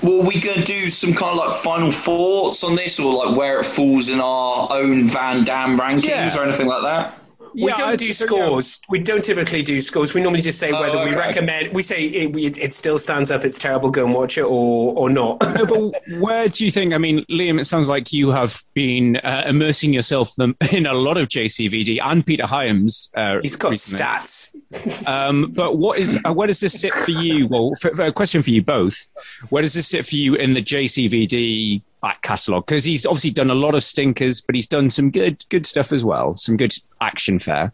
[0.00, 3.36] Well, we're going to do some kind of like final thoughts on this, or like
[3.36, 6.38] where it falls in our own Van Damme rankings, Yeah.
[6.38, 7.18] or anything like that?
[7.54, 8.80] We Yeah, don't do scores.
[8.88, 10.14] We don't typically do scores.
[10.14, 11.74] We normally just say Oh, whether we recommend.
[11.74, 13.44] We say it, it, it still stands up.
[13.44, 13.90] It's terrible.
[13.90, 15.38] Go and watch it, or or not.
[15.58, 16.92] No, but where do you think?
[16.94, 20.34] I mean, Liam, it sounds like you have been uh, immersing yourself
[20.72, 23.10] in a lot of JCVD and Peter Hyams.
[23.16, 24.04] Uh, He's got recently.
[24.04, 24.50] stats.
[25.06, 27.46] Um, but what is uh, where does this sit for you?
[27.46, 29.08] Well, for, for a question for you both.
[29.48, 32.66] Where does this sit for you in the JCVD back catalogue?
[32.66, 35.92] Because he's obviously done a lot of stinkers, but he's done some good good stuff
[35.92, 36.34] as well.
[36.34, 37.72] Some good action fare.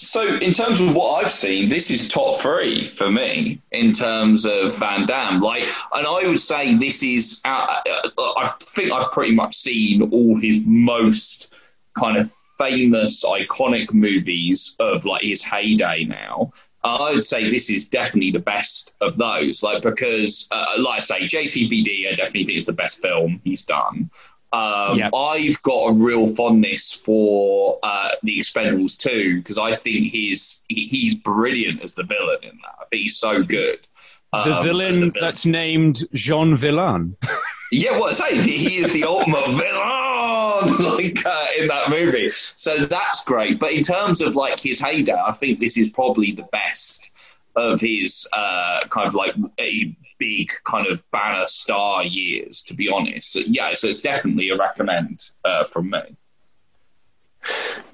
[0.00, 4.46] So, in terms of what I've seen, this is top three for me in terms
[4.46, 5.40] of Van Damme.
[5.40, 7.42] Like, and I would say this is.
[7.44, 11.52] Uh, uh, I think I've pretty much seen all his most
[11.98, 16.52] kind of famous, iconic movies of like his heyday now.
[16.84, 19.62] I would say this is definitely the best of those.
[19.62, 23.66] Like because, uh, like I say, JCVD, I definitely think is the best film he's
[23.66, 24.10] done.
[24.50, 25.12] Um, yep.
[25.14, 30.86] I've got a real fondness for uh, the Expendables too because I think he's he,
[30.86, 32.74] he's brilliant as the villain in that.
[32.80, 33.86] I think he's so good.
[34.32, 37.16] Um, the, villain the, villain that's named Jean Villain.
[37.70, 42.30] yeah, what I say, he is the ultimate villain, like uh, in that movie.
[42.30, 43.58] So that's great.
[43.58, 47.10] But in terms of like his heyday, I think this is probably the best
[47.56, 52.88] of his uh, kind of like a big kind of banner star years, to be
[52.88, 53.36] honest.
[53.36, 56.00] Yeah, so it's definitely a recommend uh, from me.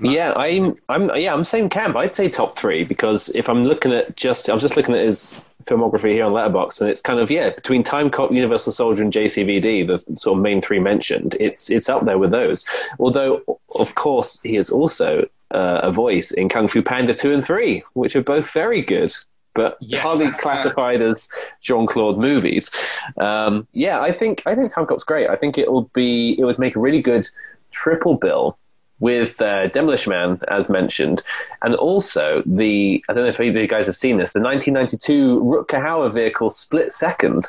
[0.00, 1.96] Yeah, I'm, I'm, yeah, I'm same camp.
[1.96, 5.40] I'd say top three because if I'm looking at just, I'm just looking at his
[5.64, 9.12] filmography here on Letterboxd, and it's kind of yeah between Time Cop, Universal Soldier, and
[9.12, 11.36] JCVD, the sort of main three mentioned.
[11.40, 12.64] It's it's up there with those.
[12.98, 13.42] Although,
[13.74, 17.82] of course, he is also uh, a voice in Kung Fu Panda two and three,
[17.94, 19.14] which are both very good
[19.54, 20.02] but yes.
[20.02, 21.28] hardly classified as
[21.60, 22.72] Jean Claude movies.
[23.16, 25.28] Um, yeah, I think I think Time Cop's great.
[25.30, 27.30] I think it will be it would make a really good
[27.70, 28.58] triple bill
[29.00, 31.22] with uh, Demolition Man, as mentioned,
[31.62, 34.40] and also the I don't know if any of you guys have seen this, the
[34.40, 37.46] 1992 Rutger Hauer vehicle Split Second,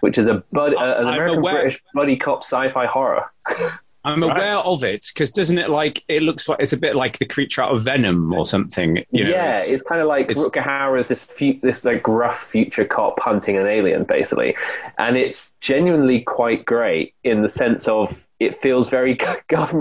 [0.00, 3.30] which is a bud, uh, an American British buddy cop sci-fi horror.
[4.04, 4.64] I'm aware right.
[4.64, 7.62] of it because doesn't it like it looks like it's a bit like the creature
[7.62, 9.04] out of Venom or something?
[9.10, 12.02] You know, yeah, it's, it's kind of like Rutger Hauer is this fu- this like
[12.02, 14.56] gruff future cop hunting an alien basically,
[14.98, 19.14] and it's genuinely quite great in the sense of it feels very
[19.48, 19.72] Garth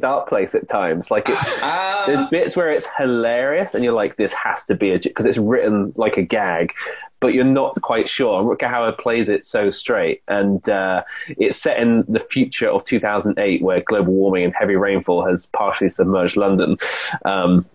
[0.00, 1.10] Dark Place at times.
[1.10, 4.92] Like it's uh, there's bits where it's hilarious and you're like this has to be
[4.92, 6.72] a because it's written like a gag,
[7.20, 8.42] but you're not quite sure.
[8.42, 13.62] Rutger Hauer plays it so straight, and uh, it's set in the future of 2008,
[13.62, 16.76] where global warming and heavy rainfall has partially submerged London.
[17.24, 17.66] Um,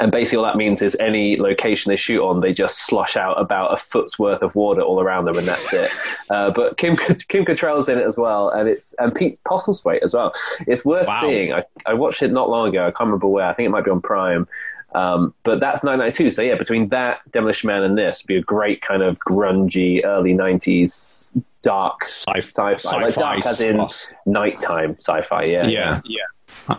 [0.00, 3.38] and basically, all that means is any location they shoot on, they just slosh out
[3.38, 5.90] about a foot's worth of water all around them, and that's it.
[6.30, 6.96] Uh, but Kim
[7.28, 10.32] Kim Cattrall's in it as well, and it's and Pete Postlethwaite as well.
[10.66, 11.20] It's worth wow.
[11.22, 11.52] seeing.
[11.52, 12.86] I, I watched it not long ago.
[12.86, 13.44] I can't remember where.
[13.44, 14.48] I think it might be on Prime.
[14.94, 16.30] Um, but that's 1992.
[16.30, 20.02] So yeah, between that Demolition Man and this, would be a great kind of grungy
[20.06, 23.04] early 90s dark sci- fi sci-fi.
[23.04, 23.86] Like dark as in
[24.24, 25.44] nighttime sci-fi.
[25.44, 25.66] Yeah.
[25.66, 26.00] Yeah.
[26.04, 26.76] Yeah.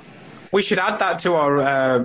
[0.52, 1.60] We should add that to our.
[1.62, 2.04] Uh,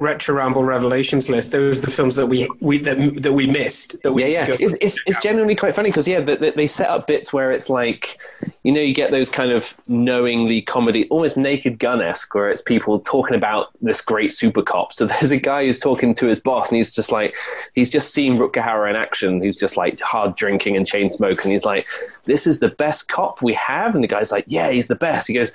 [0.00, 4.02] retro ramble revelations list those are the films that we, we that, that we missed
[4.02, 4.56] that we yeah yeah.
[4.58, 7.68] it's, it's, it's genuinely quite funny because yeah they, they set up bits where it's
[7.68, 8.18] like
[8.62, 13.00] you know you get those kind of knowingly comedy almost naked gun-esque where it's people
[13.00, 14.92] talking about this great super cop.
[14.92, 17.34] So there's a guy who's talking to his boss and he's just like
[17.74, 19.42] he's just seen Rutger Hauer in action.
[19.42, 21.50] Who's just like hard drinking and chain smoking.
[21.50, 21.86] He's like
[22.24, 23.94] this is the best cop we have?
[23.94, 25.28] And the guy's like yeah he's the best.
[25.28, 25.52] He goes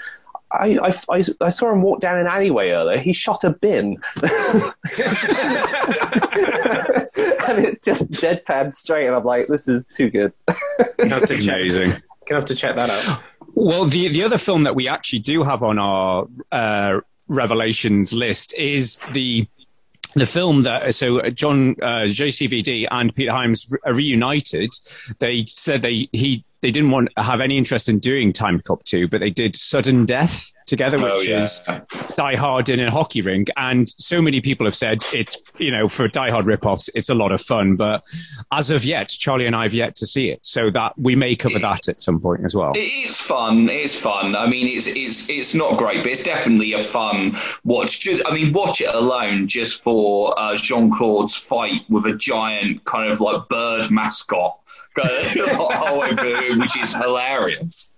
[0.56, 2.98] I, I, I, saw him walk down an alleyway earlier.
[2.98, 3.98] He shot a bin.
[7.48, 9.07] and it's just deadpan straight.
[9.07, 10.34] And I'm like, this is too good.
[10.99, 11.91] have to Amazing.
[11.91, 13.22] Check, Gonna have to check that out.
[13.53, 18.53] Well, the, the other film that we actually do have on our uh, Revelations list
[18.56, 19.48] is the
[20.15, 24.72] the film that so John uh, JCVD and Peter Hyams re- reunited.
[25.19, 29.08] They said they he they didn't want have any interest in doing Time Cop 2,
[29.08, 31.44] but they did Sudden Death together, oh, which oh, yeah.
[31.44, 31.62] is
[32.16, 33.50] Die Hard in a hockey rink.
[33.56, 37.14] And so many people have said it's, you know, for Die Hard ripoffs, it's a
[37.14, 37.76] lot of fun.
[37.76, 38.04] But
[38.52, 40.44] as of yet, Charlie and I have yet to see it.
[40.44, 42.72] So that we may cover that at some point as well.
[42.74, 43.70] It's fun.
[43.70, 44.36] It's fun.
[44.36, 48.00] I mean, it's, it's, it's not great, but it's definitely a fun watch.
[48.00, 52.86] Just, I mean, watch it alone just for uh, Jean Claude's fight with a giant
[52.86, 54.58] kind of like bird mascot
[56.57, 57.95] which is hilarious.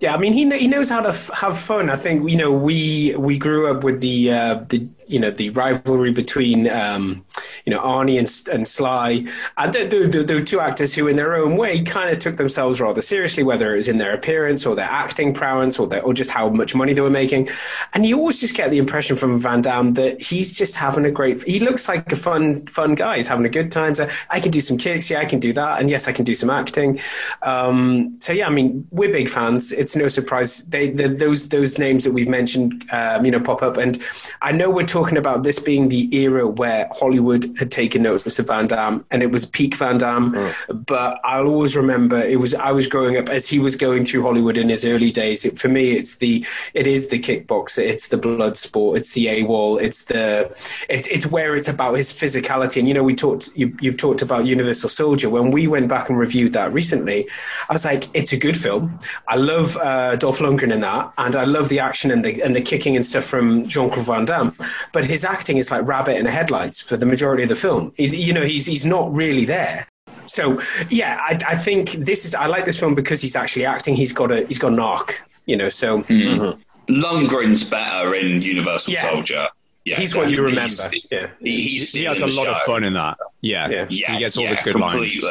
[0.00, 1.88] Yeah, I mean he he knows how to f- have fun.
[1.88, 5.50] I think you know we we grew up with the uh, the you know the
[5.50, 7.24] rivalry between um,
[7.64, 9.24] you know Arnie and, and Sly,
[9.56, 12.80] and the, the, the, two actors who, in their own way, kind of took themselves
[12.80, 16.14] rather seriously, whether it was in their appearance or their acting prowess or their, or
[16.14, 17.48] just how much money they were making.
[17.94, 21.10] And you always just get the impression from Van Damme that he's just having a
[21.10, 21.42] great.
[21.44, 23.16] He looks like a fun fun guy.
[23.16, 23.94] He's having a good time.
[23.94, 26.24] So I can do some kicks, yeah, I can do that, and yes, I can
[26.24, 27.00] do some acting.
[27.42, 29.72] Um, so yeah, I mean, we're big fans.
[29.72, 33.62] It's no surprise they, the, those those names that we've mentioned, um, you know, pop
[33.62, 33.76] up.
[33.76, 34.02] And
[34.42, 38.46] I know we're talking about this being the era where Hollywood had taken notice of
[38.46, 40.32] Van Damme, and it was peak Van Damme.
[40.32, 40.86] Mm.
[40.86, 44.22] But I'll always remember it was I was growing up as he was going through
[44.22, 45.44] Hollywood in his early days.
[45.44, 46.44] It, for me, it's the
[46.74, 50.54] it is the kickboxer, it's the blood sport, it's the AWOL, it's the
[50.88, 52.78] it's it's where it's about his physicality.
[52.78, 56.08] And you know, we talked you you talked about Universal Soldier when we went back
[56.08, 57.28] and reviewed that recently.
[57.68, 58.98] I was like, it's a good film.
[59.28, 62.54] I love uh, Dolph Lundgren in that, and I love the action and the and
[62.54, 64.56] the kicking and stuff from Jean Claude Van Damme.
[64.92, 67.92] But his acting is like rabbit in the headlights for the majority of the film.
[67.96, 69.86] He's, you know, he's he's not really there.
[70.26, 70.60] So
[70.90, 73.94] yeah, I, I think this is I like this film because he's actually acting.
[73.94, 75.22] He's got a he's got an arc.
[75.46, 76.02] You know, so.
[76.02, 76.60] Mm-hmm.
[76.88, 79.10] Lundgren's better in Universal Yeah.
[79.10, 79.48] Soldier.
[79.84, 80.82] Yeah, He's what you remember.
[80.92, 81.28] He's, Yeah.
[81.40, 83.18] he, he's He has a stealing the lot of fun in that.
[83.40, 85.24] Yeah, Yeah, he gets all yeah, the good lines.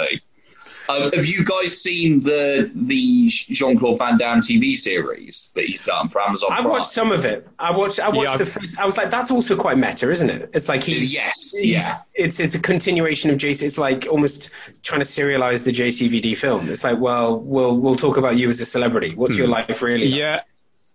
[0.86, 1.06] Completely.
[1.06, 5.84] Um, have you guys seen the the Jean Claude Van Damme TV series that he's
[5.84, 6.49] done for Amazon?
[6.52, 6.70] I've Prime?
[6.72, 7.48] watched some of it.
[7.60, 7.99] I watched.
[7.99, 8.80] I watched Yeah, the first.
[8.80, 10.49] I was like, that's also quite meta, isn't it?
[10.53, 12.02] It's like he's Yes, he's- yeah.
[12.14, 13.64] It's it's a continuation of JC.
[13.64, 14.49] It's like almost
[14.84, 16.70] trying to serialize the JCVD film.
[16.70, 19.14] It's like, well, we'll we'll talk about you as a celebrity.
[19.16, 19.53] What's your Hmm.
[19.53, 20.06] life really?
[20.07, 20.41] Yeah.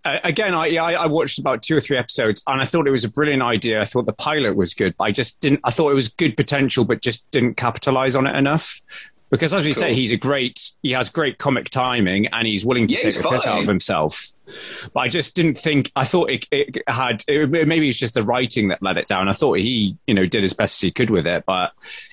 [0.02, 2.86] Uh, again, I, yeah, I I watched about two or three episodes, and I thought
[2.86, 3.82] it was a brilliant idea.
[3.82, 5.60] I thought the pilot was good, but I just didn't.
[5.62, 8.80] I thought it was good potential, but just didn't capitalize on it enough.
[9.30, 10.72] Because as we say, he's a great.
[10.82, 13.60] He has great comic timing, and he's willing to Yeah, take he's the piss out
[13.60, 14.32] of himself.
[14.92, 15.92] But I just didn't think.
[15.94, 17.22] I thought it, it had.
[17.28, 19.28] It, maybe it's just the writing that let it down.
[19.28, 21.72] I thought he, you know, did as best as he could with it, but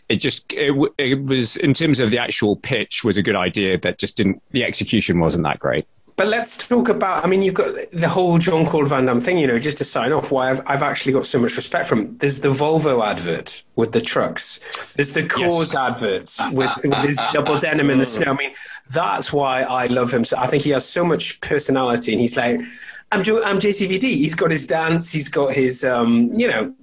[0.09, 3.79] it just it, it was in terms of the actual pitch was a good idea.
[3.79, 4.43] That just didn't.
[4.51, 5.87] The execution wasn't that great.
[6.17, 7.23] But let's talk about.
[7.23, 9.37] I mean, you've got the whole John Claude Van Damme thing.
[9.37, 11.99] You know, just to sign off, why I've, I've actually got so much respect from.
[11.99, 12.17] him.
[12.17, 14.59] There's the Volvo advert with the trucks.
[14.95, 18.31] There's the Coors adverts with, with his double denim in the snow.
[18.31, 18.53] I mean,
[18.89, 20.25] that's why I love him.
[20.25, 22.59] So I think he has so much personality, and he's like,
[23.11, 24.01] I'm I'm JCVD.
[24.01, 25.11] He's got his dance.
[25.11, 26.73] He's got his, um, you know.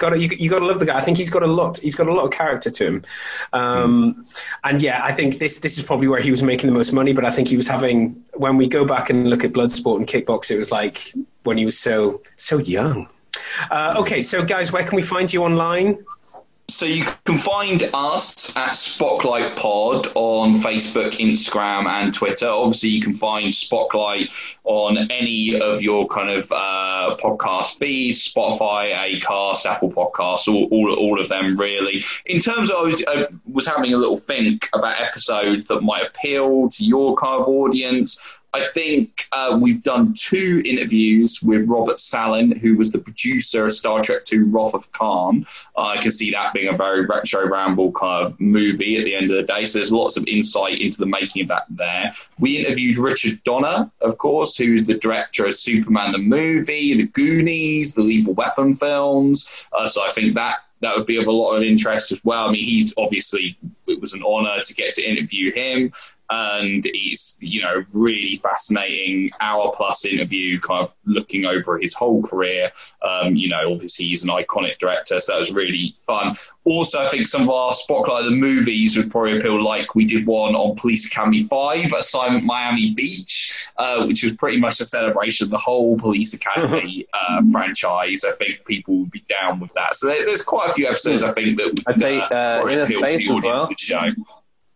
[0.00, 0.96] Got you, you got to love the guy.
[0.96, 1.76] I think he's got a lot.
[1.76, 3.02] He's got a lot of character to him,
[3.52, 4.24] um,
[4.64, 7.12] and yeah, I think this this is probably where he was making the most money.
[7.12, 10.06] But I think he was having when we go back and look at Bloodsport and
[10.06, 11.12] Kickbox, it was like
[11.44, 13.08] when he was so so young.
[13.70, 16.02] Uh, okay, so guys, where can we find you online?
[16.80, 22.48] So you can find us at Spotlight Pod on Facebook, Instagram, and Twitter.
[22.48, 24.32] Obviously, you can find Spotlight
[24.64, 30.94] on any of your kind of uh, podcast feeds: Spotify, Acast, Apple Podcasts, all, all,
[30.94, 32.02] all of them really.
[32.24, 36.06] In terms of, I was, I was having a little think about episodes that might
[36.06, 38.18] appeal to your kind of audience.
[38.52, 43.72] I think uh, we've done two interviews with Robert Sallin, who was the producer of
[43.72, 45.46] Star Trek II Wrath of Khan.
[45.76, 49.14] Uh, I can see that being a very retro ramble kind of movie at the
[49.14, 49.64] end of the day.
[49.64, 52.12] So there's lots of insight into the making of that there.
[52.38, 57.94] We interviewed Richard Donner, of course, who's the director of Superman the movie, The Goonies,
[57.94, 59.68] the Lethal Weapon films.
[59.72, 62.48] Uh, so I think that that would be of a lot of interest as well.
[62.48, 65.92] I mean, he's obviously it was an honour to get to interview him,
[66.30, 72.22] and he's you know really fascinating hour plus interview, kind of looking over his whole
[72.22, 72.72] career.
[73.06, 76.36] Um, you know, obviously he's an iconic director, so that was really fun.
[76.70, 80.04] Also, I think some of our spotlight of the movies would probably appeal, like we
[80.04, 84.84] did one on Police Academy Five, Assignment Miami Beach, uh, which was pretty much a
[84.84, 88.24] celebration of the whole Police Academy uh, franchise.
[88.24, 89.96] I think people would be down with that.
[89.96, 92.62] So there, there's quite a few episodes I think that would I'd say, uh, uh,
[92.64, 93.66] appeal to Space the audience well.
[93.66, 94.10] the show.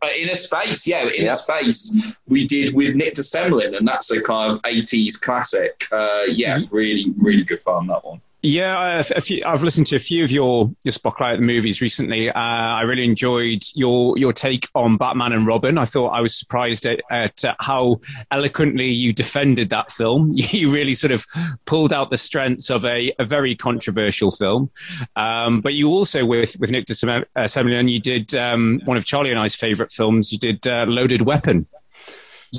[0.03, 1.37] Uh, Inner Space, yeah, Inner Yep.
[1.37, 5.85] Space we did with Nick de Semlyen, and that's a kind of 80s classic.
[5.93, 8.21] Uh, yeah, really, really good fun, that one.
[8.47, 12.29] Yeah, few, I've listened to a few of your your spotlight movies recently.
[12.29, 15.79] Uh, I really enjoyed your your take on Batman and Robin.
[15.79, 20.31] I thought I was surprised at, at uh, how eloquently you defended that film.
[20.55, 21.25] You really sort of
[21.65, 24.71] pulled out the strengths of a, a very controversial film.
[25.17, 29.31] Um, but you also, with with Nick de Semlyen, you did um, one of Charlie
[29.31, 30.31] and I's favorite films.
[30.33, 31.67] You did uh, Loaded Weapon.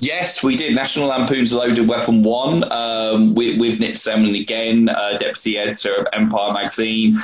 [0.02, 0.76] Yes, we did.
[0.76, 6.08] National Lampoon's Loaded Weapon 1 um, with, with Nick Semlyen again, uh, deputy editor of
[6.12, 7.18] Empire magazine.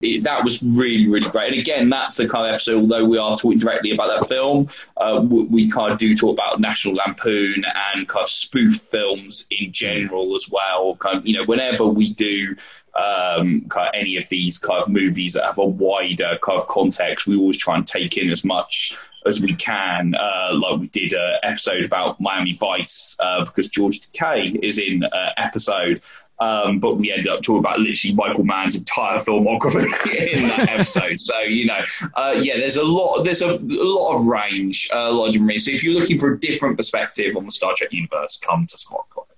[0.00, 1.52] It, that was really, really great.
[1.52, 4.68] And again, that's the kind of episode, although we are talking directly about that film,
[4.96, 7.62] uh, we, we kind of do talk about National Lampoon
[7.92, 10.96] and kind of spoof films in general as well.
[10.96, 12.56] Kind of, you know, whenever we do
[12.96, 16.66] um, kind of any of these kind of movies that have a wider kind of
[16.68, 17.26] context.
[17.26, 18.96] We always try and take in as much
[19.26, 20.14] as we can.
[20.14, 25.04] Uh, like we did an episode about Miami Vice uh, because George Takei is in
[25.04, 26.00] uh, episode.
[26.38, 29.84] Um, but we ended up talking about literally Michael Mann's entire filmography
[30.32, 31.20] in that episode.
[31.20, 31.84] so you know,
[32.16, 35.32] uh, yeah, there's a lot, there's a, a lot of range, uh, a lot of
[35.34, 35.60] different.
[35.60, 38.78] So if you're looking for a different perspective on the Star Trek universe, come to
[38.78, 39.28] Spotlight.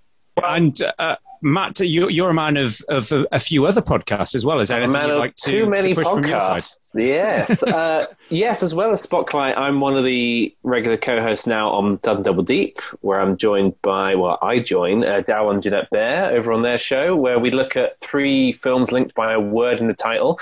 [0.43, 4.47] And uh, Matt, you, you're a man of, of a, a few other podcasts as
[4.47, 4.61] well.
[4.61, 6.41] Is there a anything man you'd of like to, too many to push from your
[6.41, 6.63] side?
[6.95, 8.63] Yes, uh, yes.
[8.63, 12.81] As well as Spotlight, I'm one of the regular co-hosts now on Done Double Deep,
[13.01, 16.79] where I'm joined by, well, I join uh, Darryl and Jeanette Bear over on their
[16.79, 20.39] show, where we look at three films linked by a word in the title.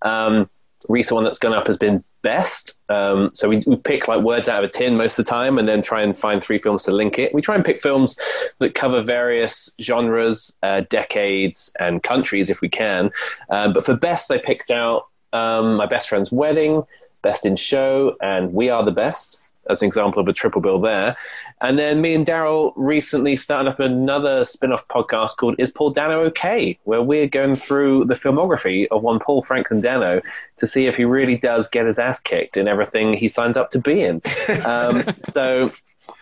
[0.00, 0.48] Um,
[0.88, 2.80] recent one that's gone up has been best.
[2.88, 5.58] Um, so we, we pick like words out of a tin most of the time,
[5.58, 7.34] and then try and find three films to link it.
[7.34, 8.18] We try and pick films
[8.58, 13.10] that cover various genres, uh, decades, and countries if we can.
[13.50, 16.82] Um, but for best, I picked out um, My Best Friend's Wedding,
[17.22, 20.80] Best in Show, and We Are the Best as an example of a triple bill
[20.80, 21.16] there.
[21.60, 25.90] And then me and Daryl recently started up another spin off podcast called Is Paul
[25.90, 26.78] Dano OK?
[26.84, 30.20] where we're going through the filmography of one Paul Franklin Dano
[30.58, 33.70] to see if he really does get his ass kicked in everything he signs up
[33.70, 34.22] to be in.
[34.64, 35.72] Um, so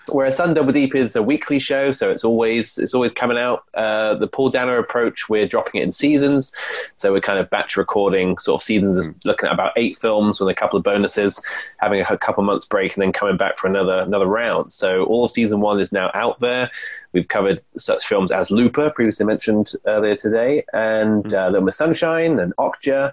[0.09, 3.65] Whereas Sun Double Deep is a weekly show, so it's always it's always coming out.
[3.75, 6.53] Uh, the Paul Dano approach, we're dropping it in seasons,
[6.97, 10.41] so we're kind of batch recording sort of seasons, is looking at about eight films
[10.41, 11.43] with a couple of bonuses,
[11.79, 14.73] having a couple months break, and then coming back for another another round.
[14.73, 16.71] So all of season one is now out there.
[17.13, 22.39] We've covered such films as Looper, previously mentioned earlier today, and uh, Little Miss Sunshine
[22.39, 23.13] and Okja,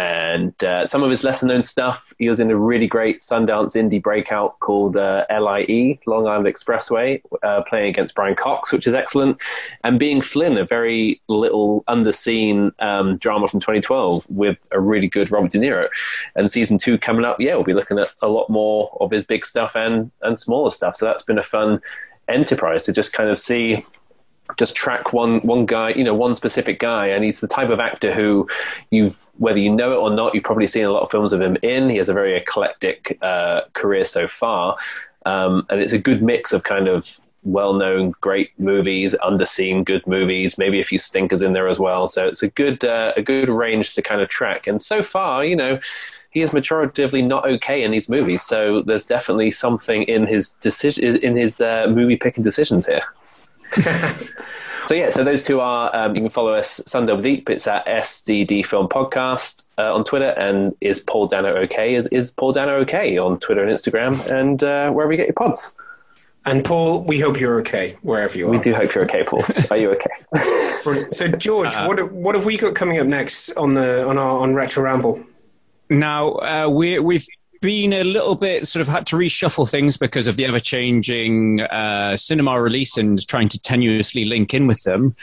[0.00, 2.12] and uh, some of his lesser known stuff.
[2.18, 7.20] He was in a really great Sundance indie breakout called uh, LIE, Long Island Expressway,
[7.42, 9.36] uh, playing against Brian Cox, which is excellent,
[9.84, 15.30] and Being Flynn, a very little underseen um, drama from 2012 with a really good
[15.30, 15.88] Robert De Niro.
[16.34, 19.26] And season two coming up, yeah, we'll be looking at a lot more of his
[19.26, 20.96] big stuff and and smaller stuff.
[20.96, 21.82] So that's been a fun
[22.26, 23.84] enterprise to just kind of see
[24.56, 27.80] just track one one guy, you know, one specific guy, and he's the type of
[27.80, 28.48] actor who
[28.90, 31.40] you've whether you know it or not, you've probably seen a lot of films of
[31.40, 31.88] him in.
[31.88, 34.76] He has a very eclectic uh, career so far,
[35.26, 40.58] um, and it's a good mix of kind of well-known great movies, underseen good movies,
[40.58, 42.06] maybe a few stinkers in there as well.
[42.06, 44.66] So it's a good uh, a good range to kind of track.
[44.66, 45.78] And so far, you know.
[46.32, 51.16] He is majoritively not okay in these movies, so there's definitely something in his decision
[51.16, 53.02] in his uh, movie picking decisions here.
[54.86, 55.94] so yeah, so those two are.
[55.94, 57.48] Um, you can follow us Sun Double Deep.
[57.50, 61.94] It's at SDD Film Podcast uh, on Twitter, and is Paul Dano okay?
[61.94, 65.34] Is is Paul Dano okay on Twitter and Instagram and uh, wherever you get your
[65.34, 65.74] pods.
[66.46, 68.50] And Paul, we hope you're okay wherever you are.
[68.50, 69.44] We do hope you're okay, Paul.
[69.70, 71.06] Are you okay?
[71.10, 74.40] so George, Uh, what what have we got coming up next on the on our
[74.40, 75.22] on Retro Ramble?
[75.90, 77.26] Now uh, we we've
[77.60, 81.60] been a little bit sort of had to reshuffle things because of the ever changing
[81.62, 85.14] uh, cinema release and trying to tenuously link in with them.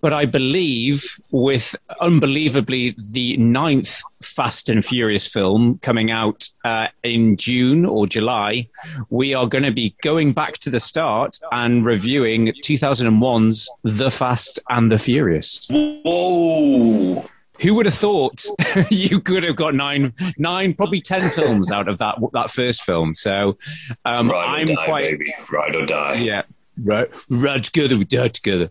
[0.00, 7.36] But I believe with unbelievably the ninth Fast and Furious film coming out uh, in
[7.36, 8.68] June or July,
[9.10, 14.58] we are going to be going back to the start and reviewing 2001's The Fast
[14.68, 15.68] and the Furious.
[15.70, 17.24] Whoa!
[17.62, 18.44] Who would have thought
[18.90, 23.14] you could have got nine, nine, probably ten films out of that that first film?
[23.14, 23.56] So
[24.04, 25.34] um, Ride or I'm die, quite baby.
[25.50, 26.14] Ride or die.
[26.14, 26.42] yeah.
[26.82, 28.70] Right, right together, we die together.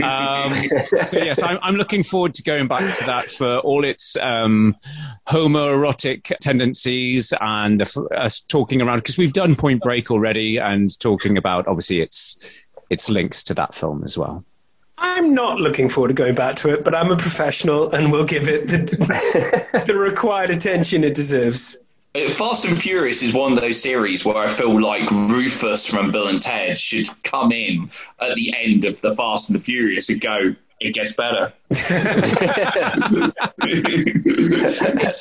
[0.00, 0.70] Um,
[1.02, 4.76] so yes, I'm, I'm looking forward to going back to that for all its um,
[5.28, 7.82] homoerotic tendencies and
[8.16, 12.38] us talking around because we've done Point Break already and talking about obviously its
[12.88, 14.44] its links to that film as well.
[15.00, 18.24] I'm not looking forward to going back to it, but I'm a professional and will
[18.24, 21.76] give it the, the required attention it deserves.
[22.14, 26.10] Uh, Fast and Furious is one of those series where I feel like Rufus from
[26.10, 27.90] Bill and Ted should come in
[28.20, 31.52] at the end of the Fast and the Furious and go, it gets better.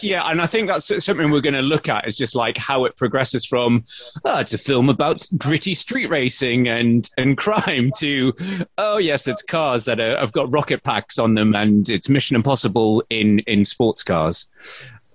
[0.02, 2.86] Yeah, and I think that's something we're going to look at is just like how
[2.86, 3.84] it progresses from
[4.26, 8.34] oh, it's a film about gritty street racing and and crime to
[8.78, 12.36] oh yes, it's cars that are, have got rocket packs on them and it's Mission
[12.36, 14.50] Impossible in in sports cars.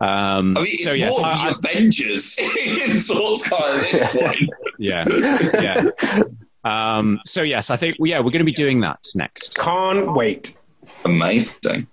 [0.00, 4.50] Um, I mean, it's so yes, I- the Avengers in sports car at this point.
[4.78, 5.04] yeah,
[5.60, 6.22] yeah.
[6.64, 9.56] Um, so yes, I think yeah we're going to be doing that next.
[9.56, 10.56] Can't wait.
[11.04, 11.86] Amazing.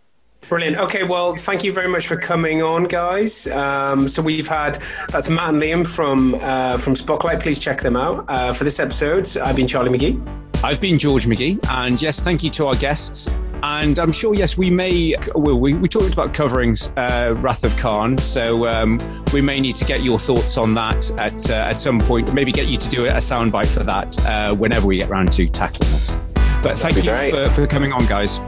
[0.47, 0.77] Brilliant.
[0.77, 3.47] Okay, well, thank you very much for coming on, guys.
[3.47, 7.39] Um, so we've had that's Matt and Liam from uh, from Spotlight.
[7.39, 8.25] Please check them out.
[8.27, 10.50] Uh, for this episode, I've been Charlie McGee.
[10.63, 13.29] I've been George McGee, and yes, thank you to our guests
[13.63, 15.15] And I'm sure, yes, we may.
[15.35, 18.99] Well, we, we talked about covering uh, Wrath of Khan, so um,
[19.33, 22.33] we may need to get your thoughts on that at uh, at some point.
[22.33, 25.47] Maybe get you to do a soundbite for that uh, whenever we get around to
[25.47, 26.19] tackling it.
[26.63, 28.39] But thank you for, for, coming on, guys.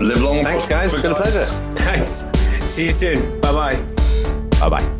[0.00, 0.42] Live long.
[0.42, 0.92] Thanks, guys.
[0.92, 1.44] It's been a pleasure.
[1.76, 2.26] Thanks.
[2.70, 3.40] See you soon.
[3.40, 4.60] Bye bye.
[4.60, 4.97] Bye bye.